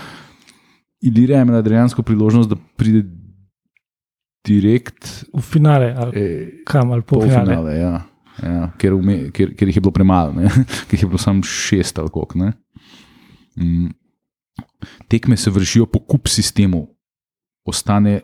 Ilirija 1.02 1.40
je 1.40 1.46
imela 1.46 1.62
dejansko 1.62 2.04
priložnost, 2.04 2.50
da 2.50 2.56
pride 2.76 3.04
direkt 4.48 5.26
v 5.34 5.42
finale, 5.42 5.94
ali 5.98 6.22
eh, 6.22 6.48
kam 6.66 6.92
ali 6.92 7.02
pol 7.02 7.22
finale. 7.22 7.46
polfinale. 7.46 7.78
Ja. 7.78 8.02
Ja, 8.38 8.68
ker, 8.78 8.94
ume, 8.94 9.32
ker, 9.34 9.56
ker 9.58 9.66
jih 9.66 9.80
je 9.80 9.82
bilo 9.82 9.94
premalo, 9.94 10.36
ker 10.88 10.94
jih 10.94 11.08
je 11.08 11.10
bilo 11.10 11.18
samo 11.18 11.42
šest 11.44 11.98
ali 12.00 12.12
koliko. 12.14 12.52
Mm. 13.58 13.90
Tekme 15.10 15.38
se 15.38 15.50
vršijo 15.50 15.88
po 15.90 16.00
kup 16.06 16.30
sistemu, 16.30 16.84
ostane 17.66 18.20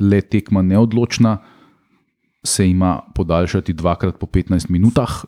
le 0.00 0.22
tekma 0.24 0.62
neodločna, 0.64 1.36
se 2.44 2.68
ima 2.68 3.00
podaljšati 3.14 3.72
dvakrat 3.72 4.18
po 4.18 4.26
15 4.26 4.70
minutah. 4.70 5.24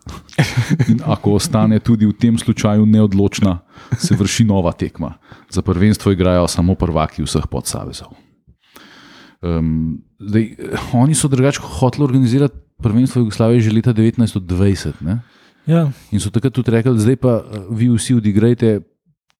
In 0.89 0.99
ako 1.05 1.33
ostane 1.33 1.79
tudi 1.79 2.05
v 2.05 2.13
tem 2.13 2.37
slučaju 2.37 2.85
neodločna, 2.85 3.59
se 3.97 4.15
vrši 4.15 4.43
nova 4.43 4.71
tekma. 4.71 5.13
Za 5.49 5.61
prvenstvo 5.61 6.11
igrajo 6.11 6.47
samo 6.47 6.75
prvaki 6.75 7.23
vseh 7.23 7.47
podsavezov. 7.47 8.11
Um, 9.41 10.01
zdaj, 10.19 10.55
oni 10.93 11.15
so 11.15 11.27
drugače 11.27 11.59
hoteli 11.61 12.03
organizirati 12.03 12.55
prvenstvo 12.77 13.19
Jugoslavije 13.19 13.61
že 13.61 13.71
leta 13.71 13.93
1920. 13.93 14.91
Ne? 15.01 15.19
Ja, 15.65 15.91
In 16.11 16.19
so 16.19 16.29
takrat 16.29 16.53
tudi 16.53 16.71
rekli, 16.71 16.99
zdaj 16.99 17.15
pa 17.15 17.39
eh, 17.39 17.65
vi 17.69 17.89
vsi 17.89 18.13
odigrajte 18.15 18.81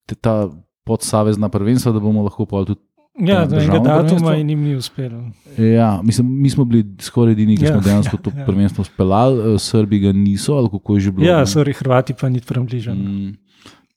te- 0.06 0.14
ta 0.14 0.48
podsavezna 0.84 1.48
prvenstva, 1.48 1.92
da 1.92 2.00
bomo 2.00 2.22
lahko 2.22 2.46
pa 2.46 2.64
tudi. 2.64 2.80
Ja 3.18 3.46
do 3.46 3.56
enega 3.56 3.78
datuma 3.78 4.36
in 4.36 4.50
jim 4.50 4.60
ni 4.62 4.74
uspelo. 4.76 5.22
Ja, 5.58 6.00
mislim, 6.02 6.42
mi 6.42 6.50
smo 6.50 6.64
bili 6.64 6.84
skoraj 7.00 7.32
edini, 7.32 7.56
ki 7.56 7.64
Ja, 7.64 7.72
smo 7.72 7.80
dejansko 7.80 8.16
to 8.16 8.30
ja. 8.36 8.44
prvenstvo 8.44 8.84
speljali, 8.84 9.54
eh, 9.54 9.58
Srbi 9.58 9.98
ga 9.98 10.12
niso, 10.12 10.54
ali 10.54 10.68
kako 10.70 10.94
je 10.94 11.00
že 11.00 11.12
bilo. 11.12 11.26
Ja, 11.28 11.38
ne? 11.38 11.46
sorry, 11.46 11.72
Hrvati 11.76 12.14
pa 12.20 12.28
ni 12.28 12.40
približani. 12.40 13.00
Mm, 13.00 13.36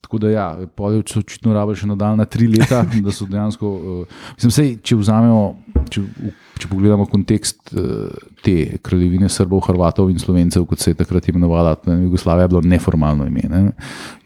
Tako 0.00 0.18
da, 0.18 0.30
ja, 0.30 0.58
polje 0.76 1.02
so 1.06 1.20
očitno 1.20 1.52
rabili 1.54 1.76
še 1.76 1.86
nadaljna 1.90 2.24
tri 2.24 2.46
leta, 2.50 2.80
da 3.04 3.12
so 3.14 3.26
dejansko. 3.28 3.68
Uh, 3.70 4.22
mislim, 4.38 4.52
sej, 4.54 4.70
če 4.82 4.96
vzamemo, 4.96 5.42
če, 5.92 6.02
če 6.58 6.70
pogledamo 6.70 7.06
kontekst 7.10 7.74
uh, 7.74 8.08
te 8.44 8.80
kraljevine 8.82 9.28
Srbov, 9.30 9.62
Hrvatov 9.68 10.10
in 10.10 10.18
Slovencev, 10.18 10.64
kot 10.70 10.82
se 10.82 10.94
je 10.94 10.98
takrat 10.98 11.28
imenovala, 11.30 11.76
ne, 11.86 12.00
Jugoslavija 12.06 12.48
je 12.48 12.52
bilo 12.54 12.64
neformalno 12.72 13.28
ime. 13.28 13.44
Ne. 13.52 13.62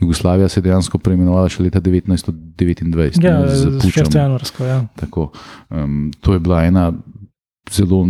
Jugoslavija 0.00 0.48
se 0.48 0.62
je 0.62 0.68
dejansko 0.70 1.02
preimenovala 1.02 1.50
še 1.52 1.66
leta 1.66 1.82
1929. 1.84 3.18
Ja, 3.24 3.40
ne, 3.42 3.50
z 3.50 3.74
z 3.74 3.82
pučem. 3.82 4.08
6. 4.08 4.20
januarsko. 4.22 4.68
Ja. 4.68 4.80
Tako, 5.00 5.32
um, 5.74 6.12
to 6.22 6.38
je 6.38 6.44
bila 6.44 6.62
ena 6.64 6.92
zelo 7.72 8.06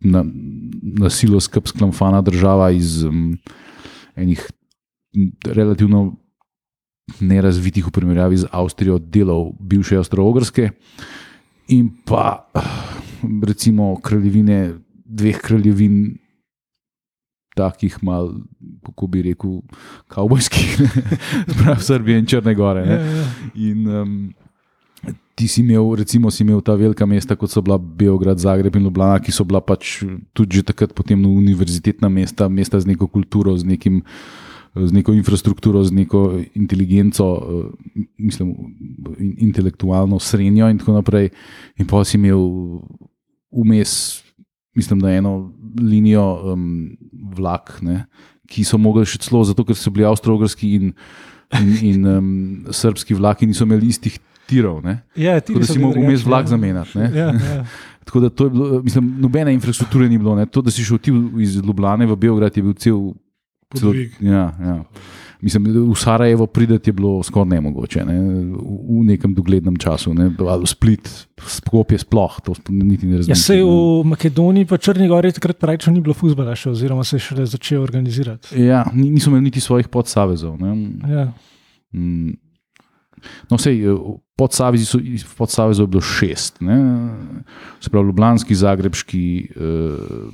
na, 0.00 0.22
na 1.00 1.10
silo 1.10 1.40
skrb 1.40 1.66
sklamfana 1.68 2.20
država 2.22 2.70
iz 2.70 3.02
um, 3.04 3.34
enih 4.16 4.46
relativno 5.44 6.14
nerazvitih 7.20 7.86
v 7.86 7.94
primerjavi 7.94 8.36
z 8.42 8.44
Avstrijo 8.50 8.98
delov 8.98 9.54
bivše 9.62 9.98
Avstro-Ogrske 10.02 10.74
in 11.70 11.90
pa 12.04 12.50
recimo 13.42 13.94
kraljevine, 14.02 14.78
dveh 15.04 15.38
kraljevin. 15.42 16.18
Takih 17.56 17.94
mal, 18.04 18.34
kako 18.84 19.06
bi 19.08 19.22
rekel, 19.24 19.62
kavbojskih, 20.12 20.74
prav 21.62 21.80
Srbije 21.80 22.18
in 22.20 22.26
Črne 22.28 22.52
Gore. 22.54 22.82
Ne? 22.84 22.92
Ja, 22.92 23.00
ja. 23.00 23.22
In 23.54 23.86
um, 23.88 24.34
ti 25.34 25.48
si 25.48 25.62
imel, 25.62 25.94
recimo, 25.96 26.30
si 26.30 26.42
imel 26.44 26.60
ta 26.60 26.74
velika 26.76 27.06
mesta, 27.08 27.32
kot 27.32 27.48
so 27.48 27.62
bila 27.64 27.78
Beograd, 27.78 28.38
Zagreb 28.38 28.76
in 28.76 28.84
Ljubljana, 28.84 29.22
ki 29.24 29.32
so 29.32 29.44
bila 29.48 29.62
pač 29.64 30.02
tudi 30.36 30.60
že 30.60 30.66
takrat 30.68 30.92
potem 30.92 31.24
univerzitetna 31.24 32.12
mesta, 32.12 32.48
mesta 32.48 32.76
z 32.76 32.92
neko 32.92 33.08
kulturo, 33.08 33.56
z, 33.56 33.64
nekim, 33.64 34.02
z 34.76 34.92
neko 34.92 35.12
infrastrukturo, 35.12 35.80
z 35.84 35.92
neko 35.92 36.20
inteligenco, 36.54 37.24
eh, 37.36 38.02
mislim, 38.18 38.54
in- 39.18 39.36
intelektualno 39.48 40.18
srednjo 40.18 40.68
in 40.68 40.78
tako 40.78 40.92
naprej. 40.92 41.30
In 41.78 41.86
pa 41.86 42.04
si 42.04 42.16
imel 42.16 42.38
vmes, 43.52 44.22
mislim, 44.74 45.00
da 45.00 45.10
eno 45.12 45.52
linijo 45.80 46.52
um, 46.52 46.96
vlak, 47.36 47.78
ne, 47.82 48.06
ki 48.46 48.64
so 48.64 48.78
mogli 48.78 49.06
še 49.06 49.18
celo 49.18 49.42
zato, 49.44 49.64
ker 49.64 49.76
so 49.76 49.90
bili 49.90 50.04
avstralski 50.06 50.74
in, 50.76 50.92
in, 51.60 51.72
in 51.82 52.06
um, 52.06 52.28
srpski 52.70 53.14
vlaki, 53.14 53.46
niso 53.46 53.64
imeli 53.64 53.88
istih 53.88 54.18
tirov. 54.46 54.82
Ne? 54.84 55.00
Ja, 55.16 55.40
Tako 55.40 55.58
da 55.58 55.66
si 55.66 55.78
mogel 55.82 56.04
vmes 56.06 56.22
vlak 56.24 56.46
zamenjati. 56.46 56.98
ne. 56.98 57.10
Ja, 57.14 57.32
ja. 57.34 57.64
Tako 58.06 58.20
da 58.20 58.28
to 58.30 58.44
je 58.46 58.50
bilo, 58.50 58.82
mislim, 58.82 59.16
nobene 59.18 59.50
infrastrukture 59.54 60.06
ni 60.08 60.18
bilo. 60.18 60.36
Ne. 60.38 60.46
To, 60.46 60.62
da 60.62 60.70
si 60.70 60.84
šel 60.86 60.98
ti 61.02 61.10
iz 61.42 61.56
Ljubljana 61.58 62.06
v 62.06 62.14
Beograd, 62.16 62.54
je 62.56 62.62
bil 62.62 62.74
cel. 62.78 63.00
Cel 63.68 63.88
Podvig. 63.88 64.10
ja, 64.20 64.54
ja. 64.56 64.84
Mislim, 65.36 65.64
v 65.84 65.94
Sarajevo 65.94 66.46
prideti 66.46 66.88
je 66.88 66.94
bilo 66.94 67.22
skoraj 67.22 67.48
nemogoče, 67.50 68.04
ne. 68.04 68.14
v, 68.48 68.56
v 68.56 69.04
nekem 69.04 69.34
doglednem 69.34 69.76
času. 69.76 70.14
Ne. 70.14 70.30
Ali 70.40 70.62
v 70.62 70.66
Split, 70.66 71.04
Skopje 71.38 71.98
sploh, 71.98 72.40
to 72.40 72.54
niti 72.70 73.04
ne 73.04 73.12
Ja, 73.12 73.18
razumem. 73.18 73.36
se 73.36 73.58
v 73.58 73.68
Makedoniji, 74.06 74.64
pa 74.64 74.78
Črni 74.78 75.06
Gori, 75.06 75.32
takrat 75.32 75.58
praktično 75.58 75.92
ni 75.92 76.00
bilo 76.00 76.14
fuzbala, 76.14 76.54
še, 76.54 76.70
oziroma 76.70 77.04
se 77.04 77.16
je 77.16 77.20
šele 77.20 77.46
začel 77.46 77.82
organizirati. 77.82 78.56
Ja, 78.56 78.86
ni- 78.92 79.10
niso 79.10 79.28
imeli 79.28 79.44
niti 79.44 79.60
svojih 79.60 79.88
podsavezov. 79.88 80.56
Ne. 80.56 80.72
Ja. 81.06 81.24
Mm. 81.92 82.32
No, 83.50 83.58
sej, 83.58 83.80
podsavezi 84.36 84.84
so, 84.84 84.98
podsavezov 85.36 85.84
je 85.84 85.90
bilo 85.90 86.00
šest. 86.02 86.60
Ne? 86.60 86.76
Se 87.78 87.90
pravi, 87.90 88.06
Ljubljanski, 88.06 88.54
Zagrebški, 88.54 89.22
eh, 89.46 89.60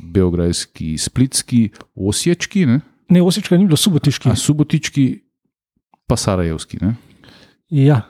Beograjski, 0.05 0.95
Splitski, 0.95 1.68
Osječki, 1.97 2.66
ne? 2.66 2.80
Ne, 3.09 3.22
Osička 3.22 3.57
ni 3.57 3.66
bilo, 3.66 3.76
subotiški. 3.76 4.28
a 4.28 4.36
Subotički, 4.36 5.20
pa 6.07 6.16
Sarajevski. 6.16 6.78
Ne? 6.80 6.94
Ja, 7.70 8.03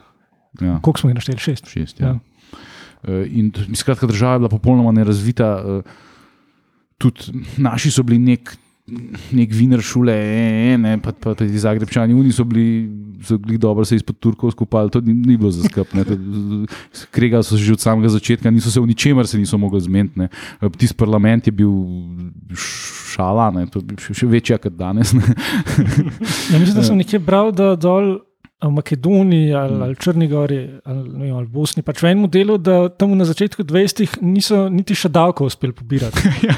Ja, 0.61 0.77
koliko 0.81 0.99
smo 0.99 1.09
jih 1.09 1.15
našteli? 1.15 1.37
Šest. 1.39 1.65
šest. 1.67 1.99
Ja. 1.99 2.07
Ja. 2.07 2.19
Eh, 3.03 3.25
In 3.31 3.47
skratka, 3.73 4.07
država 4.07 4.33
je 4.33 4.39
bila 4.39 4.49
popolnoma 4.49 4.91
nerazvita. 4.91 5.63
eh, 5.79 5.81
Tudi 6.97 7.19
naši 7.57 7.91
so 7.91 8.03
bili 8.03 8.19
nek, 8.19 8.53
nek 9.31 9.49
vinar 9.51 9.81
šule, 9.81 10.13
e, 10.13 10.77
ne, 10.77 11.01
pa, 11.01 11.11
pa 11.11 11.33
tudi 11.33 11.57
Zagrebčani, 11.57 12.13
oni 12.13 12.31
so 12.31 12.43
bili, 12.43 12.87
so 13.23 13.37
bili 13.37 13.57
dobro 13.57 13.85
se 13.85 13.95
izpod 13.95 14.19
Turkov 14.19 14.51
skupali, 14.51 14.89
to 14.89 15.01
ni, 15.01 15.13
ni 15.13 15.37
bilo 15.37 15.51
za 15.51 15.63
skrb. 15.63 15.87
Kregali 17.11 17.43
so 17.43 17.57
se 17.57 17.63
že 17.63 17.73
od 17.73 17.79
samega 17.79 18.09
začetka, 18.09 18.51
niso 18.51 18.71
se 18.71 18.79
v 18.79 18.87
ničemer 18.87 19.27
se 19.27 19.37
niso 19.37 19.57
mogli 19.57 19.81
zmeniti. 19.81 20.27
Tisti 20.77 20.97
parlament 20.97 21.47
je 21.47 21.51
bil 21.51 21.71
šala, 23.13 23.51
ne, 23.51 23.65
to 23.67 23.79
je 23.79 24.13
še, 24.13 24.27
večja 24.27 24.57
kot 24.57 24.73
danes. 24.77 25.13
Ne. 25.13 25.23
Ja, 26.51 26.59
mislim, 26.59 26.75
da 26.75 26.83
sem 26.83 26.97
nekje 26.97 27.19
bral, 27.19 27.51
da 27.55 27.75
dol 27.75 28.17
v 28.67 28.71
Makedoniji 28.71 29.53
ali, 29.53 29.75
ali 29.83 29.95
Črni 29.95 30.27
Gori 30.27 30.59
ali, 30.85 31.09
ne 31.19 31.31
ali 31.31 31.47
Bosni, 31.47 31.83
pač 31.83 32.01
v 32.03 32.11
enem 32.13 32.29
delu, 32.31 32.57
da 32.57 32.87
tam 32.89 33.15
na 33.17 33.27
začetku 33.27 33.65
20-ih 33.67 34.15
niso 34.23 34.65
niti 34.71 34.95
še 34.95 35.11
davkov 35.11 35.51
uspeli 35.51 35.75
pobirati. 35.75 36.23
ja, 36.49 36.55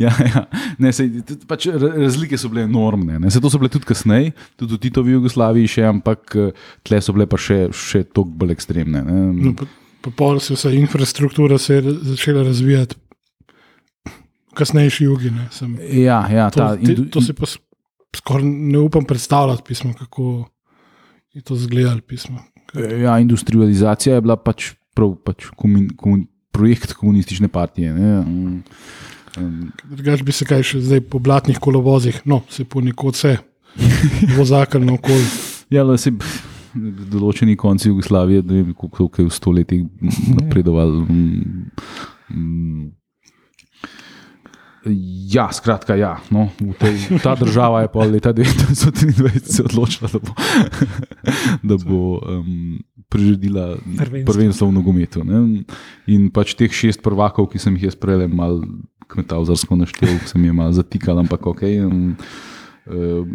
ja, 0.00 0.12
ja. 0.24 0.44
Ne, 0.80 0.92
sej, 0.94 1.10
tudi 1.26 1.48
pač 1.50 1.68
ra- 1.68 1.92
razlike 1.98 2.38
so 2.40 2.50
bile 2.52 2.64
enormne. 2.68 3.20
Ne. 3.20 3.32
Sej, 3.32 3.44
to 3.44 3.52
so 3.52 3.60
bile 3.60 3.72
tudi 3.72 3.88
kasneje, 3.88 4.32
tudi 4.60 4.78
v 4.78 4.82
Titovi 4.86 5.16
Jugoslaviji, 5.18 5.72
še, 5.76 5.86
ampak 5.90 6.36
eh, 6.40 6.66
tle 6.86 7.02
so 7.04 7.16
bile 7.16 7.28
pa 7.30 7.40
še, 7.40 7.68
še 7.74 8.04
toliko 8.08 8.44
bolj 8.44 8.56
ekstremne. 8.56 9.04
Ne. 9.04 9.20
No, 9.50 9.54
pa, 9.58 9.68
pa 10.06 10.14
pol 10.16 10.40
se 10.44 10.56
vsa 10.56 10.72
infrastruktura 10.72 11.60
se 11.60 11.80
je 11.80 11.98
začela 12.14 12.46
razvijati. 12.46 13.00
Kasnejši 14.54 15.04
jugi. 15.10 15.34
Ne, 15.34 15.48
sem, 15.50 15.76
Ja, 15.98 16.22
ja, 16.30 16.48
to, 16.54 16.62
ta, 16.62 16.74
te, 16.78 16.94
to 17.10 17.20
si 17.20 17.34
pa 17.34 17.50
skoraj 18.14 18.46
ne 18.46 18.78
upam 18.78 19.04
predstavljati, 19.04 19.64
pismo, 19.66 19.90
kako 19.98 20.44
je 21.34 21.42
to 21.42 21.54
izgledalo. 21.54 22.00
Pismo. 22.06 22.38
ja, 23.02 23.18
industrializacija 23.18 24.14
je 24.14 24.20
bila 24.20 24.36
pač, 24.36 24.72
prav, 24.94 25.14
pač 25.24 25.50
komun, 25.56 25.88
komun, 25.96 26.26
projekt 26.54 26.92
komunistične 26.92 27.48
partije. 27.48 27.94
Ne. 27.94 28.20
Mm, 28.22 28.62
mm, 29.38 29.72
Drugač 29.90 30.22
bi 30.22 30.32
se 30.32 30.46
kaj 30.46 30.62
še 30.62 30.80
zdaj 30.86 31.04
po 31.10 31.18
blatnih 31.18 31.58
kolovozih, 31.58 32.20
no, 32.24 32.42
se 32.50 32.64
ponekod 32.64 33.18
vse, 33.18 33.36
vozakar 34.38 34.82
na 34.82 34.94
okolje. 34.94 35.26
Ja, 35.74 35.82
le 35.82 35.98
se 35.98 36.14
določeni 36.74 37.56
konci 37.58 37.90
Jugoslavije, 37.90 38.42
ne 38.46 38.62
vem, 38.62 38.74
koliko 38.74 39.22
je 39.22 39.26
v 39.26 39.34
stoletjih 39.34 39.86
napredoval. 40.38 41.00
mm, 41.08 41.70
mm. 42.30 42.92
Ja, 44.84 45.48
skratka, 45.52 45.96
ja, 45.96 46.18
no, 46.28 46.50
tej, 46.76 47.18
ta 47.24 47.32
država 47.40 47.80
je 47.84 47.88
pol 47.88 48.10
leta 48.12 48.34
1923 48.36 49.40
se 49.40 49.62
odločila, 49.64 50.10
da 50.12 50.20
bo, 50.20 50.34
da 51.72 51.78
bo 51.80 52.00
um, 52.20 52.82
priredila 53.08 53.78
Prvenstvo. 53.80 54.32
prvenstvo 54.32 54.68
v 54.68 54.76
nogometu. 54.76 55.24
Ne? 55.24 55.64
In 56.12 56.28
pač 56.28 56.52
teh 56.58 56.68
šest 56.68 57.00
prvakov, 57.00 57.48
ki 57.52 57.62
sem 57.62 57.78
jih 57.78 57.88
jaz 57.88 57.96
prej 57.96 58.28
mal 58.28 58.60
kmetavzarsko 59.08 59.78
naštel, 59.80 60.18
sem 60.28 60.44
jih 60.44 60.56
mal 60.56 60.72
zatikal, 60.76 61.16
ampak 61.24 61.46
ok. 61.48 61.64
Um, 61.88 62.12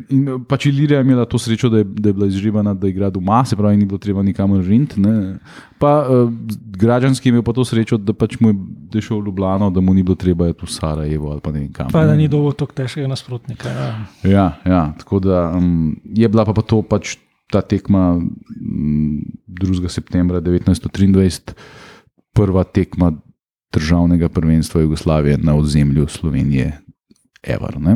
in 0.10 0.44
pač 0.48 0.66
Ilirija 0.70 1.00
je 1.00 1.06
imela 1.06 1.26
to 1.26 1.40
srečo, 1.42 1.70
da 1.70 1.78
je, 1.78 1.84
da 1.84 2.10
je 2.10 2.14
bila 2.14 2.28
izživana, 2.28 2.74
da 2.74 2.88
igra 2.88 3.10
doma, 3.10 3.44
se 3.46 3.56
pravi, 3.56 3.78
ni 3.78 3.86
bilo 3.86 3.98
treba 3.98 4.24
nikamor 4.24 4.62
rinti. 4.66 5.02
ne. 5.02 5.40
Pa 5.80 6.06
uh, 6.06 6.32
građanski 6.78 7.30
je 7.30 7.32
imel 7.32 7.44
pa 7.44 7.54
to 7.54 7.66
srečo, 7.66 7.98
da 7.98 8.14
pač 8.14 8.40
mu 8.40 8.50
je 8.50 8.56
je 8.94 9.02
šel 9.02 9.22
v 9.22 9.26
Ljubljano, 9.26 9.70
da 9.70 9.82
mu 9.82 9.94
ni 9.94 10.04
bilo 10.04 10.16
treba 10.16 10.50
iti 10.50 10.66
v 10.66 10.72
Sarajevo 10.72 11.32
ali 11.32 11.42
pa 11.42 11.52
ne 11.52 11.60
vem 11.60 11.74
kam. 11.74 11.90
Pa 11.92 12.06
da 12.06 12.16
ni 12.16 12.28
dovolj 12.28 12.56
tako 12.58 12.74
težkega 12.74 13.08
nasprotnika. 13.08 13.70
Ja. 13.70 13.90
Ja, 14.24 14.46
ja, 14.66 14.84
tako 14.98 15.20
da 15.20 15.50
um, 15.58 15.96
je 16.04 16.30
bila 16.30 16.46
pa, 16.46 16.54
pa 16.54 16.62
to 16.62 16.82
pač 16.82 17.18
ta 17.52 17.62
tekma 17.62 18.18
um, 18.18 19.22
2. 19.48 19.90
septembra 19.90 20.42
1923, 20.42 21.54
prva 22.34 22.64
tekma 22.64 23.14
državnega 23.74 24.30
prvenstva 24.30 24.82
Jugoslavije 24.82 25.38
na 25.38 25.56
ozemlju 25.56 26.08
Slovenije, 26.08 26.80
Ever. 27.44 27.80
Ne? 27.82 27.96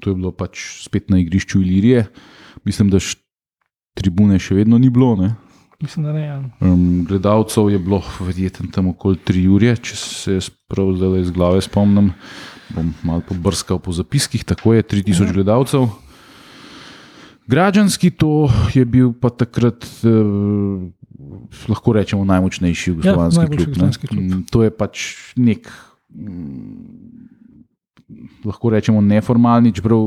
To 0.00 0.10
je 0.10 0.14
bilo 0.14 0.32
pač 0.32 0.82
spet 0.84 1.10
na 1.10 1.18
igrišču 1.22 1.60
Ilirije, 1.62 2.06
mislim, 2.64 2.90
da 2.90 3.00
tribune 3.94 4.38
še 4.38 4.58
vedno 4.58 4.78
ni 4.78 4.90
bilo. 4.90 5.14
Ne? 5.16 5.34
Mislim, 5.82 6.06
da 6.06 6.12
ne. 6.12 6.24
Ja. 6.24 6.38
Um, 6.60 7.04
gledalcev 7.08 7.70
je 7.70 7.78
bilo 7.78 8.02
verjetno 8.20 8.70
tam 8.72 8.88
okoli 8.94 9.18
3 9.26 9.46
ure, 9.52 9.76
če 9.76 9.96
se 9.98 10.38
prav 10.70 10.94
zdaj 10.96 11.20
iz 11.20 11.30
glave 11.34 11.60
spomnim. 11.64 12.12
Bom 12.74 12.94
malo 13.04 13.20
pobrskal 13.28 13.78
po 13.82 13.92
zapiskih, 13.92 14.44
tako 14.48 14.74
je 14.74 14.82
3000 14.82 15.34
gledalcev. 15.34 15.88
Građanski 17.46 18.10
to 18.10 18.48
je 18.74 18.84
bil 18.88 19.12
pa 19.12 19.28
takrat, 19.28 19.84
eh, 19.84 20.08
lahko 21.68 21.92
rečemo, 21.92 22.24
najmočnejši 22.24 22.90
jugoslovanski 22.90 23.38
najboljši 23.38 23.64
klub. 23.64 23.92
klub. 24.08 24.22
Mm, 24.22 24.42
To 24.50 24.62
je 24.64 24.70
pač 24.70 25.12
nek, 25.36 25.68
mm, 26.08 27.03
lahko 28.44 28.70
rečemo, 28.70 29.00
neformalni, 29.00 29.72
čeprav 29.72 30.00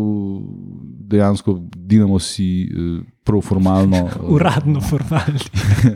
dejansko 1.08 1.58
Dinamo 1.76 2.20
si 2.20 2.64
eh, 2.64 3.02
prav 3.24 3.42
formalno. 3.42 3.98
eh, 3.98 4.20
Uradno, 4.36 4.82
formalni. 4.82 5.40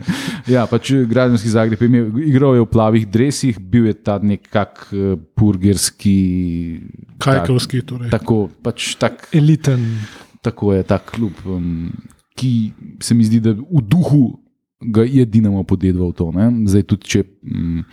Ja, 0.52 0.66
pač 0.66 0.90
Građanski 1.06 1.48
Zagreb 1.48 1.82
je 1.82 1.86
imel, 1.86 2.18
igral 2.26 2.54
je 2.54 2.64
v 2.64 2.66
plavih 2.66 3.06
dresih, 3.08 3.60
bil 3.60 3.86
je 3.86 3.94
ta 3.94 4.18
nekak 4.18 4.88
purgerski. 5.34 6.80
Kajkovski. 7.18 7.82
Torej. 7.86 8.10
Tak, 8.10 8.20
tako, 8.20 8.48
pač 8.62 8.94
tak, 8.98 9.28
Eliten. 9.32 9.86
tako 10.42 10.74
je 10.74 10.82
ta 10.82 10.98
klub, 10.98 11.32
um, 11.46 11.92
ki 12.34 12.72
se 13.00 13.14
mi 13.14 13.24
zdi, 13.24 13.40
da 13.40 13.54
v 13.54 13.82
duhu 13.86 14.40
ga 14.82 15.06
je 15.06 15.24
Dinamo 15.24 15.62
podedval 15.62 16.10
to. 16.12 16.32
Ne? 16.34 16.50
Zdaj 16.66 16.82
tudi, 16.90 17.06
če 17.06 17.22
um, 17.46 17.84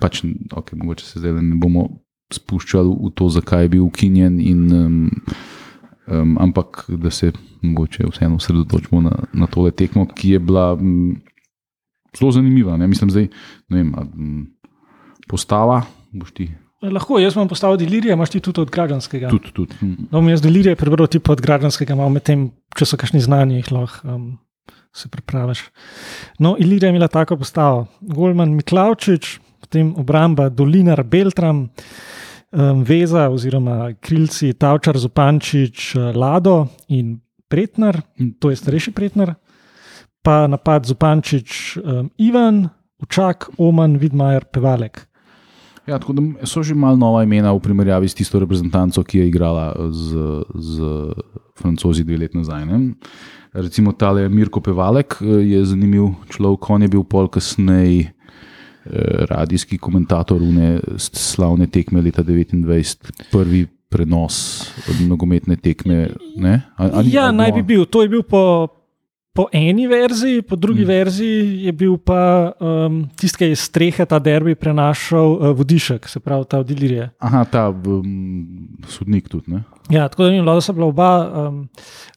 pač, 0.00 0.20
okay, 0.52 0.76
mogoče 0.76 1.06
se 1.06 1.22
zdaj 1.22 1.38
ne 1.40 1.56
bomo 1.56 1.88
spuščali 2.32 2.90
v 2.90 3.12
to, 3.14 3.28
zakaj 3.30 3.66
je 3.66 3.68
bil 3.76 3.84
ukinjen, 3.86 4.40
in, 4.40 4.66
um, 4.72 4.96
um, 6.06 6.36
ampak 6.42 6.84
da 6.88 7.10
se 7.10 7.32
mogoče 7.62 8.08
vseeno 8.10 8.36
osredotočimo 8.40 9.00
na, 9.00 9.14
na 9.32 9.46
tole 9.46 9.70
tekmo, 9.70 10.06
ki 10.06 10.36
je 10.36 10.38
bila. 10.38 10.72
Um, 10.74 11.22
zelo 12.18 12.32
zanimiva. 12.32 12.76
Ne? 12.76 12.86
Mislim, 12.86 13.10
zdaj, 13.10 13.28
ne 13.68 13.76
vem, 13.76 13.90
a, 13.94 14.04
m, 14.14 14.46
postava, 15.28 15.82
boš 16.12 16.32
ti 16.32 16.52
Lahko, 16.86 17.16
jaz 17.18 17.34
vam 17.36 17.48
postavil 17.48 17.78
delirije, 17.80 18.12
imaš 18.12 18.30
ti 18.30 18.40
tudi 18.40 18.60
od 18.60 18.70
građanskega. 18.70 19.30
tudi. 19.32 19.52
tudi. 19.52 19.74
hm. 19.80 19.92
No, 20.10 20.20
jaz 20.30 20.42
delirije 20.42 20.76
prebral 20.76 21.06
ti 21.06 21.20
od 21.28 21.40
građanskega, 21.40 21.94
malo 21.94 22.12
med 22.12 22.22
tem, 22.22 22.50
če 22.76 22.86
so 22.86 22.98
kakšni 23.00 23.20
znani, 23.24 23.56
jih 23.56 23.72
lahko 23.72 24.12
um, 24.12 24.26
se 24.94 25.08
pripraviš. 25.08 25.64
No, 26.38 26.54
Ilirija 26.58 26.88
je 26.88 26.94
imela 26.94 27.08
tako 27.08 27.36
postavo. 27.36 27.86
Golman 28.00 28.54
Miklavčič, 28.54 29.40
potem 29.66 29.90
obramba 29.98 30.48
Dolinar 30.48 31.02
Beltram, 31.02 31.66
um, 32.54 32.84
Veza 32.86 33.26
oziroma 33.28 33.90
krilci 34.00 34.54
Tavčar, 34.54 34.94
Zupančič, 34.94 35.98
Lado 36.14 36.68
in 36.88 37.18
Pretnar, 37.50 37.98
to 38.38 38.54
je 38.54 38.56
starejši 38.62 38.94
Pretnar, 38.94 39.34
pa 40.22 40.46
napad 40.46 40.86
Zupančič, 40.86 41.82
um, 41.82 42.10
Ivan, 42.18 42.70
Učak, 43.02 43.50
Oman, 43.58 43.98
Vidmajer, 43.98 44.46
Pevalek. 44.46 45.02
Ja, 45.86 45.98
tako 45.98 46.16
da 46.18 46.46
so 46.46 46.62
že 46.62 46.74
malo 46.74 46.96
nova 46.96 47.22
imena 47.22 47.52
v 47.54 47.62
primerjavi 47.62 48.08
s 48.08 48.14
tisto 48.14 48.38
reprezentanco, 48.42 49.02
ki 49.06 49.18
je 49.18 49.28
igrala 49.28 49.74
z, 49.90 50.08
z 50.54 50.74
francozi 51.58 52.02
dve 52.02 52.18
leti 52.22 52.38
nazaj. 52.38 52.66
Ne? 52.66 52.94
Recimo 53.54 53.92
tale 53.92 54.28
Mirko 54.28 54.60
Pevalek 54.60 55.18
eh, 55.22 55.46
je 55.54 55.64
zanimiv 55.64 56.14
človek, 56.30 56.70
on 56.70 56.82
je 56.82 56.88
bil 56.90 57.04
pol 57.06 57.30
kasneje 57.30 58.15
radijski 59.30 59.78
komentator 59.78 60.42
une 60.42 60.80
slavne 60.98 61.66
tekme 61.66 62.02
leta 62.02 62.22
29, 62.22 63.12
prvi 63.32 63.66
prenos 63.88 64.66
nogometne 65.08 65.56
tekme. 65.56 66.08
Ne? 66.36 66.60
A, 66.76 66.84
a, 66.84 67.02
Ja, 67.06 67.28
ali 67.28 67.36
naj 67.36 67.52
bi 67.52 67.62
bil. 67.62 67.84
To 67.86 68.02
je 68.02 68.08
bil 68.08 68.22
po, 68.22 68.66
po 69.36 69.46
eni 69.52 69.84
verziji, 69.86 70.42
po 70.42 70.56
drugi 70.56 70.80
Mm. 70.80 70.84
mm. 70.84 70.88
verziji 70.88 71.64
je 71.64 71.72
bil 71.72 71.96
pa 71.98 72.20
um, 72.58 73.04
tisti, 73.16 73.38
ki 73.38 73.44
je 73.52 73.56
strehe 73.56 74.06
ta 74.06 74.18
derbi 74.18 74.54
prenašal 74.54 75.32
uh, 75.34 75.50
vodišek, 75.52 76.08
se 76.08 76.20
pravi 76.20 76.44
ta 76.48 76.58
od 76.58 76.70
Ilirije. 76.70 77.10
Aha, 77.18 77.44
ta 77.44 77.68
um, 77.68 78.68
sodnik 78.88 79.28
tudi. 79.28 79.52
Ne? 79.52 79.62
Ja, 79.90 80.08
tako 80.08 80.24
da 80.24 80.30
ni 80.30 80.40
bilo, 80.40 80.54
da 80.54 80.60
so 80.60 80.72
bila 80.72 80.86
oba. 80.86 81.10
Um, 81.46 81.68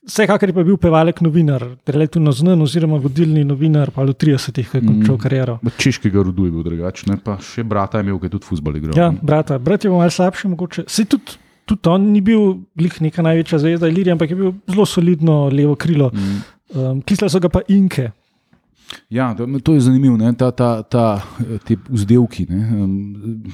vsekakor 0.08 0.50
je 0.50 0.56
pa 0.56 0.64
bil 0.64 0.78
pevalek 0.78 1.22
novinar, 1.22 1.62
relativno 1.86 2.32
znan, 2.32 2.62
oziroma 2.62 2.98
vodilni 2.98 3.44
novinar, 3.46 3.92
pa 3.92 4.02
v 4.04 4.16
30-ih, 4.16 4.70
ko 4.72 4.78
je 4.80 4.88
končal 4.88 5.16
Mm. 5.16 5.22
kariero. 5.22 5.60
Češkega 5.78 6.24
rodu 6.24 6.46
je 6.46 6.52
bil 6.52 6.64
drugačen, 6.64 7.20
pa 7.24 7.38
še 7.38 7.64
brata 7.64 8.00
je 8.00 8.08
imel, 8.08 8.18
ki 8.20 8.26
je 8.26 8.30
tudi 8.30 8.46
futbol 8.46 8.80
igral. 8.80 8.98
Ja, 8.98 9.12
ne. 9.12 9.20
brata, 9.22 9.60
brat 9.60 9.84
je 9.86 9.92
bil 9.92 10.00
malce 10.00 10.16
slabši, 10.18 10.48
mogoče. 10.48 10.84
Se 10.88 11.06
tudi, 11.06 11.38
tudi 11.66 11.90
on 11.90 12.10
ni 12.10 12.22
bil 12.22 12.56
glih 12.76 13.02
neka 13.02 13.22
največja 13.22 13.60
zvezda 13.60 13.88
Ilirije, 13.88 14.16
ampak 14.18 14.30
je 14.30 14.36
bil 14.36 14.54
zelo 14.66 14.86
solidno 14.86 15.50
levo 15.54 15.76
krilo. 15.76 16.10
Mm. 16.14 16.42
Um, 16.70 17.02
Kisle 17.02 17.30
so 17.30 17.40
ga 17.42 17.50
pa 17.50 17.62
Inke. 17.68 18.12
Ja, 19.10 19.36
to, 19.64 19.74
je 19.74 19.82
zanimivo, 19.82 20.18
ne? 20.18 20.34
ta, 20.34 20.52
ta, 20.52 20.82
ta, 20.82 21.22
te 21.66 21.78
vzdelki. 21.90 22.46
Ne? 22.50 22.60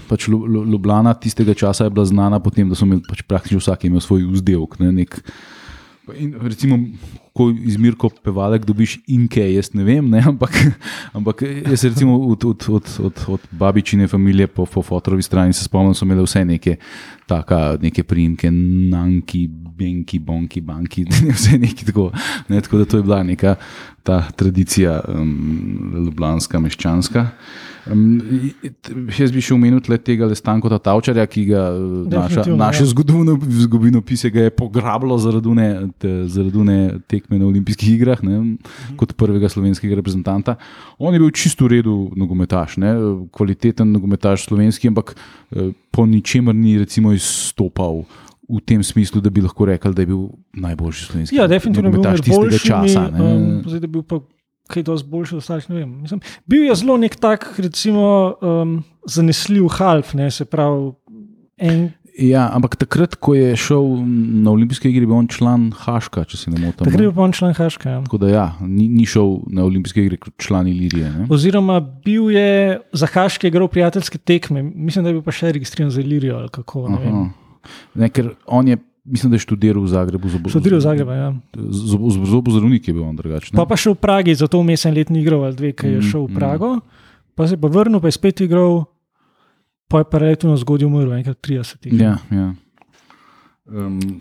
Pač 0.08 0.30
Ljubljana 0.32 1.14
tistega 1.20 1.54
časa 1.54 1.88
je 1.88 1.92
bila 1.92 2.06
znana 2.08 2.40
po 2.40 2.54
tem, 2.56 2.70
da 2.72 2.76
so 2.76 2.88
imeli 2.88 3.04
pač 3.08 3.24
praktično 3.28 3.60
vsak 3.60 3.84
imel 3.88 4.04
svoj 4.04 4.24
vzdelek. 4.32 4.80
Ne? 4.80 4.94
Nek, 5.02 5.20
in 6.14 6.34
recimo, 6.42 6.78
ko 7.34 7.50
iz 7.50 7.78
Mirko 7.78 8.10
pevalek 8.24 8.66
dobiš 8.66 9.00
inke, 9.08 9.44
jaz 9.54 9.74
ne 9.74 9.84
vem, 9.84 10.10
ne? 10.10 10.22
Ampak, 10.28 10.56
ampak 11.14 11.42
jaz 11.42 11.84
recimo 11.84 12.20
od, 12.30 12.46
od, 12.46 12.66
od, 12.70 12.90
od, 13.04 13.26
od 13.28 13.48
babičine 13.52 14.08
familije 14.08 14.48
po, 14.48 14.66
po 14.66 14.82
fotorovi 14.82 15.24
strani 15.24 15.54
se 15.54 15.64
spomnim, 15.64 15.94
so 15.94 16.06
imeli 16.06 16.24
vse 16.24 16.46
neke, 16.46 16.78
taka, 17.28 17.78
neke 17.82 18.04
priimke, 18.04 18.52
nanki, 18.52 19.48
benki, 19.50 20.20
bonki, 20.20 20.62
banki, 20.62 21.06
vse 21.38 21.60
neki 21.60 21.86
tako. 21.86 22.12
Ne? 22.48 22.62
Tako 22.62 22.78
da 22.78 22.86
to 22.86 22.98
je 22.98 23.04
bila 23.04 23.24
neka 23.24 23.56
ta 24.04 24.22
tradicija 24.36 25.02
um, 25.08 25.94
ljubljanska, 26.06 26.60
meščanska. 26.60 27.28
Um, 27.86 28.18
jaz 29.14 29.30
bi 29.30 29.42
še 29.42 29.54
omenil 29.54 29.78
tega 29.80 30.26
Stanko 30.34 30.70
Tavčarja, 30.74 31.26
ki 31.28 31.46
ga 31.46 31.70
eh, 31.70 32.10
naša, 32.10 32.46
naše 32.50 32.82
ja. 32.82 32.90
zgodovino, 32.90 33.36
zgodovinopisje 33.38 34.32
ga 34.32 34.42
je 34.42 34.50
pograbilo 34.50 35.18
zaradi 35.18 35.48
une, 35.48 35.68
zaradi 36.26 36.58
une 36.58 36.78
tekme 37.08 37.38
na 37.38 37.46
olimpijskih 37.46 37.94
igrah, 37.94 38.24
ne, 38.24 38.40
Mhm. 38.40 38.96
kot 38.98 39.14
prvega 39.14 39.50
slovenskega 39.50 39.96
reprezentanta. 39.96 40.56
On 40.98 41.14
je 41.14 41.20
bil 41.20 41.30
čisto 41.32 41.66
v 41.66 41.78
redu 41.78 42.12
nogometaš, 42.16 42.78
ne, 42.78 42.94
kvaliteten 43.30 43.92
nogometaš 43.92 44.46
slovenski, 44.46 44.88
ampak 44.88 45.16
eh, 45.52 45.70
po 45.92 46.06
ničemer 46.06 46.56
ni 46.56 46.78
recimo 46.78 47.14
izstopal. 47.14 48.04
V 48.46 48.62
tem 48.62 48.84
smislu, 48.84 49.22
da 49.22 49.30
bi 49.30 49.42
lahko 49.42 49.66
rekel, 49.66 49.90
da 49.90 50.02
je 50.02 50.06
bil 50.06 50.28
najboljši 50.54 51.06
slovenski 51.06 51.36
Ja, 51.36 51.48
definitivno 51.48 51.90
je 51.90 51.94
bil 51.94 52.02
boljšimi. 52.04 52.60
časa. 52.62 53.10
ne. 53.10 53.22
Um, 53.22 53.62
zdaj, 53.66 53.80
da 53.80 53.86
je 53.86 53.90
bil 53.90 54.04
pa 54.04 54.20
kaj 54.68 54.84
dosti 54.84 55.10
od 55.14 55.38
ostalih, 55.38 55.70
ne 55.70 55.76
vem. 55.76 55.92
Mislim, 56.02 56.22
bil 56.46 56.66
je 56.66 56.76
zelo 56.76 56.98
nek 56.98 57.16
tak, 57.16 57.54
recimo, 57.58 58.36
um, 58.42 58.84
zanesljiv 59.06 59.68
half, 59.78 60.14
ne, 60.14 60.32
se 60.32 60.46
pravi. 60.46 60.92
En, 61.58 61.92
Ja, 62.16 62.46
ampak 62.56 62.78
takrat, 62.80 63.18
ko 63.20 63.34
je 63.36 63.56
šel 63.60 63.84
na 64.40 64.54
olimpijske 64.54 64.88
igre, 64.88 65.04
je 65.04 65.08
bil 65.10 65.18
on 65.18 65.28
član 65.28 65.66
Haška, 65.76 66.24
če 66.24 66.38
se 66.40 66.52
ne 66.52 66.62
motim. 66.62 66.86
takrat 66.88 67.02
je 67.04 67.10
bil 67.12 67.24
on 67.26 67.34
član 67.36 67.52
Haška. 67.58 67.90
Ja. 67.90 68.04
Tako 68.06 68.20
da 68.24 68.30
ja, 68.32 68.46
ni, 68.62 68.88
ni 68.88 69.04
šel 69.04 69.34
na 69.52 69.66
olimpijske 69.68 70.00
igre 70.00 70.16
kot 70.24 70.32
član 70.40 70.70
Ilirije. 70.72 71.10
Ne? 71.12 71.28
Oziroma, 71.30 71.82
bil 72.06 72.32
je 72.32 72.80
za 72.96 73.10
Haške 73.12 73.52
igral 73.52 73.68
prijateljske 73.68 74.18
tekme, 74.18 74.64
mislim, 74.64 75.04
da 75.04 75.12
je 75.12 75.18
bil 75.20 75.26
pa 75.28 75.36
še 75.36 75.52
registriran 75.58 75.92
za 75.92 76.00
Ilirijo 76.06 76.38
ali 76.40 76.50
kako. 76.56 76.86
Ne. 76.96 77.02
Aha. 77.04 77.26
Ne, 78.00 78.10
ker 78.14 78.32
on 78.48 78.72
je, 78.72 78.80
mislim, 79.06 79.32
da 79.32 79.36
je 79.36 79.40
študiral 79.40 79.84
v 79.84 79.88
Zagrebu. 79.88 80.30
Študiral 80.50 80.80
v 80.80 80.84
Zagrebu, 80.84 81.12
ja. 81.12 81.30
Zobozdravnik 82.26 82.88
je 82.88 82.94
bil 82.94 83.04
on 83.04 83.16
drugačen. 83.16 83.56
Pa 83.56 83.66
pa 83.70 83.78
še 83.78 83.94
v 83.94 84.00
Pragi, 84.02 84.36
zato 84.36 84.60
vmes 84.62 84.86
en 84.86 84.98
let 84.98 85.14
ni 85.14 85.22
igral 85.22 85.46
ali 85.46 85.56
dve, 85.56 85.72
ki 85.78 85.88
je 85.88 86.00
Mm, 86.02 86.10
šel 86.10 86.26
v 86.26 86.32
mm. 86.32 86.36
Prago, 86.36 86.70
pa 87.36 87.48
se 87.48 87.54
je 87.54 87.62
pa 87.62 87.70
vrnil, 87.70 88.02
pa 88.02 88.10
je 88.10 88.18
spet 88.18 88.42
igral, 88.42 88.86
pa 89.88 90.02
je 90.02 90.10
pa 90.10 90.18
relativno 90.18 90.58
zgodaj 90.58 90.88
umrl, 90.90 91.14
enkrat 91.14 91.38
30. 91.40 91.86
Ja, 91.94 92.18
ja. 92.34 92.54
Um, 93.66 94.20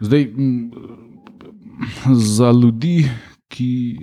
zdaj, 0.00 0.30
m, 0.34 0.70
za 2.14 2.50
ljudi, 2.50 3.06
ki 3.48 4.02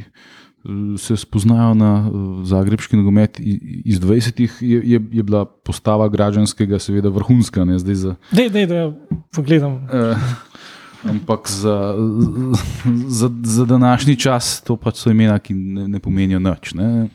se 0.97 1.17
spoznajo 1.17 1.73
na 1.73 2.07
eh, 2.07 2.45
zagrebski 2.45 2.97
nogomet 2.97 3.39
iz 3.85 3.99
20-ih, 3.99 4.57
je, 4.61 4.81
je, 4.83 5.01
je 5.11 5.23
bila 5.23 5.45
postava 5.45 6.09
građanskega, 6.09 6.79
seveda, 6.79 7.09
vrhunska. 7.09 7.65
Ne, 7.65 7.79
zdaj 7.79 7.95
za, 7.95 8.15
Dej, 8.31 8.49
dej, 8.49 8.67
da 8.67 8.93
pogledam. 9.35 9.87
Eh, 9.93 10.15
ampak 11.03 11.49
za, 11.49 11.95
za, 13.07 13.29
za 13.43 13.65
današnji 13.65 14.15
čas 14.15 14.61
to 14.61 14.75
pač 14.77 15.01
so 15.01 15.09
imena, 15.09 15.39
ki 15.39 15.53
ne, 15.53 15.87
ne 15.87 15.99
pomenijo 15.99 16.39
nič. 16.39 16.73
Ne. 16.73 17.09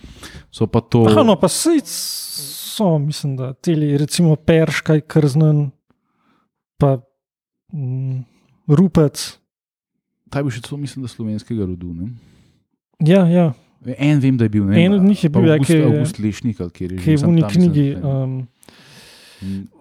So 0.51 0.67
pa 0.67 0.81
to. 0.81 1.07
Aha, 1.11 1.23
no, 1.23 1.39
pa 1.41 1.49
sej 1.49 1.81
so, 2.77 2.99
mislim, 2.99 3.37
da 3.37 3.53
teli, 3.53 3.99
recimo 3.99 4.37
Perškaj, 4.37 5.01
Krznen, 5.01 5.71
pa 6.79 6.99
mm, 7.73 8.25
Rupec. 8.69 9.39
Ta 10.31 10.43
je 10.43 10.45
bil 10.45 10.53
še 10.53 10.65
celo, 10.67 10.81
mislim, 10.83 11.07
da 11.07 11.09
slovenskega 11.09 11.65
rodu. 11.65 11.95
Ne. 11.95 12.11
Ja, 13.01 13.27
ja, 13.27 13.53
En 13.99 14.19
vem, 14.19 14.37
da 14.37 14.45
je 14.45 14.49
bil. 14.49 14.65
Ne, 14.65 14.81
En 14.81 14.93
od 14.95 15.03
njih 15.03 15.25
je 15.25 15.29
bil, 15.31 15.45
ja, 15.45 15.53
Avgust, 15.53 15.71
ki 15.71 15.83
Avgust 15.85 16.19
Lešnik, 16.19 16.59
kjer 16.73 16.93
je 16.93 16.99
že. 16.99 17.05
ki 17.05 17.11
je 17.11 17.17
v 17.17 17.29
mislim, 17.29 17.51
knjigi. 17.51 17.85
da 17.93 18.09
je. 18.09 18.15
Um, 18.15 18.49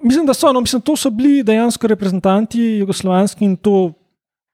mislim, 0.03 0.25
da 0.25 0.33
so, 0.33 0.51
no, 0.53 0.61
mislim, 0.61 0.81
to 0.81 0.95
so 0.95 1.09
bili 1.09 1.43
dejansko 1.43 1.87
reprezentanti 1.87 2.61
jugoslovanski 2.79 3.45
in 3.45 3.55
to. 3.57 3.93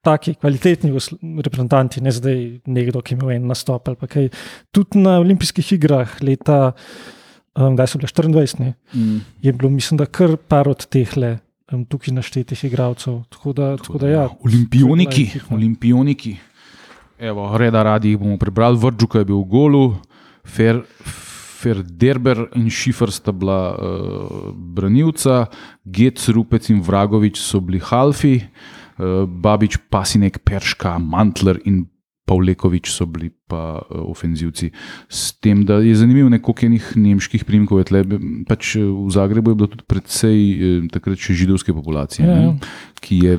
Taki 0.02 0.34
kvalitetni 0.34 0.90
reprezentanti, 1.38 2.00
ne 2.00 2.10
zdaj 2.10 2.38
nekdo, 2.66 3.00
ki 3.00 3.12
je 3.12 3.18
imel 3.18 3.30
en 3.32 3.44
nastop. 3.46 3.86
ali 3.86 4.08
kaj. 4.08 4.28
Tudi 4.70 4.98
na 4.98 5.18
olimpijskih 5.18 5.72
igrah 5.72 6.16
leta, 6.20 6.72
um, 7.54 7.76
kdaj 7.76 7.86
so 7.86 7.98
bile 7.98 8.08
24, 8.08 8.58
ne, 8.58 8.72
Mm. 8.94 9.20
je 9.40 9.52
bilo, 9.52 9.70
mislim, 9.70 9.98
da 9.98 10.06
kar 10.06 10.36
par 10.38 10.68
od 10.68 10.86
teh 10.86 11.16
le 11.16 11.38
um, 11.72 11.84
tukaj 11.84 12.14
naštetih 12.14 12.64
igralcev. 12.64 13.20
Tako 13.28 13.52
da, 13.52 13.76
tako 13.76 13.98
da 13.98 14.08
ja, 14.08 14.28
Olimpioniki, 14.40 15.20
je 15.20 15.26
bila 15.26 15.38
ekipa. 15.38 15.54
olimpioniki. 15.54 16.36
Evo, 17.22 17.46
reda 17.54 17.84
radi 17.86 18.10
jih 18.10 18.18
bomo 18.18 18.34
prebrali. 18.34 18.74
Vrčuka 18.82 19.20
je 19.20 19.28
bil 19.30 19.44
v 19.44 19.46
golu, 19.46 19.82
Fer, 20.42 20.80
Ferderber 21.62 22.48
in 22.58 22.66
Šifer 22.66 23.12
sta 23.14 23.30
bila 23.30 23.58
uh, 23.70 24.50
branilca, 24.50 25.46
Gec, 25.86 26.18
Rupec 26.34 26.66
in 26.74 26.82
Vragovič 26.82 27.38
so 27.38 27.60
bili 27.62 27.78
halfi, 27.78 28.40
uh, 28.42 29.22
Babič, 29.22 29.78
Pasinek, 29.86 30.42
Perška, 30.42 30.98
Mantler 30.98 31.62
in 31.62 31.84
Pavlekovič 32.32 32.88
so 32.88 33.04
bili 33.06 33.28
pa 33.28 33.76
uh, 33.76 34.08
ofenzivci. 34.08 34.70
S 35.12 35.36
tem, 35.36 35.66
da 35.68 35.76
je 35.84 35.94
zanimivo, 35.94 36.30
ne, 36.32 36.40
koliko 36.42 36.66
enih 36.66 36.86
nemških 36.96 37.44
primkov 37.44 37.82
je 37.82 37.88
tle. 37.90 38.02
Pač 38.48 38.76
eh, 38.80 38.86
v 38.86 39.12
Zagrebu 39.12 39.52
je 39.52 39.58
bilo 39.60 39.68
tudi 39.68 39.84
precej 39.84 40.38
eh, 40.40 40.88
takrat 40.92 41.20
še 41.20 41.36
židovske 41.36 41.76
populacije. 41.76 42.24
Ja, 42.24 42.32
ne, 42.32 42.44
ja. 42.48 42.72
ki 43.02 43.18
je 43.26 43.38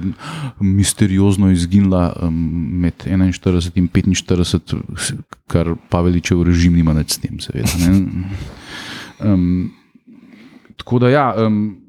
misteriozno 0.61 1.49
izginila 1.49 2.11
med 2.29 3.07
41 3.07 3.79
in 3.79 3.89
45, 3.89 4.75
kar 5.49 5.73
Paveličev 5.89 6.43
režim 6.45 6.77
nima 6.77 6.93
nič 6.93 7.17
s 7.17 7.23
tem, 7.23 7.41
seveda. 7.41 7.73
ne. 7.81 7.97
Um, 9.23 9.71
tako 10.75 10.97
da, 10.99 11.07
ja, 11.07 11.29
um, 11.45 11.82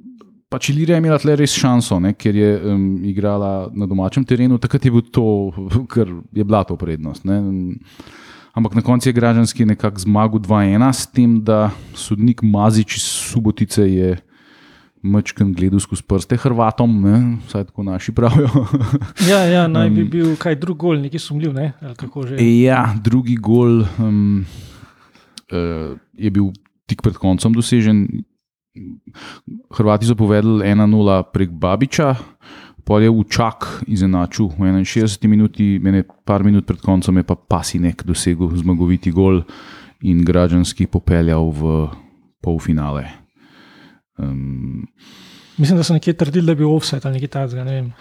pač 0.54 0.70
Ilirija 0.70 0.98
je 0.98 1.02
imela 1.02 1.18
tle 1.18 1.34
res 1.40 1.54
šanso, 1.58 1.98
ne, 2.02 2.12
ker 2.14 2.36
je 2.38 2.50
um, 2.62 2.82
igrala 3.10 3.70
na 3.74 3.88
domačem 3.90 4.22
terenu, 4.26 4.60
takrat 4.62 4.86
je, 4.86 4.92
bil 4.94 5.02
to, 5.10 5.26
ker 5.92 6.12
je 6.30 6.46
bila 6.46 6.62
to 6.68 6.78
prednost. 6.78 7.26
Ne. 7.26 7.40
Ampak 8.54 8.76
na 8.78 8.84
koncu 8.86 9.10
je 9.10 9.16
Gražanski 9.16 9.66
nekako 9.66 10.04
zmagal 10.04 10.44
2-1, 10.44 10.84
s 10.94 11.10
tem, 11.10 11.40
da 11.42 11.72
sodnik 11.98 12.44
Mazič 12.46 13.00
iz 13.00 13.06
Subotice 13.32 13.82
je 13.82 14.12
Mečken 15.04 15.50
gledal 15.52 15.82
skozi 15.82 16.06
prste 16.06 16.38
Hrvatom, 16.40 16.92
ne, 17.02 17.16
vsaj 17.48 17.66
tako 17.68 17.82
naši 17.84 18.14
pravijo. 18.14 18.48
ja, 19.30 19.42
ja, 19.50 19.64
naj 19.68 19.90
bi 19.92 20.06
bil 20.08 20.36
kaj 20.40 20.56
drug 20.62 20.78
gol, 20.86 21.02
neki 21.02 21.18
sumljiv, 21.18 21.52
ne? 21.52 21.72
ali 21.82 21.98
kako 21.98 22.28
že. 22.30 22.38
Ja, 22.62 22.86
drugi 23.02 23.34
gol 23.36 23.82
um, 23.98 24.46
uh, 25.50 25.98
je 26.14 26.30
bil 26.30 26.54
tik 26.86 27.02
pred 27.02 27.18
koncem 27.18 27.52
dosežen. 27.52 28.06
Hrvati 29.70 30.06
so 30.06 30.14
povedali 30.18 30.66
1-0 30.66 31.22
prek 31.32 31.50
Babiča, 31.50 32.14
pol 32.84 33.02
je 33.06 33.10
Učak 33.10 33.86
izenačil 33.86 34.50
v 34.50 34.82
61 34.82 35.28
minuti, 35.30 35.78
mene 35.78 36.04
par 36.24 36.44
minut 36.44 36.66
pred 36.66 36.80
koncem 36.82 37.16
je 37.16 37.24
pa 37.24 37.34
Pasinek 37.34 38.02
dosegel 38.02 38.50
zmagoviti 38.56 39.14
gol 39.14 39.42
in 40.02 40.24
Građanski 40.24 40.86
popeljal 40.86 41.48
v 41.50 41.88
polfinale. 42.42 43.08
Um, 44.18 44.84
Mislim, 45.56 45.78
da 45.78 45.84
so 45.84 45.94
nekje 45.94 46.12
trdili, 46.12 46.46
da 46.46 46.52
je 46.52 46.56
bil 46.56 46.74
offset 46.74 47.06
ali 47.06 47.14
nekaj 47.14 47.28
takega. 47.28 47.64
Ne 47.64 47.72
vem. 47.72 47.92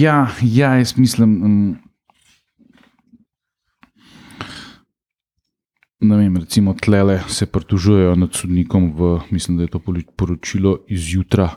Ja, 0.00 0.28
ja, 0.42 0.74
jaz 0.80 0.96
mislim. 0.96 1.42
Um, 1.44 1.78
ne 6.00 6.16
vem, 6.16 6.36
recimo, 6.36 6.74
tlele 6.74 7.20
se 7.28 7.46
pritožujejo 7.46 8.16
nad 8.16 8.34
sodnikom 8.34 8.92
v, 8.96 9.20
mislim, 9.30 9.56
da 9.56 9.62
je 9.62 9.74
to 9.76 9.80
poročilo 10.16 10.78
izjutra 10.88 11.54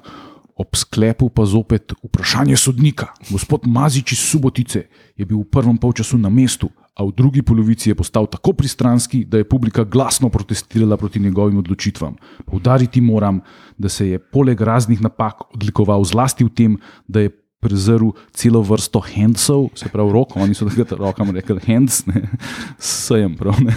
Ob 0.53 0.75
sklepu 0.77 1.31
pa 1.33 1.47
zopet 1.49 1.95
vprašanje 2.03 2.57
sodnika. 2.61 3.07
Gospod 3.25 3.65
Mazič 3.65 4.11
iz 4.13 4.19
Subotice 4.21 4.83
je 5.17 5.25
bil 5.25 5.39
v 5.41 5.49
prvem 5.49 5.77
polčasu 5.81 6.17
na 6.21 6.29
mestu, 6.29 6.69
a 6.93 7.01
v 7.01 7.09
drugi 7.09 7.41
polovici 7.41 7.89
je 7.89 7.97
postal 7.97 8.29
tako 8.29 8.53
pristranski, 8.53 9.25
da 9.25 9.41
je 9.41 9.49
publika 9.49 9.83
glasno 9.83 10.29
protestirala 10.29 10.97
proti 10.97 11.19
njegovim 11.19 11.57
odločitvam. 11.57 12.15
Poudariti 12.45 13.01
moram, 13.01 13.41
da 13.77 13.89
se 13.89 14.09
je 14.09 14.19
poleg 14.19 14.61
raznih 14.61 15.01
napak 15.01 15.41
odlikoval 15.55 16.03
zlasti 16.05 16.45
v 16.45 16.53
tem, 16.53 16.77
da 17.07 17.25
je 17.25 17.33
prezrl 17.63 18.11
celo 18.35 18.61
vrsto 18.61 18.99
handsov, 18.99 19.69
se 19.79 19.89
pravi 19.89 20.11
roko, 20.13 20.39
oni 20.43 20.55
so 20.57 20.67
takrat 20.69 20.91
rokam 20.99 21.31
rekli 21.35 21.59
hands, 21.67 22.05
ne, 22.11 22.25
sejem 22.77 23.37
prav, 23.39 23.61
ne, 23.63 23.75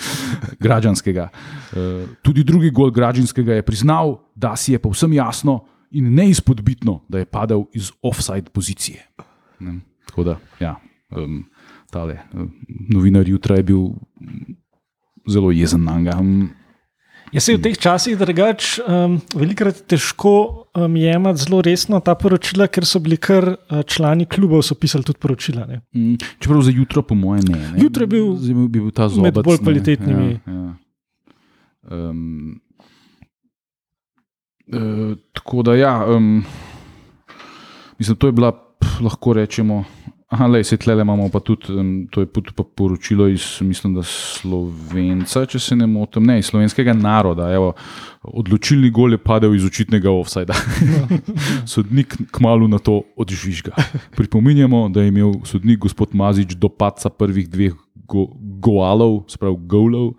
građanskega. 0.64 1.28
Eh, 1.30 2.06
Tudi 2.22 2.44
drugi 2.44 2.70
gol 2.70 2.90
građanskega 2.90 3.60
je 3.60 3.66
priznal, 3.66 4.18
da 4.34 4.56
si 4.56 4.72
je 4.72 4.82
povsem 4.82 5.12
jasno 5.12 5.62
in 5.90 6.14
neizpodbitno, 6.14 7.00
da 7.08 7.22
je 7.22 7.28
padel 7.28 7.64
iz 7.72 7.92
offside 8.02 8.50
pozicije. 8.52 9.06
Ne, 9.60 9.78
tako 10.06 10.24
da, 10.24 10.38
ja, 10.60 10.76
um, 11.16 11.44
tale 11.90 12.18
novinar 12.88 13.28
jutra 13.28 13.56
je 13.56 13.62
bil 13.62 13.92
zelo 15.28 15.50
jezen 15.50 15.84
na 15.84 15.98
njega. 15.98 16.16
Um, 16.20 16.50
Jaz 17.32 17.46
se 17.48 17.54
v 17.56 17.62
teh 17.64 17.76
časih 17.80 18.16
drugač 18.20 18.76
um, 18.84 19.14
velikrat 19.32 19.78
težko 19.88 20.68
um, 20.76 20.96
jemati 21.00 21.40
zelo 21.40 21.62
resno 21.64 21.96
ta 22.04 22.12
poročila, 22.12 22.66
ker 22.68 22.84
so 22.84 23.00
bili 23.00 23.16
kar 23.16 23.54
uh, 23.56 23.80
člani 23.88 24.26
klubov, 24.28 24.60
pisali 24.76 25.06
tudi 25.06 25.16
poročila. 25.16 25.64
Ne. 25.64 25.80
Mm, 25.96 26.18
Čeprav 26.36 26.60
za 26.68 26.74
jutro, 26.76 27.00
po 27.00 27.16
mojem, 27.16 27.48
ne. 27.48 27.62
ne. 27.72 27.80
Jutro 27.80 28.04
je 28.04 28.10
bil 28.12 28.26
Zdaj 28.36 28.58
bi 28.58 28.68
bil 28.68 28.90
ta 28.92 29.08
zob. 29.08 29.24
med 29.24 29.40
bolj 29.40 29.62
kvalitetnimi. 29.64 30.28
Ja, 30.44 30.52
ja. 30.52 30.68
Um, 31.88 32.60
uh, 34.68 35.16
tako 35.32 35.64
da, 35.64 35.74
ja, 35.80 35.94
um, 36.12 36.44
mislim, 37.96 38.16
to 38.20 38.28
je 38.28 38.36
bila, 38.36 38.52
pf, 38.52 39.00
lahko 39.00 39.32
rečemo. 39.40 39.84
Aha, 40.32 40.46
lej, 40.48 40.64
se 40.64 40.78
tle 40.80 40.94
imamo 40.96 41.26
pa 41.28 41.42
tudi, 41.44 41.74
to 42.10 42.22
je 42.22 42.26
tudi 42.26 42.54
pa 42.56 42.64
poročilo 42.64 43.26
iz, 43.28 43.44
mislim, 43.60 43.98
da 43.98 44.02
Slovenca, 44.02 45.44
če 45.44 45.58
se 45.60 45.76
ne 45.76 45.84
motim, 45.86 46.24
ne, 46.24 46.38
iz 46.40 46.48
slovenskega 46.48 46.94
naroda. 46.96 47.50
Evo, 47.52 47.74
odločilni 48.22 48.88
gol 48.90 49.12
je 49.12 49.20
padel 49.20 49.52
iz 49.58 49.66
očitnega 49.68 50.08
offsajda. 50.08 50.56
sodnik 51.74 52.16
kmalo 52.32 52.64
na 52.64 52.80
to 52.80 53.02
odžvižga. 53.20 53.76
Pripominjamo, 54.16 54.86
da 54.88 55.04
je 55.04 55.12
imel 55.12 55.36
sodnik 55.44 55.84
gospod 55.84 56.16
Mazič 56.16 56.56
do 56.56 56.72
paca 56.72 57.12
prvih 57.12 57.50
dveh 57.52 57.76
go, 58.08 58.30
goalov, 58.64 59.26
sprav 59.28 59.60
golov, 59.68 60.14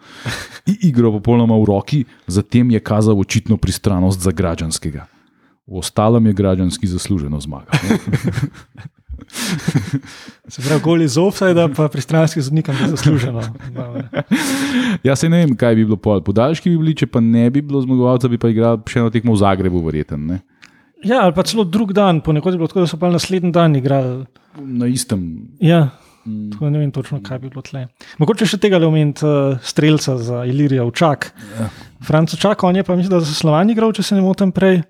in 0.70 0.78
igro 0.94 1.10
popolnoma 1.18 1.58
v 1.58 1.72
roki, 1.74 2.06
zatem 2.30 2.70
je 2.70 2.86
kazal 2.86 3.18
očitno 3.18 3.58
pristranost 3.58 4.22
za 4.22 4.30
građanskega. 4.30 5.08
V 5.66 5.82
ostalem 5.82 6.30
je 6.30 6.38
građanski 6.38 6.88
zasluženo 6.88 7.40
zmagal. 7.40 7.74
Se 10.48 10.62
pravi, 10.62 10.82
gol 10.84 11.02
iz 11.02 11.18
offsajda, 11.18 11.68
pa 11.76 11.88
pristranski 11.92 12.42
sodnikom 12.42 12.76
je 12.82 12.90
zasluženo. 12.96 13.42
Ja, 15.04 15.16
se 15.16 15.30
ne 15.30 15.44
vem, 15.44 15.56
kaj 15.58 15.76
bi 15.76 15.86
bilo 15.86 15.98
pol. 15.98 16.22
Podaljški 16.24 16.70
bi 16.70 16.78
bili, 16.78 16.96
če 17.00 17.08
pa 17.12 17.22
ne 17.24 17.48
bi 17.54 17.64
bilo 17.66 17.82
zmagovalca, 17.84 18.30
bi 18.32 18.40
pa 18.42 18.52
igral 18.52 18.82
še 18.90 19.02
eno 19.02 19.14
tekmo 19.14 19.36
v 19.36 19.42
Zagrebu, 19.42 19.82
verjeten. 19.86 20.28
Ne? 20.30 20.40
Ja, 21.04 21.24
ali 21.26 21.36
pa 21.36 21.44
celo 21.48 21.66
drug 21.68 21.92
dan, 21.96 22.22
ponekod 22.24 22.54
je 22.56 22.62
bilo 22.62 22.70
tako, 22.72 22.86
da 22.86 22.92
so 22.92 23.00
pa 23.00 23.12
naslednji 23.12 23.52
dan 23.56 23.76
igrali. 23.76 24.24
Na 24.60 24.88
istem. 24.88 25.24
Ja, 25.64 25.90
tako 26.24 26.66
da 26.66 26.72
ne 26.72 26.84
vem 26.84 26.92
točno, 26.96 27.20
kaj 27.24 27.42
bi 27.44 27.52
bilo 27.52 27.64
tle. 27.66 27.88
Mogoče 28.22 28.48
še 28.48 28.60
tega 28.64 28.80
le 28.80 28.88
omeniti, 28.88 29.26
uh, 29.28 29.60
streljca 29.64 30.16
za 30.22 30.44
Ilirijo, 30.48 30.88
Čak. 30.96 31.32
Ja. 31.60 31.70
Franco 32.08 32.40
Čak, 32.40 32.64
on 32.64 32.80
je 32.80 32.86
pa 32.88 32.96
mislim, 32.96 33.18
da 33.18 33.24
za 33.24 33.36
Slovan 33.36 33.74
igral, 33.74 33.92
če 33.96 34.06
se 34.08 34.16
ne 34.16 34.24
motim 34.24 34.54
prej. 34.56 34.82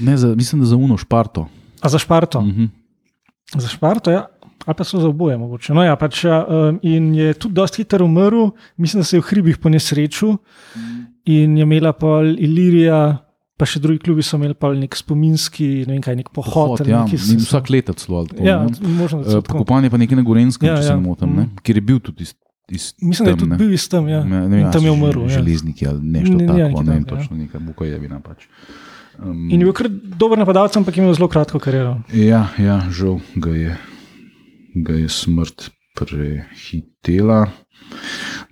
Ne, 0.00 0.16
za, 0.16 0.32
mislim, 0.36 0.64
da 0.64 0.72
za 0.72 0.76
Uno 0.76 0.96
Šparto. 1.00 1.48
A 1.80 1.88
za 1.88 1.98
Šparto. 2.00 2.40
Uh 2.40 2.46
-huh. 2.46 2.68
Za 3.50 3.68
Šparto, 3.68 4.10
ja. 4.10 4.26
Ali 4.64 4.74
pa 4.74 4.84
so 4.84 4.98
za 4.98 5.08
oboje, 5.08 5.36
mogoče. 5.36 5.72
No, 5.72 5.80
ja, 5.80 5.96
pač, 5.96 6.24
ja, 6.24 6.42
um, 6.42 6.78
in 6.82 7.14
je 7.14 7.32
tudi 7.34 7.54
dosti 7.54 7.76
hitro 7.78 8.04
umrl, 8.04 8.50
mislim, 8.76 9.00
da 9.00 9.04
se 9.04 9.16
je 9.16 9.20
v 9.20 9.26
hribih 9.26 9.56
po 9.56 9.68
nesreču. 9.68 10.34
In 11.26 11.56
je 11.56 11.62
imela 11.62 11.92
pa 11.92 12.06
Ilirija, 12.22 12.98
pa 13.54 13.64
še 13.64 13.78
drugi 13.78 13.98
klubi 14.00 14.22
so 14.22 14.36
imeli 14.36 14.54
pa 14.54 14.72
nek 14.72 14.92
spominski, 14.92 15.66
ne 15.82 15.94
vem 15.94 16.02
kaj, 16.02 16.16
nek 16.16 16.28
pohod. 16.30 16.52
Pohod, 16.74 16.84
ja, 16.84 17.02
nekaj 17.02 17.20
in 17.30 17.40
vsak 17.40 17.70
let 17.70 17.88
celo. 17.94 18.26
tako, 18.26 18.42
Ja, 18.42 18.58
ne. 18.62 18.88
možno, 18.90 19.22
Eh. 19.22 19.40
Pokopanje 19.42 19.88
pa 19.88 19.96
nekje 19.96 20.14
na 20.14 20.22
Gorenskem, 20.22 20.66
Ja, 20.66 20.72
ja, 20.72 20.76
če 20.76 20.82
se 20.82 20.92
ja. 20.92 20.96
ne 20.96 21.02
motim, 21.02 21.30
ne? 21.30 21.42
Mm. 21.44 21.62
kjer 21.62 21.76
je 21.76 21.82
bil 21.82 22.00
tudi 22.00 22.22
iz, 22.22 22.34
iz 22.70 22.84
Mislim, 22.98 23.24
da 23.24 23.30
je 23.30 23.36
tudi 23.38 23.50
ne. 23.50 23.56
bil 23.56 23.72
iz 23.72 23.88
tam, 23.88 24.08
ja. 24.08 24.20
Ne, 24.22 24.44
ne, 24.46 24.60
in 24.60 24.70
tam 24.70 24.82
je 24.82 24.90
umrl. 24.90 25.22
Ja. 25.22 25.38
Železniki 25.38 25.86
ali 25.86 26.00
nešto 26.02 26.34
Ne, 26.34 26.46
tako, 26.46 26.58
ja, 26.58 26.64
ne, 26.64 26.70
nekaj 26.70 26.84
ne 26.84 26.92
vem 26.92 27.04
takega, 27.04 27.14
ja. 27.14 27.22
točno, 27.22 27.36
neka 27.38 27.58
buka 27.60 27.84
je 27.86 27.98
bila 27.98 28.20
pač. 28.20 28.44
Um, 29.18 29.48
In 29.50 29.58
je 29.58 29.66
bil 29.66 29.74
kar 29.74 29.88
dober 29.90 30.38
napadalec, 30.38 30.76
ampak 30.78 30.96
je 30.96 31.02
imel 31.02 31.16
zelo 31.16 31.28
kratko 31.30 31.58
kariero. 31.58 31.98
Ja, 32.14 32.48
ja, 32.58 32.78
žal 32.94 33.18
ga 33.34 33.50
je, 33.50 33.72
ga 34.78 34.94
je 34.94 35.08
smrt 35.10 35.70
prehitela. 35.98 37.48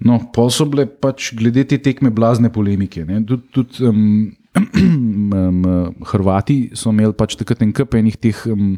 No, 0.02 0.18
pa 0.34 0.48
so 0.50 0.66
bile 0.68 0.88
pač 0.88 1.30
glede 1.38 1.62
te 1.70 1.78
tekme 1.78 2.10
blazne 2.10 2.50
polemike. 2.52 3.06
Tudi 3.06 3.46
tud, 3.54 3.78
um, 3.86 4.34
um, 4.56 5.62
Hrvati 6.10 6.58
so 6.74 6.90
imeli 6.90 7.14
pač 7.16 7.38
takrat 7.38 7.62
en 7.62 7.72
kup 7.76 7.94
enih 7.94 8.18
teh 8.18 8.42
um, 8.50 8.74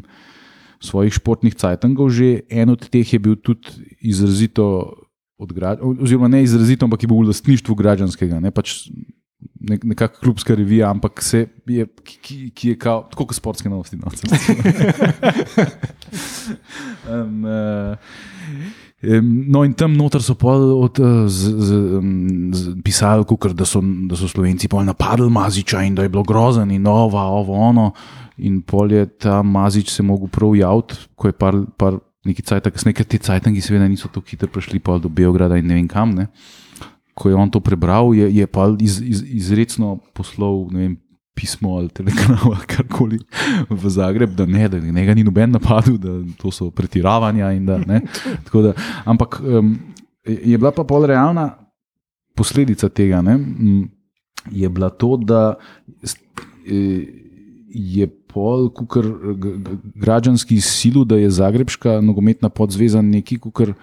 svojih 0.83 1.17
športnih 1.17 1.57
cajtangov, 1.57 2.13
že 2.13 2.45
en 2.53 2.75
od 2.75 2.85
teh 2.85 3.03
je 3.03 3.19
bil 3.19 3.39
tudi 3.39 3.95
izrazito. 3.99 4.93
Oziroma, 5.39 6.27
ne 6.27 6.43
izrazito, 6.43 6.83
ampak 6.83 7.05
je 7.05 7.07
bil 7.07 7.23
v 7.23 7.31
lastništvu 7.31 7.71
građanskega, 7.79 8.41
ne 8.43 8.51
pač 8.51 8.91
nek, 9.59 9.83
nekakšna 9.83 10.19
klubska 10.19 10.55
revija, 10.55 10.89
ampak 10.89 11.21
se 11.23 11.45
je, 11.67 11.87
ki, 12.03 12.51
ki 12.55 12.73
je 12.73 12.79
kao, 12.79 13.03
tako 13.11 13.29
kot 13.29 13.37
sportske 13.37 13.69
novosti. 13.69 13.97
No, 13.99 14.11
um, 17.09 17.43
uh, 17.43 17.97
no, 19.53 19.63
in 19.63 19.73
tam 19.73 19.95
noter 19.97 20.23
so 20.23 20.35
pol 20.39 20.73
od, 20.79 20.99
uh, 20.99 21.27
z, 21.27 21.53
z, 21.55 21.79
z, 22.51 22.75
pisali, 22.83 23.27
kukor, 23.27 23.55
da, 23.55 23.67
so, 23.67 23.81
da 23.81 24.19
so 24.19 24.27
Slovenci 24.31 24.67
pol 24.71 24.83
napadli 24.87 25.29
Maziča 25.31 25.83
in 25.87 25.95
da 25.95 26.03
je 26.03 26.13
bilo 26.13 26.23
grozen 26.27 26.71
in 26.71 26.87
ovo, 26.87 27.19
ovo, 27.19 27.55
ono. 27.55 27.91
In 28.39 28.61
pol 28.63 28.91
je 28.91 29.05
ta 29.19 29.41
Mazič 29.43 29.91
se 29.91 30.03
mogel 30.03 30.27
prav 30.31 30.55
javiti, 30.55 30.95
ko 31.15 31.27
je 31.27 31.35
par, 31.35 31.55
par 31.77 31.99
neki 32.27 32.43
cajt, 32.43 32.69
kasneje, 32.71 32.99
ker 32.99 33.07
ti 33.07 33.19
cajtangi 33.23 33.61
seveda 33.63 33.87
niso 33.87 34.07
tako 34.11 34.27
hitro 34.31 34.49
prišli 34.51 34.79
pol 34.83 34.99
do 34.99 35.11
Beograda 35.11 35.57
in 35.59 35.67
ne 35.67 35.79
vem 35.79 35.87
kam. 35.87 36.15
Ne. 36.15 36.27
Ko 37.19 37.29
je 37.29 37.35
on 37.35 37.51
to 37.51 37.59
prebral, 37.59 38.13
je, 38.15 38.29
je 38.31 38.47
pa 38.47 38.69
iz, 38.79 39.01
iz, 39.03 39.23
izredno 39.43 39.97
poslal 40.15 40.69
vem, 40.71 40.95
pismo 41.35 41.75
ali 41.77 41.89
telegram 41.89 42.39
ali 42.43 42.67
karkoli 42.67 43.19
v 43.69 43.89
Zagreb, 43.89 44.35
da 44.35 44.45
ne, 44.45 44.67
da 44.67 44.79
njega 44.79 45.13
ni 45.13 45.23
noben 45.23 45.51
napadel, 45.51 45.97
da 45.97 46.19
to 46.37 46.51
so 46.51 46.69
pretiravanja. 46.71 47.51
in 47.51 47.65
Da, 47.65 47.77
ne. 47.77 48.01
Tako 48.45 48.61
da, 48.61 48.73
ampak 49.05 49.41
um, 49.43 49.77
je 50.25 50.57
bila 50.57 50.71
pa 50.71 50.83
pol 50.83 51.05
realna 51.05 51.49
posledica 52.35 52.89
tega, 52.89 53.21
ne, 53.21 53.39
je 54.51 54.69
bila 54.69 54.89
to, 54.89 55.17
da 55.17 55.55
eh, 56.03 57.03
je 57.69 58.07
pol, 58.07 58.69
kukar 58.69 59.05
građanski 59.95 60.61
silu, 60.61 61.03
da 61.03 61.17
je 61.17 61.29
Zagrebška 61.29 62.01
nogometna 62.01 62.49
podzveza 62.49 63.01
neki, 63.01 63.39
kukar 63.39 63.73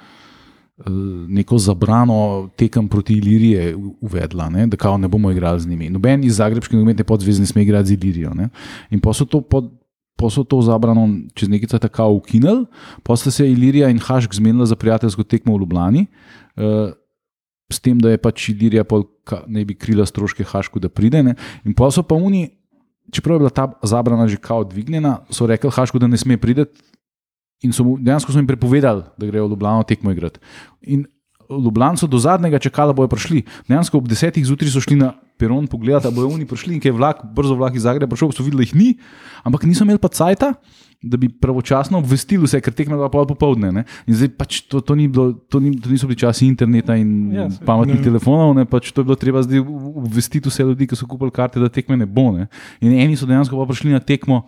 neko 1.29 1.59
zabrano 1.59 2.51
tekem 2.57 2.89
proti 2.89 3.15
Iliriji 3.17 3.75
uvedla, 4.01 4.51
ne, 4.51 4.67
da 4.67 4.77
kao 4.77 4.99
ne 4.99 5.09
bomo 5.09 5.31
igrali 5.31 5.61
z 5.61 5.69
njimi. 5.69 5.91
Noben 5.91 6.25
iz 6.25 6.37
Zagrebške 6.37 6.77
nogometne 6.77 7.05
podzveze 7.05 7.41
ne 7.41 7.47
sme 7.47 7.63
igrati 7.63 7.89
z 7.89 7.97
Ilirijo. 7.97 8.35
Ne. 8.35 8.49
In 8.91 9.01
pa 9.01 9.13
so 9.13 9.25
to 9.25 9.41
pod. 9.41 9.73
Pa 10.17 10.31
so 10.33 10.47
to 10.49 10.57
zabrano 10.65 11.03
čez 11.37 11.49
nekaj 11.53 11.69
časa 11.69 11.89
tako 11.93 12.07
ukinili, 12.17 12.65
pa 13.05 13.13
sta 13.21 13.29
se 13.31 13.45
Ilirija 13.45 13.91
in 13.93 13.99
Hašk 14.01 14.33
zmenila 14.35 14.65
za 14.65 14.73
prijateljsko 14.77 15.27
tekmo 15.29 15.53
v 15.53 15.61
Ljubljani, 15.61 16.07
uh, 16.57 16.95
s 17.69 17.81
tem, 17.85 17.99
da 18.01 18.15
je 18.15 18.17
pač 18.17 18.49
Ilirija 18.49 18.85
pol, 18.89 19.05
ka, 19.29 19.43
ne 19.47 19.65
bi 19.69 19.75
krila 19.77 20.07
stroške 20.09 20.45
Hašku, 20.45 20.81
da 20.81 20.89
pride. 20.89 21.21
Ne. 21.23 21.35
In 21.69 21.77
pa 21.77 21.91
so 21.93 22.01
pa 22.01 22.17
oni, 22.17 22.49
čeprav 23.13 23.37
je 23.37 23.43
bila 23.45 23.53
ta 23.53 23.67
zabrana 23.85 24.25
že 24.25 24.41
kao 24.41 24.65
dvignjena, 24.65 25.19
so 25.29 25.45
rekli 25.45 25.69
Hašku, 25.69 26.01
da 26.01 26.09
ne 26.09 26.17
sme 26.17 26.41
priti. 26.41 26.65
In 27.65 27.73
so 27.73 27.85
mu, 27.85 27.97
dejansko 27.97 28.33
so 28.33 28.39
jim 28.39 28.47
prepovedali, 28.47 29.07
da 29.17 29.27
grejo 29.27 29.47
v 29.47 29.55
Ljubljano 29.55 29.85
tekmo 29.89 30.13
igrati. 30.13 30.41
In 30.83 31.07
so 31.97 32.07
do 32.07 32.19
zadnjega 32.19 32.59
čakali, 32.59 32.91
da 32.91 32.97
bojo 32.97 33.09
prišli. 33.09 33.45
Dejansko 33.69 33.99
ob 33.99 34.09
desetih 34.09 34.45
zjutraj 34.45 34.71
so 34.71 34.81
šli 34.81 34.97
na 34.97 35.13
peron 35.39 35.67
pogledati, 35.67 36.09
da 36.09 36.11
bojo 36.11 36.29
oni 36.35 36.47
prišli 36.47 36.75
in 36.75 36.81
ker 36.81 36.91
je 36.91 36.97
vlak, 36.97 37.23
brzo 37.35 37.55
vlak 37.55 37.75
iz 37.75 37.83
Zagreba 37.83 38.11
prišel, 38.11 38.33
so 38.33 38.43
videli, 38.43 38.65
da 38.65 38.67
jih 38.67 38.75
ni, 38.75 38.89
ampak 39.45 39.65
niso 39.65 39.85
imeli 39.85 39.99
pa 39.99 40.09
cajta. 40.09 40.55
Da 41.07 41.19
bi 41.21 41.29
pravočasno 41.29 41.99
obvestili 42.01 42.49
vse, 42.49 42.59
ker 42.65 42.73
tekme 42.73 42.97
bila 42.97 43.11
pol 43.13 43.27
popoldne. 43.29 43.69
Ne? 43.71 43.83
In 44.09 44.17
zdaj 44.17 44.31
pač 44.33 44.63
to, 44.65 44.81
to, 44.81 44.97
ni 44.97 45.05
bilo, 45.13 45.35
to, 45.53 45.61
ni, 45.61 45.75
to 45.77 45.93
niso 45.93 46.09
bili 46.09 46.19
časi 46.19 46.49
interneta 46.49 46.97
in 46.97 47.35
Ja, 47.37 47.45
ja, 47.45 47.49
pametnih 47.69 48.01
ne. 48.01 48.05
telefonov, 48.09 48.55
ne? 48.57 48.65
pač 48.65 48.89
to 48.97 49.05
je 49.05 49.11
bilo 49.11 49.17
treba 49.21 49.45
zdaj 49.45 49.61
obvestiti 49.61 50.49
vse 50.49 50.65
ljudi, 50.65 50.89
ki 50.89 50.97
so 50.97 51.07
kupili 51.07 51.31
karte, 51.31 51.61
da 51.61 51.69
tekme 51.69 52.01
ne 52.01 52.09
bo. 52.09 52.33
Ne? 52.33 52.49
In 52.81 52.97
eni 52.97 53.15
so 53.15 53.29
dejansko 53.29 53.61
pa 53.61 53.69
prišli 53.69 53.93
na 53.93 54.01
tekmo, 54.01 54.47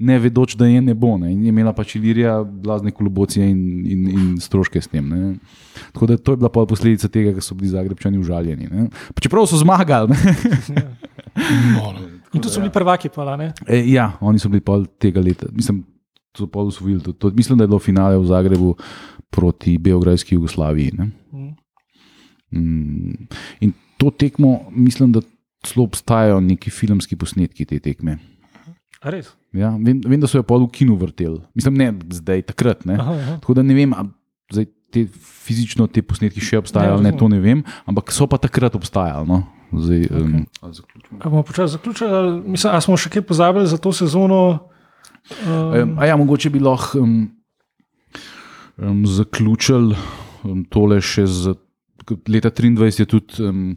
ne 0.00 0.16
vedoč, 0.18 0.56
da 0.56 0.66
je 0.66 0.80
ne 0.80 0.94
bo. 0.96 1.14
Ne? 1.20 1.32
In 1.34 1.42
je 1.44 1.52
imela 1.52 1.72
pač 1.76 1.94
Ilirija 1.98 2.40
blazne 2.44 2.92
kolobocije 2.96 3.46
in, 3.50 3.60
in, 3.84 4.06
in 4.08 4.24
stroške 4.40 4.80
s 4.80 4.88
tem. 4.88 5.08
Ne? 5.08 5.34
Tako 5.92 6.08
da 6.08 6.16
to 6.16 6.34
je 6.34 6.40
bila 6.40 6.50
posledica 6.50 7.10
tega, 7.12 7.34
ker 7.36 7.44
so 7.44 7.56
bili 7.58 7.72
Zagrebčani 7.74 8.20
užaljeni. 8.20 8.88
Čeprav 9.20 9.48
so 9.50 9.60
zmagali. 9.60 10.16
Ne? 10.16 10.88
No, 11.76 11.92
no. 11.94 12.08
In 12.34 12.42
tu 12.42 12.50
so 12.50 12.62
bili 12.62 12.72
prvaki, 12.72 13.10
pa 13.12 13.36
ne. 13.36 13.52
E, 13.66 13.82
ja, 13.90 14.12
oni 14.20 14.38
so 14.38 14.50
bili 14.50 14.62
pol 14.64 14.86
tega 15.02 15.22
leta. 15.22 15.48
Mislim, 15.52 15.82
so 16.36 16.46
pol 16.50 16.70
usvojili. 16.70 17.02
To, 17.06 17.12
to, 17.12 17.30
mislim, 17.34 17.58
da 17.58 17.64
je 17.64 17.72
bilo 17.72 17.78
finale 17.82 18.18
v 18.18 18.26
Zagrebu 18.26 18.74
proti 19.30 19.76
Beograjski 19.78 20.34
Jugoslaviji. 20.34 20.92
Ne? 20.98 21.10
Mm. 21.32 21.52
Mm, 22.50 23.28
In 23.60 23.72
to 23.98 24.10
tekmo, 24.10 24.60
mislim, 24.70 25.12
da 25.12 25.20
celo 25.66 25.84
obstajajo 25.84 26.40
neki 26.40 26.70
filmski 26.70 27.16
posnetki 27.16 27.64
te 27.64 27.78
tekme. 27.78 28.18
Ja, 29.56 29.72
vem, 29.74 30.00
vem, 30.04 30.18
da 30.20 30.28
so 30.28 30.38
jo 30.38 30.46
pol 30.46 30.66
v 30.66 30.72
kinu 30.74 30.96
vrteli. 31.00 31.40
Mislim, 31.56 31.78
ne 31.80 31.92
zdaj, 32.14 32.44
takrat. 32.52 32.84
Ne? 32.88 32.98
Aha, 33.00 33.16
aha. 33.16 33.38
Tako 33.40 33.56
da 33.58 33.64
ne 33.66 33.74
vem, 33.74 33.94
ali 33.96 34.12
zdaj 34.52 34.68
te 34.90 35.06
fizično 35.46 35.86
te 35.86 36.02
posnetki 36.02 36.42
še 36.42 36.58
obstajajo 36.60 36.98
ali 36.98 37.06
ne, 37.06 37.14
to 37.16 37.28
ne 37.30 37.38
vem, 37.42 37.62
ampak 37.88 38.10
so 38.14 38.26
pa 38.30 38.38
takrat 38.42 38.74
obstajali. 38.76 39.24
No? 39.28 39.44
Zdaj, 39.70 40.06
um, 40.10 40.36
zaključimo. 40.62 41.20
A 41.22 41.30
bomo 41.30 41.42
počasi 41.46 41.78
zaključili? 41.78 42.10
ali 42.10 42.32
Mislim, 42.56 42.74
a 42.74 42.80
smo 42.82 42.98
še 42.98 43.12
kaj 43.14 43.24
pozabili 43.26 43.70
za 43.70 43.78
to 43.78 43.94
sezono? 43.94 44.40
Um, 44.50 44.70
Um, 45.46 45.98
ja, 46.02 46.16
mogoče 46.16 46.50
bi 46.50 46.58
lahko 46.58 46.98
um, 46.98 47.30
um, 48.76 49.02
zaključili 49.06 49.96
um, 50.42 50.64
tole 50.64 51.00
še 51.00 51.26
z. 51.26 51.54
Leta 52.28 52.50
23 52.50 53.04
je 53.04 53.06
tudi 53.06 53.44
um, 53.44 53.76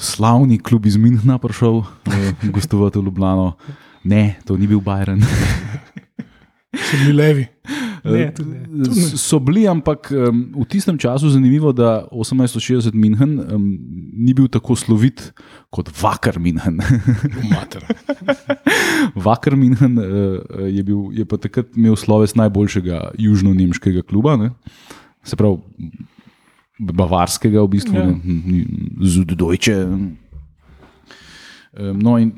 slavni 0.00 0.56
klub 0.62 0.86
iz 0.86 0.96
Minhna 0.96 1.36
prišel 1.42 1.82
uh, 1.82 2.46
gostovati 2.54 3.02
v 3.02 3.10
Ljubljano. 3.10 3.52
Ne, 4.08 4.38
to 4.44 4.56
ni 4.56 4.66
bil 4.66 4.80
Bajren. 4.80 5.20
So 6.78 6.96
bili 6.98 7.12
levi. 7.12 7.44
Ne, 8.04 8.28
tudi 8.32 8.54
ne. 8.54 8.84
S- 8.86 9.18
So 9.20 9.38
bili, 9.38 9.66
ampak 9.66 10.08
um, 10.12 10.54
v 10.54 10.64
tistem 10.66 10.96
času 10.96 11.28
zanimivo, 11.28 11.72
da 11.72 12.06
1860 12.08 12.94
Minhen 12.94 13.32
um, 13.42 13.64
ni 14.14 14.32
bil 14.32 14.46
tako 14.48 14.76
slovit 14.76 15.32
kot 15.68 15.90
Vakar. 15.92 16.38
Mater. 16.38 17.82
Vakar 19.26 19.56
Minhen 19.56 19.98
uh, 19.98 20.06
je, 20.68 20.82
bil, 20.82 21.10
je 21.12 21.24
pa 21.24 21.36
takrat 21.38 21.74
imel 21.76 21.96
sloves 21.96 22.36
najboljšega 22.38 23.12
južno-nemškega 23.18 24.02
kluba, 24.02 24.36
ne? 24.36 24.50
se 25.24 25.36
pravi 25.36 25.58
bavarskega, 26.78 27.60
v 27.60 27.68
bistvu, 27.68 27.98
Ja. 27.98 28.06
ja. 28.06 28.14
Zuddeutsche. 29.02 29.76
No, 31.76 32.16
in 32.18 32.32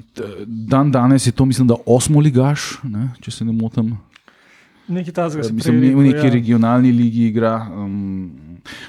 dan 0.47 0.91
danes 0.91 1.27
je 1.27 1.33
to, 1.33 1.45
mislim, 1.47 1.69
da 1.71 1.79
osmo 1.87 2.21
ligaš, 2.21 2.81
ne, 2.83 3.13
če 3.23 3.31
se 3.31 3.45
ne 3.45 3.53
motim. 3.55 3.95
Nekaj 4.91 5.15
takega 5.15 5.45
se 5.47 5.53
Mislim, 5.55 5.77
prej 5.79 5.89
ne, 5.89 5.95
v 5.95 6.07
neki 6.09 6.27
ja. 6.27 6.33
regionalni 6.35 6.91
ligi 6.93 7.29
igra. 7.31 7.55
Um, 7.71 8.33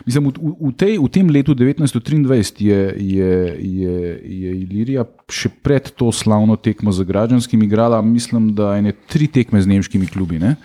mislim, 0.05 0.31
v, 0.33 0.53
v, 0.57 0.71
tej, 0.73 0.97
v 0.97 1.09
tem 1.13 1.29
letu 1.29 1.53
1923 1.53 2.65
je, 2.65 2.81
je, 2.97 3.35
je, 3.61 3.97
je 4.17 4.55
Ilirija 4.63 5.05
še 5.29 5.51
pred 5.61 5.91
to 5.93 6.09
slavno 6.09 6.57
tekmo 6.57 6.89
z 6.91 7.05
građanskim 7.05 7.61
igrala, 7.63 8.01
mislim, 8.01 8.49
da 8.57 8.73
ene 8.81 8.95
tri 9.07 9.29
tekme 9.29 9.61
z 9.61 9.69
nemškimi 9.69 10.09
klubi, 10.09 10.41
ne, 10.41 10.55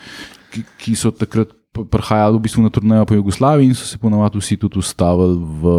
ki, 0.54 0.64
ki 0.80 0.96
so 0.96 1.12
takrat 1.12 1.52
prihajali 1.76 2.38
v 2.38 2.44
bistvu 2.48 2.64
na 2.64 2.72
turnejo 2.72 3.04
po 3.04 3.14
Jugoslaviji 3.18 3.68
in 3.68 3.76
so 3.76 3.84
se 3.84 4.00
ponovadi 4.00 4.40
vsi 4.40 4.56
tudi 4.56 4.80
ustavili 4.80 5.36
v, 5.36 5.74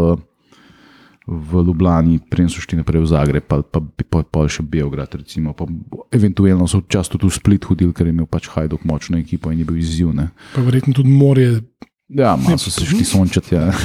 v 1.28 1.64
Ljubljani, 1.68 2.20
prej 2.32 2.48
so 2.50 2.62
šli 2.64 2.80
naprej 2.80 3.04
v 3.04 3.08
Zagreb, 3.12 3.44
pa, 3.48 3.60
pa, 3.62 3.82
pa, 3.84 4.22
pa 4.24 4.46
še 4.48 4.64
Beograd, 4.64 5.12
recimo, 5.20 5.52
pa 5.52 5.68
eventualno 6.16 6.68
so 6.72 6.80
včasih 6.80 7.18
tudi 7.18 7.28
v 7.28 7.36
Split 7.36 7.68
hodili, 7.68 7.92
ker 7.92 8.08
je 8.08 8.14
imel 8.16 8.30
pač 8.32 8.48
Hajduk 8.54 8.88
močno 8.88 9.20
ekipo 9.20 9.52
in 9.52 9.60
je 9.60 9.68
bil 9.68 9.82
izziv. 9.82 10.14
Ne. 10.16 10.30
Pa 10.56 10.64
verjetno 10.64 10.96
tudi 10.96 11.12
morje. 11.12 11.60
Ja, 12.08 12.38
malo 12.40 12.56
so 12.56 12.72
se 12.72 12.88
šli 12.88 13.04
sončati. 13.04 13.56
Ja. 13.56 13.68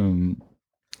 um, 0.00 0.32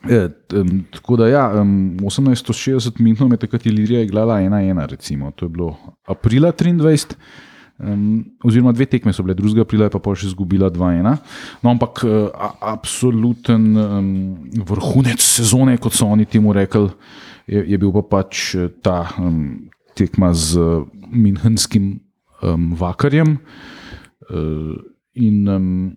je, 0.04 0.28
um, 0.60 0.84
tako 0.92 1.16
da, 1.16 1.30
ja, 1.32 1.48
um, 1.62 1.96
1860 1.96 3.00
minut 3.00 3.32
je 3.32 3.40
takrat 3.46 3.64
Ilirija 3.66 4.04
igrala 4.04 4.42
1-1, 4.44 4.84
recimo. 4.92 5.32
To 5.40 5.48
je 5.48 5.56
bilo 5.56 5.72
aprila 6.04 6.52
23. 6.52 7.16
Um, 7.82 8.24
oziroma, 8.46 8.70
dve 8.72 8.86
tekme 8.86 9.10
so 9.12 9.24
bile, 9.26 9.34
2. 9.34 9.58
aprila 9.64 9.88
je 9.88 9.94
pa 9.96 9.98
pol 9.98 10.14
še 10.14 10.28
izgubila 10.30 10.70
2-1. 10.70 11.02
No, 11.02 11.66
ampak 11.66 12.04
uh, 12.06 12.30
a, 12.30 12.54
absoluten 12.78 13.64
um, 13.74 14.10
vrhunec 14.70 15.18
sezone, 15.18 15.74
kot 15.82 15.96
so 15.98 16.06
oni 16.06 16.28
temu 16.30 16.54
rekli, 16.54 16.92
je, 17.50 17.64
je 17.74 17.80
bil 17.82 17.90
pa 17.98 18.04
pač 18.06 18.54
eh, 18.54 18.70
ta 18.86 19.10
um, 19.18 19.66
tekma 19.98 20.30
z 20.30 20.62
uh, 20.62 20.86
Minhenskim 21.10 21.98
um, 22.38 22.70
Vakarjem. 22.78 23.42
Uh, 24.30 24.78
in 25.18 25.48
um, 25.50 25.96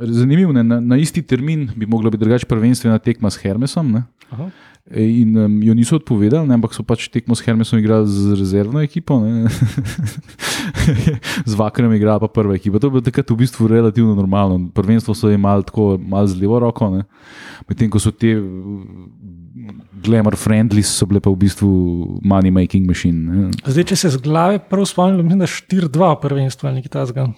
zanimivo, 0.00 0.52
ne, 0.52 0.62
na, 0.62 0.80
na 0.80 0.96
isti 0.96 1.22
termin 1.22 1.70
bi 1.76 1.86
mogla 1.86 2.10
biti 2.10 2.24
drugače 2.24 2.46
prvenstvena 2.46 2.98
tekma 2.98 3.30
s 3.30 3.40
Hermesom. 3.42 3.92
Ne? 3.92 4.04
Aha. 4.30 4.50
E, 4.90 5.04
In 5.20 5.36
um, 5.38 5.62
jo 5.62 5.74
niso 5.74 5.96
odpovedali, 5.96 6.48
ne, 6.48 6.56
ampak 6.58 6.74
so 6.74 6.82
pač 6.82 7.06
tekmo 7.12 7.36
s 7.38 7.44
Hermesom 7.46 7.78
igrali 7.78 8.08
z 8.10 8.34
rezervno 8.38 8.82
ekipo, 8.82 9.20
z 11.50 11.54
Vakarjem 11.54 11.94
igrala 11.94 12.18
pa 12.18 12.28
prva 12.28 12.56
ekipa. 12.58 12.82
To 12.82 12.90
je 12.90 12.94
bilo 12.98 13.04
takrat 13.04 13.30
v 13.30 13.38
bistvu 13.44 13.70
relativno 13.70 14.16
normalno. 14.18 14.58
Prvenstvo 14.74 15.14
so 15.14 15.30
imeli 15.30 15.68
tako 15.68 15.94
malo 16.02 16.26
z 16.26 16.40
levo 16.42 16.58
roko, 16.58 16.90
medtem 17.68 17.90
ko 17.90 18.02
so 18.02 18.10
te 18.10 18.34
glamour 20.02 20.34
friendly, 20.34 20.82
so 20.82 21.06
bile 21.06 21.22
pa 21.22 21.30
v 21.30 21.38
bistvu 21.46 21.70
money 22.26 22.50
making 22.50 22.82
machine. 22.88 23.22
Ne. 23.22 23.54
Zdaj, 23.62 23.86
če 23.92 23.96
se 24.02 24.12
z 24.16 24.22
glave 24.24 24.58
prav 24.66 24.86
spomnim, 24.90 25.22
mislim, 25.22 25.44
da 25.44 25.46
4-2 25.46 26.12
prvenstvo 26.26 26.68
ali 26.68 26.82
nekaj 26.82 26.94
takega. 26.98 27.30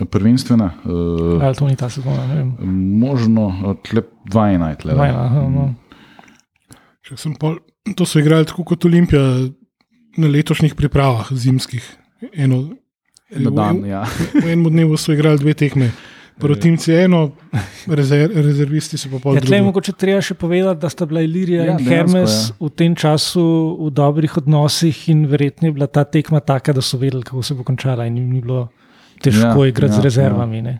Prvenstvena, 0.00 0.70
uh, 0.84 1.42
Ali 1.44 1.54
to 1.54 1.68
ni 1.68 1.76
ta 1.76 1.90
sezona, 1.92 2.24
ne 2.26 2.34
vem. 2.34 2.52
možno, 2.98 3.46
uh, 3.52 3.76
tle 3.84 4.02
2-1 4.32 4.68
je 4.68 4.76
tle. 4.76 4.94
Dva 4.96 5.08
ena, 5.08 5.26
no. 5.52 5.74
Če 7.04 7.16
sem 7.20 7.34
pol, 7.36 7.58
to 7.96 8.06
so 8.08 8.22
igrali 8.22 8.48
tako 8.48 8.64
kot 8.64 8.86
Olimpija 8.88 9.20
na 10.16 10.30
letošnjih 10.32 10.74
pripravah 10.78 11.28
zimskih. 11.32 11.84
Eno, 12.32 12.70
Na 13.32 13.50
dan, 13.50 13.84
ja. 13.88 14.02
V 14.36 14.44
enem 14.44 14.68
dnevu 14.68 14.96
so 15.00 15.12
igrali 15.12 15.40
dve 15.40 15.54
tekme. 15.56 15.90
Protimci 16.40 16.92
eno, 16.96 17.30
rezer, 17.88 18.32
rezervisti 18.32 18.98
so 19.00 19.08
pa 19.12 19.20
pol 19.20 19.36
Ja, 19.36 19.60
mogoče 19.64 19.92
treba 19.92 20.20
še 20.24 20.34
povedati, 20.36 20.80
da 20.80 20.88
sta 20.92 21.06
bila 21.08 21.20
Ilirija 21.24 21.62
Ja, 21.62 21.66
ja, 21.66 21.72
in 21.72 21.80
dejansko, 21.80 21.92
Hermes 21.92 22.36
v 22.60 22.70
tem 22.76 22.96
času 22.96 23.44
v 23.80 23.90
dobrih 23.92 24.36
odnosih, 24.40 24.96
in 25.12 25.26
verjetno 25.28 25.68
je 25.68 25.76
bila 25.76 25.88
ta 25.88 26.04
tekma 26.04 26.40
taka, 26.40 26.72
da 26.72 26.84
so 26.84 27.00
vedeli, 27.00 27.24
kako 27.24 27.44
se 27.44 27.56
bo 27.56 27.64
končala, 27.64 28.08
in 28.08 28.16
jim 28.20 28.32
ni 28.32 28.40
bilo 28.40 28.70
težko 29.22 29.64
Ja, 29.64 29.70
igrati 29.70 29.94
ja, 29.94 30.00
z 30.00 30.04
rezervami. 30.04 30.62
Ja. 30.62 30.76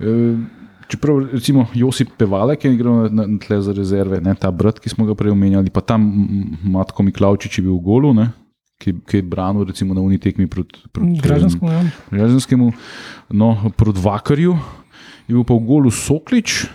Eh, 0.00 0.60
Čeprav, 0.92 1.22
recimo, 1.32 1.66
Josip 1.74 2.10
Pevalek 2.18 2.64
je 2.64 2.74
igral 2.74 3.08
na, 3.08 3.24
na 3.24 3.38
tle 3.40 3.62
za 3.64 3.72
rezerve, 3.72 4.18
ne, 4.20 4.34
ta 4.36 4.50
brat, 4.52 4.76
ki 4.76 4.90
smo 4.92 5.06
ga 5.08 5.14
prej 5.16 5.32
omenjali, 5.32 5.72
pa 5.72 5.80
tam 5.80 6.04
mm, 6.04 6.58
Matko 6.74 7.06
Miklaučič 7.06 7.58
je 7.58 7.64
bil 7.64 7.78
v 7.78 7.84
golu, 7.86 8.10
ne, 8.12 8.26
ki, 8.76 8.98
ki 9.08 9.22
je 9.22 9.24
branil 9.24 9.64
recimo, 9.64 9.96
na 9.96 10.04
unitekmi 10.04 10.44
proti 10.52 10.82
proti, 10.92 11.16
Građansko, 11.22 11.64
ja. 11.64 11.80
Građanskemu, 12.10 12.68
no, 13.32 13.72
proti 13.72 14.04
Vakarju, 14.04 14.58
je 15.30 15.32
bil 15.32 15.46
pa 15.48 15.56
v 15.56 15.64
golu 15.64 15.88
Soklič, 15.88 16.66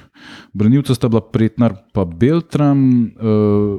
branilca 0.50 0.98
sta 0.98 1.12
bila 1.14 1.22
Pretnar 1.22 1.78
pa 1.94 2.02
Beltram, 2.02 2.82
uh, 3.22 3.78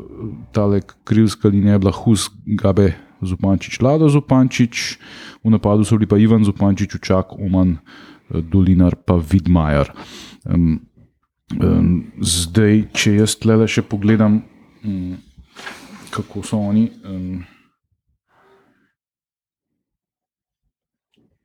tale 0.55 0.85
krivska 1.03 1.51
linija 1.51 1.81
je 1.81 1.83
bila 1.83 1.99
Hus 2.05 2.31
Gabe 2.47 2.93
Zupančič, 3.23 3.81
Lado 3.83 4.09
Zupančič, 4.09 4.99
v 5.45 5.49
napadu 5.51 5.85
so 5.85 5.99
bili 5.99 6.07
pa 6.07 6.19
Ivan 6.19 6.45
Zupančič, 6.45 6.95
Učak, 6.95 7.35
Oman, 7.39 7.79
eh, 7.79 8.43
Dolinar 8.43 8.97
pa 8.97 9.19
Vidmajer. 9.19 9.91
Um, 10.47 10.81
um, 11.59 12.13
zdaj, 12.21 12.89
če 12.95 13.19
jaz 13.23 13.37
tle 13.41 13.67
še 13.67 13.83
pogledam, 13.83 14.43
um, 14.85 15.17
kako 16.15 16.43
so 16.43 16.61
oni. 16.63 16.89
Um, 17.05 17.45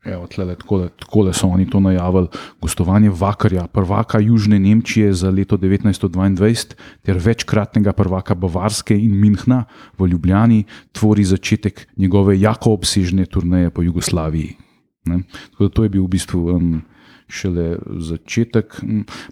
Evo, 0.04 0.28
tlele, 0.28 0.58
takole, 0.60 0.90
takole 1.00 1.32
so 1.32 1.48
oni 1.48 1.64
to 1.70 1.80
najavili. 1.80 2.28
Gostovanje 2.62 3.10
Vakarja, 3.10 3.68
prvaka 3.72 4.20
Južne 4.20 4.60
Nemčije 4.60 5.14
za 5.14 5.30
leto 5.32 5.58
1922, 5.58 6.76
ter 7.02 7.18
večkratnega 7.24 7.94
prvaka 7.96 8.36
Bavarske 8.36 8.98
in 9.00 9.16
Minhna 9.16 9.64
v 9.98 10.08
Ljubljani, 10.12 10.64
tvori 10.92 11.24
začetek 11.24 11.88
njegove 11.98 12.40
jako 12.40 12.74
obsežne 12.74 13.26
turneje 13.26 13.70
po 13.70 13.82
Jugoslaviji. 13.82 14.58
Ne? 15.06 15.24
Tako 15.52 15.64
da 15.64 15.70
to 15.70 15.84
je 15.84 15.90
bil 15.90 16.04
v 16.04 16.12
bistvu 16.20 16.40
um, 16.52 16.82
šele 17.28 17.78
začetek. 17.88 18.84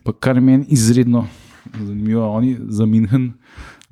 Pa 0.03 0.13
kar 0.13 0.39
meni 0.41 0.65
izredno 0.71 1.27
zanimivo, 1.75 2.31
oni 2.31 2.57
za 2.69 2.85
Minhen. 2.85 3.33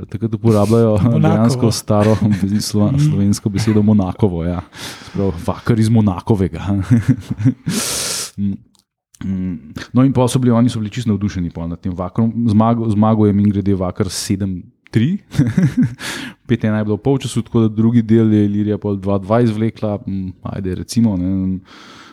Takrat 0.08 0.36
uporabljajo 0.36 0.92
Monakovo. 1.04 1.20
dejansko 1.20 1.72
staro 1.72 2.16
slovensko 3.10 3.50
besedo 3.50 3.82
Monakovo. 3.82 4.44
Ja. 4.44 4.62
Sprav, 5.12 5.34
vakar 5.46 5.80
iz 5.80 5.90
Monakovega. 5.90 6.64
Mm, 8.40 8.54
mm. 9.26 9.74
No, 9.94 10.04
in 10.06 10.14
pa 10.16 10.24
so 10.32 10.40
bili 10.40 10.54
oni 10.56 10.70
so 10.70 10.80
bili 10.80 10.90
čisto 10.90 11.10
navdušeni 11.12 11.52
nad 11.68 11.82
tem 11.82 11.92
vakarom. 11.96 12.46
Zmago, 12.48 12.90
zmago 12.90 13.26
je 13.28 13.34
min 13.34 13.50
grede 13.50 13.76
vakar 13.76 14.06
7-3, 14.06 14.64
5-1 16.48 16.78
je 16.78 16.84
bilo 16.86 16.96
v 16.96 17.04
polčasu, 17.04 17.42
tako 17.42 17.60
da 17.60 17.68
drugi 17.68 18.02
del 18.02 18.34
je 18.34 18.46
Ilirija 18.46 18.78
pol 18.78 18.96
2-2 18.96 19.44
izvlekla, 19.44 20.00
mm, 20.08 20.30
ajde 20.44 20.76
recimo. 20.76 21.18
Ne, 21.18 21.60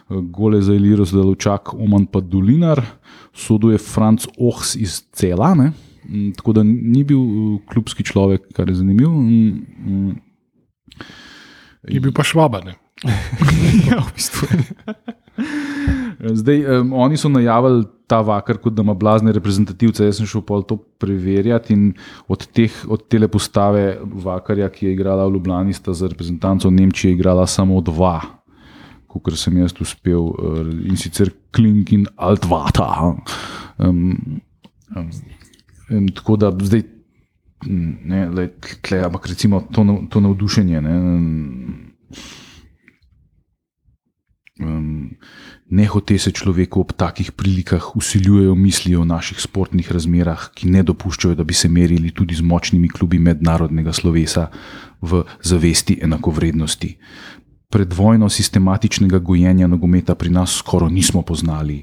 Gole 0.09 0.62
za 0.62 0.74
Ilirijo 0.74 1.07
so 1.07 1.22
dal 1.22 1.34
čak 1.34 1.74
Oman 1.74 2.07
pa 2.07 2.20
Dolinar, 2.20 2.82
soduje 3.34 3.78
Franc 3.78 4.26
Ohs 4.39 4.74
iz 4.74 5.05
Cela. 5.12 5.55
Ne. 5.55 5.72
Mm, 6.09 6.32
Tako 6.38 6.52
da 6.52 6.62
ni 6.62 7.04
bil 7.04 7.18
uh, 7.18 7.61
klubski 7.70 8.04
človek, 8.04 8.48
kar 8.54 8.68
je 8.68 8.78
zanimivo. 8.80 9.12
Mm, 9.12 9.66
mm. 9.86 10.16
Je 11.88 12.00
bil 12.00 12.12
pa 12.14 12.24
švabane. 12.26 12.78
ja, 13.90 14.00
v 14.00 14.11
bistvu. 14.16 14.48
Zdaj, 16.16 16.80
um, 16.80 16.92
oni 16.92 17.16
so 17.20 17.28
najavili 17.28 17.84
ta 18.07 18.20
vakar, 18.24 18.57
kot 18.62 18.74
da 18.74 18.82
ima 18.82 18.94
blazne 18.94 19.32
reprezentativce. 19.36 20.07
Jaz 20.07 20.20
sem 20.20 20.28
šel 20.30 20.42
pol 20.46 20.64
to 20.64 20.78
preverjati 20.78 21.74
in 21.74 21.90
od, 22.32 22.46
teh, 22.57 22.72
od 22.88 23.04
tele 23.11 23.28
postave 23.28 23.98
vakarja, 24.00 24.70
ki 24.72 24.86
je 24.86 24.94
igrala 24.96 25.26
v 25.26 25.36
Ljubljani, 25.36 25.76
sta 25.76 25.92
za 25.92 26.09
reprezentanco 26.09 26.70
Nemčije 26.70 27.12
igrala 27.14 27.46
samo 27.46 27.80
dva, 27.84 28.20
kot 29.12 29.32
sem 29.36 29.59
jaz 29.61 29.74
uspel 29.80 30.30
uh, 30.32 30.61
in 30.88 30.96
sicer 30.96 31.30
Klink 31.54 31.92
in 31.92 32.07
Altvata. 32.16 32.88
Um, 33.78 34.40
um, 34.96 35.11
um, 35.91 36.09
tako 36.09 36.37
da 36.37 36.53
zdaj, 36.61 36.82
ne, 37.66 38.28
le, 38.28 38.49
tle, 38.82 39.03
ampak 39.05 39.26
recimo 39.26 39.61
to, 39.72 39.87
to 40.11 40.20
navdušenje. 40.20 40.80
Ne, 40.82 40.97
um, 40.97 41.87
Um, 44.57 45.11
nehote 45.68 46.16
se 46.18 46.30
človeku 46.32 46.80
ob 46.80 46.93
takih 46.97 47.32
prilikah 47.32 47.97
usiljujejo 47.97 48.55
misli 48.55 48.97
o 48.97 49.05
naših 49.05 49.41
sportnih 49.41 49.91
razmerah, 49.93 50.47
ki 50.57 50.70
ne 50.72 50.80
dopuščajo, 50.82 51.34
da 51.37 51.45
bi 51.45 51.53
se 51.53 51.68
merili 51.68 52.09
tudi 52.11 52.34
z 52.34 52.41
močnimi 52.41 52.89
klubi 52.89 53.18
mednarodnega 53.20 53.93
slovesa 53.93 54.47
v 55.03 55.24
zavesti 55.45 55.99
enakovrednosti. 56.03 56.95
Predvojno 57.68 58.30
sistematičnega 58.32 59.18
gojenja 59.18 59.68
nogometa 59.68 60.14
pri 60.14 60.32
nas 60.32 60.57
skoraj 60.57 60.89
nismo 60.91 61.20
poznali. 61.22 61.82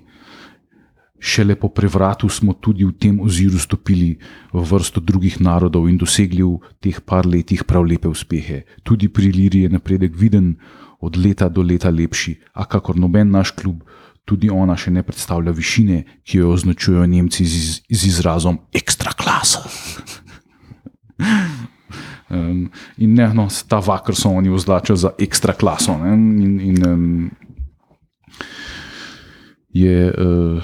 Šele 1.24 1.56
po 1.56 1.70
prevratu 1.72 2.28
smo 2.28 2.52
tudi 2.54 2.84
v 2.84 2.92
tem 3.00 3.20
oziru 3.24 3.56
stopili 3.56 4.18
v 4.52 4.60
vrsto 4.60 5.00
drugih 5.00 5.40
narodov 5.40 5.88
in 5.88 5.96
dosegli 5.96 6.44
v 6.44 6.60
teh 6.84 7.00
par 7.00 7.24
letih 7.24 7.64
prav 7.64 7.88
lepe 7.88 8.12
uspehe. 8.12 8.68
Tudi 8.84 9.08
pri 9.08 9.32
Liri 9.32 9.64
je 9.64 9.70
napredek 9.72 10.12
viden, 10.20 10.60
od 11.04 11.16
leta 11.20 11.50
do 11.50 11.62
leta 11.62 11.92
lepši, 11.92 12.38
a 12.56 12.64
kakor 12.64 12.96
noben 12.96 13.32
naš 13.32 13.52
klub, 13.52 13.84
tudi 14.24 14.48
ona 14.48 14.76
še 14.80 14.92
ne 14.96 15.04
predstavlja 15.04 15.52
višine, 15.52 16.04
ki 16.24 16.40
jo 16.40 16.54
označujejo 16.56 17.04
Nemci 17.12 17.44
z, 17.44 17.56
iz- 17.60 17.80
z 17.92 18.08
izrazom 18.08 18.64
ekstra 18.72 19.12
klasa. 19.12 19.64
Um, 22.34 22.72
in 22.98 23.14
ne, 23.14 23.28
no, 23.36 23.46
ta 23.70 23.78
vakar 23.78 24.16
so 24.18 24.32
oni 24.34 24.50
označili 24.50 24.98
za 24.98 25.12
ekstra 25.22 25.54
klaso. 25.54 25.94
Ne, 26.02 26.16
in, 26.18 26.56
in, 26.66 26.78
um, 26.88 27.32
je, 29.70 30.10
uh, 30.10 30.64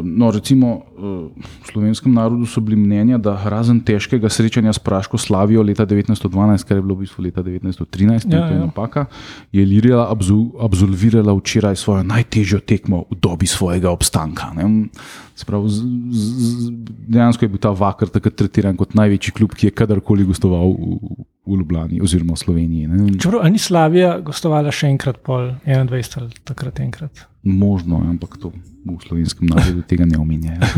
no, 0.00 0.30
recimo, 0.30 0.86
uh, 0.96 1.28
v 1.34 1.66
slovenskem 1.72 2.14
narodu 2.14 2.46
so 2.46 2.60
bili 2.64 2.78
mnenja, 2.80 3.18
da 3.18 3.34
razen 3.44 3.80
težkega 3.84 4.30
srečanja 4.32 4.72
s 4.72 4.80
Praško 4.80 5.18
Slavijo 5.18 5.62
leta 5.62 5.86
1912, 5.86 6.64
kar 6.68 6.78
je 6.78 6.82
bilo 6.82 6.96
v 6.96 7.04
bistvu 7.04 7.24
leta 7.26 7.42
1913, 7.42 8.32
ja, 8.32 8.46
to 8.46 8.54
je 8.54 8.60
ja. 8.60 8.66
napaka, 8.66 9.06
je 9.52 9.66
Lirija 9.66 10.06
abzu, 10.10 10.52
absolvirala 10.60 11.34
včeraj 11.36 11.76
svojo 11.76 12.06
najtežjo 12.06 12.62
tekmo 12.64 13.04
v 13.10 13.18
dobi 13.20 13.46
svojega 13.46 13.90
obstanka. 13.90 14.52
Ne. 14.56 14.88
Sprav, 15.34 15.66
z, 15.68 15.82
z, 16.12 16.24
z, 16.38 16.70
dejansko 17.08 17.44
je 17.44 17.50
bil 17.50 17.60
ta 17.60 17.72
vakar 17.74 18.12
takrat 18.12 18.36
tretiran 18.36 18.76
kot 18.76 18.94
največji 18.94 19.34
klub, 19.34 19.56
ki 19.56 19.70
je 19.70 19.76
kadarkoli 19.76 20.28
gostoval 20.28 20.76
v, 20.76 21.18
v 21.48 21.58
Ljubljani 21.58 22.00
oziroma 22.04 22.36
v 22.36 22.42
Sloveniji. 22.44 23.18
Čeprav 23.18 23.48
ni 23.50 23.58
Slavija 23.58 24.14
gostovala 24.22 24.70
še 24.70 24.92
enkrat, 24.92 25.18
pol 25.24 25.54
21 25.66 26.20
ali 26.20 26.42
takrat 26.44 26.80
enkrat. 26.84 27.26
Možno, 27.42 27.98
ampak 27.98 28.38
to 28.38 28.52
v 28.86 28.98
slovenskem 29.02 29.50
narodu 29.50 29.82
tega 29.82 30.06
ne 30.06 30.18
omenjajo. 30.18 30.62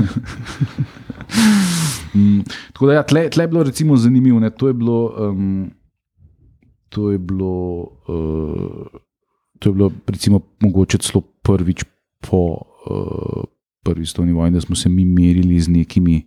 Mm, 2.15 2.47
Tako 2.73 2.87
da, 2.87 2.93
ja, 2.93 3.03
tle, 3.03 3.31
tle 3.31 3.43
je 3.43 3.49
bilo 3.49 3.63
recimo 3.67 3.97
zanimivo. 3.97 4.39
Ne, 4.41 4.51
to 4.51 4.69
je 4.69 4.75
bilo, 4.75 5.15
um, 5.19 5.71
to 6.89 7.11
je 7.11 7.19
bilo, 7.19 7.83
uh, 8.07 8.87
to 9.59 9.69
je 9.69 9.73
bilo 9.73 9.91
recimo, 10.07 10.41
mogoče 10.61 10.99
celo 10.99 11.21
prvič 11.43 11.83
po 12.21 12.63
uh, 12.87 13.43
prvi 13.83 14.07
svetovni 14.07 14.33
vojni, 14.33 14.55
da 14.55 14.61
smo 14.61 14.77
se 14.77 14.89
mi 14.89 15.05
merili 15.05 15.61
z 15.61 15.69
nekimi. 15.69 16.23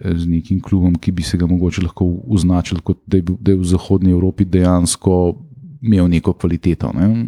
Z 0.00 0.26
nekim 0.26 0.60
klubom, 0.60 0.94
ki 0.94 1.12
bi 1.12 1.22
se 1.22 1.36
ga 1.36 1.46
mogoče 1.46 1.82
lahko 1.82 2.06
označil 2.26 2.78
kot 2.80 2.98
da 3.06 3.18
je, 3.18 3.22
bil, 3.22 3.36
da 3.40 3.52
je 3.52 3.58
v 3.58 3.64
Zahodnji 3.64 4.10
Evropi 4.10 4.44
dejansko 4.44 5.34
imel 5.82 6.08
neko 6.08 6.32
kvaliteto. 6.32 6.92
Ne? 6.94 7.26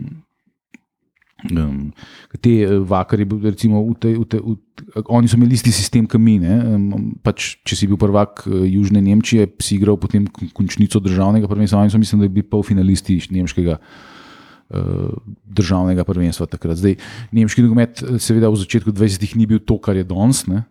Um, 1.50 1.90
te 2.38 2.62
eh, 2.62 2.78
vakarje, 2.78 3.26
recimo, 3.42 3.82
v 3.82 3.96
te, 3.98 4.12
v 4.14 4.26
te, 4.30 4.38
v, 4.38 4.54
oni 5.10 5.26
so 5.26 5.38
imeli 5.38 5.58
isti 5.58 5.72
sistem, 5.74 6.06
kot 6.06 6.22
mi. 6.22 6.36
Um, 6.38 7.16
pač, 7.24 7.56
če 7.66 7.78
si 7.78 7.88
bil 7.90 7.98
prvak 7.98 8.44
eh, 8.46 8.62
Južne 8.70 9.02
Nemčije, 9.02 9.48
si 9.58 9.76
igral 9.80 9.98
potem 9.98 10.28
kon- 10.30 10.52
končnico 10.54 11.02
državnega 11.02 11.50
prvenstva. 11.50 11.82
Oni 11.82 11.90
so, 11.90 11.98
mislim, 11.98 12.22
da 12.22 12.30
bi 12.30 12.40
bili 12.40 12.50
polfinalisti 12.50 13.18
nemškega 13.34 13.78
uh, 13.78 15.14
državnega 15.50 16.06
prvenstva 16.06 16.46
takrat. 16.46 16.78
Zdaj, 16.78 17.00
nemški 17.34 17.66
nogomet, 17.66 18.04
seveda, 18.22 18.52
v 18.52 18.62
začetku 18.62 18.94
20-ih 18.94 19.34
ni 19.40 19.50
bil 19.50 19.62
to, 19.66 19.80
kar 19.82 19.98
je 19.98 20.06
danes. 20.06 20.46
ne, 20.46 20.62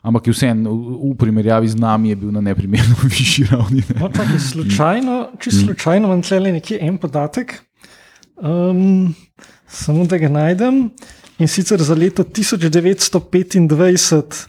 Ampak 0.00 0.26
je 0.26 0.32
vseeno 0.32 0.72
v, 0.72 1.12
primerjavi 1.12 1.68
z 1.68 1.76
nami 1.76 2.08
je 2.08 2.16
bil 2.16 2.32
na 2.32 2.40
neprimerno 2.40 2.96
višji 3.12 3.52
ravni. 3.52 3.84
Ne. 3.84 4.00
No, 4.00 4.08
tako 4.08 4.32
je 4.32 4.40
slučajno, 4.40 5.16
čisto 5.40 5.66
slučajno 5.68 6.08
imam 6.08 6.22
tle 6.24 6.40
nekje 6.40 6.78
en 6.80 6.96
podatek, 6.98 7.60
um, 8.40 9.12
samo 9.70 10.06
da 10.06 10.18
ga 10.18 10.28
najdem. 10.28 10.90
In 11.40 11.48
sicer 11.48 11.82
za 11.82 11.94
leto 11.94 12.22
1925 12.22 14.46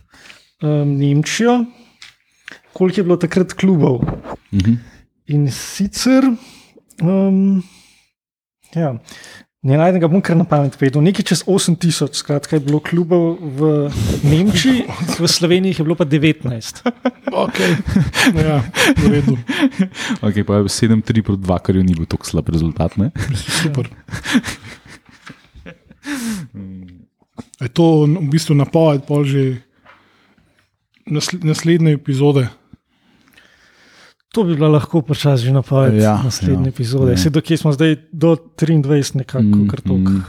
um, 0.61 0.97
Nemčijo, 0.97 1.65
koliko 2.74 2.99
je 2.99 3.03
bilo 3.03 3.17
takrat 3.17 3.53
klubov. 3.53 4.01
Mhm. 4.51 4.74
In 5.28 5.51
sicer, 5.51 6.24
um, 7.01 7.63
ja, 8.76 8.99
ne 9.61 9.78
najdem 9.78 10.01
ga, 10.01 10.07
bom 10.11 10.22
kar 10.22 10.36
na 10.36 10.43
pamet 10.43 10.76
povedal, 10.76 11.01
nekaj 11.05 11.26
čez 11.32 11.43
8000, 11.47 12.13
skratka, 12.17 12.55
je 12.57 12.65
bilo 12.65 12.80
klubov 12.84 13.38
v 13.39 13.88
Nemčiji, 14.28 14.84
v 15.22 15.28
Sloveniji 15.30 15.76
je 15.78 15.84
bilo 15.86 15.95
pa 15.95 16.03
19. 16.03 16.82
Okay. 17.32 17.72
Ja, 18.36 18.59
v 18.97 19.07
redu. 19.07 19.38
Okay, 20.19 20.43
pa 20.43 20.67
7-3 20.67 21.24
proti 21.24 21.41
2, 21.45 21.63
kar 21.63 21.76
je 21.78 21.84
ni 21.86 21.95
bil 21.95 22.05
tako 22.09 22.26
slab 22.28 22.49
rezultat. 22.51 22.97
Ne? 22.99 23.11
Super. 23.63 23.88
Je 27.58 27.70
to 27.70 27.84
v 28.04 28.28
bistvu 28.28 28.54
napoved, 28.54 29.06
pol 29.06 29.24
že 29.24 29.62
nasl- 31.06 31.39
naslednje 31.39 31.93
epizode. 31.93 32.49
To 34.32 34.43
bi 34.43 34.56
bila 34.56 34.68
lahko 34.72 35.02
počasi 35.02 35.45
že 35.45 35.54
napoved 35.54 35.95
Ja, 35.95 36.20
naslednje 36.20 36.66
ja, 36.66 36.72
epizode. 36.72 37.12
ja. 37.14 37.41
Kje 37.41 37.58
smo 37.58 37.72
zdaj, 37.72 37.95
do 38.12 38.36
23, 38.56 39.16
nekako, 39.18 39.43
mm, 39.58 39.68
kar 39.68 39.80
tok. 39.82 39.99
Mm. 39.99 40.22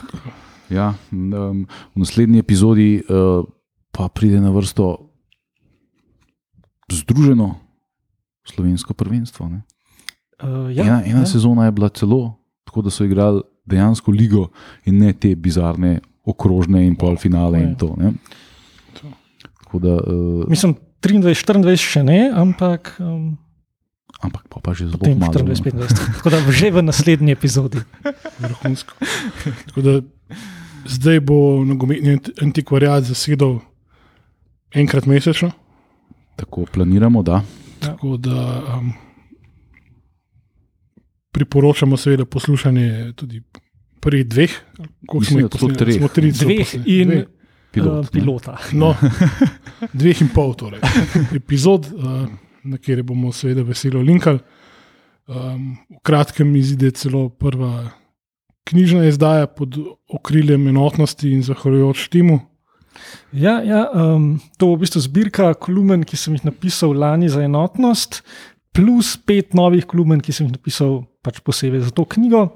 Ja, 0.69 0.87
um, 1.11 1.67
v 1.95 1.99
naslednji 1.99 2.39
epizodi 2.39 3.03
uh, 3.03 3.45
pa 3.91 4.09
pride 4.09 4.41
na 4.41 4.51
vrsto 4.51 5.13
združeno 6.89 7.57
slovensko 8.45 8.95
prvenstvo. 8.95 9.49
Ne? 9.49 9.61
Uh, 10.43 10.69
Ja, 10.71 10.85
ja, 10.85 10.85
ena 10.99 10.99
ena 11.07 11.23
ja. 11.23 11.27
sezona 11.27 11.65
je 11.65 11.73
bila 11.73 11.89
celo 11.89 12.35
tako, 12.65 12.83
da 12.83 12.91
so 12.91 13.05
igrali 13.05 13.43
dejansko 13.67 14.13
ligo 14.13 14.49
in 14.85 14.99
ne 14.99 15.13
te 15.13 15.35
bizarne 15.37 16.01
okrožne 16.25 16.85
in 16.87 16.97
polfinale 16.97 17.63
in 17.63 17.75
to. 17.75 17.95
Ne? 17.99 18.13
Tako 19.65 19.79
da, 19.79 19.95
uh, 19.97 20.49
Mislim, 20.49 20.75
23, 21.03 21.23
24 21.47 21.77
še 21.81 22.03
ne, 22.07 22.31
ampak 22.31 22.95
um, 23.03 23.33
ampak 24.23 24.45
pa, 24.49 24.61
pa 24.63 24.75
že 24.75 24.87
zelo 24.87 25.03
malo. 25.19 25.33
24, 25.33 25.75
no. 25.75 25.87
25. 25.89 26.19
Tako 26.19 26.31
da 26.31 26.39
že 26.51 26.71
v 26.71 26.83
naslednji 26.83 27.33
epizodi. 27.33 27.83
vrhunsko. 28.39 28.95
Tako 29.67 29.81
da 29.83 29.95
zdaj 30.87 31.21
bo 31.21 31.65
nogometni 31.65 32.19
anti- 32.19 32.35
antikvariat 32.43 33.05
zasedal 33.05 33.59
enkrat 34.75 35.07
mesečno. 35.07 35.51
Tako 36.37 36.67
planiramo, 36.73 37.23
da. 37.23 37.43
Tako 37.81 38.17
da 38.17 38.63
um, 38.79 38.93
priporočamo, 41.33 41.97
seveda, 41.97 42.25
poslušanje 42.25 43.13
tudi 43.17 43.43
prvih 44.01 44.27
dveh, 44.27 44.57
koliko 45.07 45.25
smo 45.25 45.41
jih 45.41 45.79
treh. 45.79 45.97
Smo 45.97 46.09
tri 46.09 46.33
Dveh 46.33 46.75
in 46.87 47.09
Dve. 47.09 47.27
Pilot, 47.73 48.05
uh, 48.05 48.11
pilota. 48.13 48.59
No, 48.77 48.93
dveh 49.97 50.19
in 50.21 50.29
pol, 50.29 50.53
torej. 50.61 50.83
epizod, 51.39 51.89
uh, 51.97 52.27
na 52.69 52.77
kateri 52.77 53.05
bomo 53.07 53.33
seveda 53.33 53.65
veselo 53.65 54.03
linkali. 54.05 54.43
Um, 55.31 55.79
v 55.89 56.01
kratkem 56.05 56.51
izide 56.59 56.91
celo 56.99 57.29
prva 57.31 57.87
knjižna 58.69 59.07
izdaja 59.09 59.47
pod 59.47 59.79
okriljem 60.11 60.67
enotnosti 60.69 61.31
in 61.31 61.41
zahvaljujoč 61.47 62.09
temu. 62.13 62.41
Ja, 63.33 63.63
ja 63.65 63.87
um, 63.95 64.35
to 64.59 64.69
bo 64.69 64.77
v 64.77 64.85
bistvu 64.85 65.01
zbirka 65.07 65.55
kolumn, 65.57 66.05
ki 66.05 66.19
sem 66.21 66.37
jih 66.37 66.45
napisal 66.51 66.93
lani 66.93 67.31
za 67.33 67.41
enotnost, 67.47 68.21
plus 68.77 69.15
pet 69.17 69.57
novih 69.57 69.87
kolumn, 69.89 70.21
ki 70.21 70.35
sem 70.35 70.51
jih 70.51 70.59
napisal 70.59 71.01
pač 71.23 71.41
posebej 71.41 71.87
za 71.87 71.91
to 71.91 72.05
knjigo. 72.05 72.49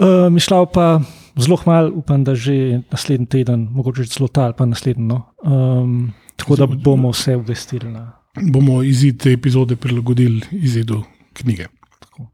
Uh, 0.00 0.28
Mišljal 0.32 0.66
pa 0.72 1.00
zelo 1.36 1.58
malo, 1.66 1.92
upam, 1.94 2.24
da 2.24 2.34
že 2.34 2.80
naslednji 2.90 3.26
teden, 3.26 3.68
mogoče 3.72 4.06
celo 4.06 4.28
ta 4.28 4.50
ali 4.50 4.56
pa 4.56 4.66
naslednji. 4.66 5.04
No. 5.04 5.22
Um, 5.42 6.12
tako 6.36 6.56
da 6.56 6.66
bomo 6.66 7.10
vse 7.10 7.36
obvestili. 7.36 7.90
Na, 7.90 8.12
Bomo 8.52 8.82
izid 8.82 9.18
te 9.22 9.32
epizode 9.32 9.76
prilagodili 9.76 10.42
izidu 10.52 11.02
knjige. 11.32 11.66
tako. 12.00 12.28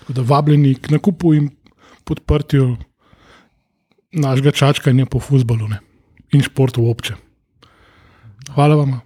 Tako 0.00 0.12
da 0.12 0.22
vabljeni 0.22 0.74
k 0.74 0.90
nakupu 0.90 1.34
in 1.34 1.50
podprtju 2.04 2.76
našega 4.12 4.50
čačkanja 4.50 5.06
po 5.06 5.20
futbalu 5.20 5.68
ne? 5.68 5.78
in 6.32 6.42
športu 6.42 6.86
obče. 6.90 7.14
Hvala 8.54 8.74
vam. 8.74 9.00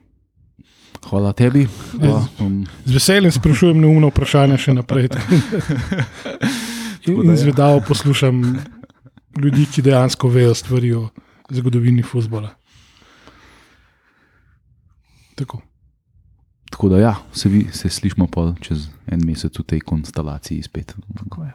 Hvala 1.09 1.33
tebi. 1.33 1.65
Pa, 2.01 2.25
um, 2.45 2.67
Z 2.85 2.93
veseljem 2.93 3.33
sprašujem 3.33 3.81
neumno 3.81 4.11
vprašanje 4.13 4.59
še 4.61 4.77
naprej. 4.77 5.09
Da 7.09 7.15
in 7.15 7.31
ja. 7.31 7.37
zvedavo 7.41 7.81
poslušam 7.89 8.43
ljudi, 9.41 9.65
ki 9.73 9.83
dejansko 9.83 10.29
vejo 10.29 10.55
stvari 10.55 10.93
o 10.93 11.07
zgodovini 11.49 12.03
futbola. 12.03 12.51
Tako. 15.39 15.63
tako 16.71 16.89
da 16.89 16.99
ja, 16.99 17.15
se, 17.33 17.49
vi, 17.49 17.67
se 17.73 17.89
slišmo 17.89 18.29
čez 18.61 18.89
en 19.07 19.21
mesec 19.25 19.59
v 19.59 19.63
tej 19.63 19.81
konstelaciji 19.81 20.63
spet. 20.63 20.93
Tako 21.17 21.45
je. 21.45 21.53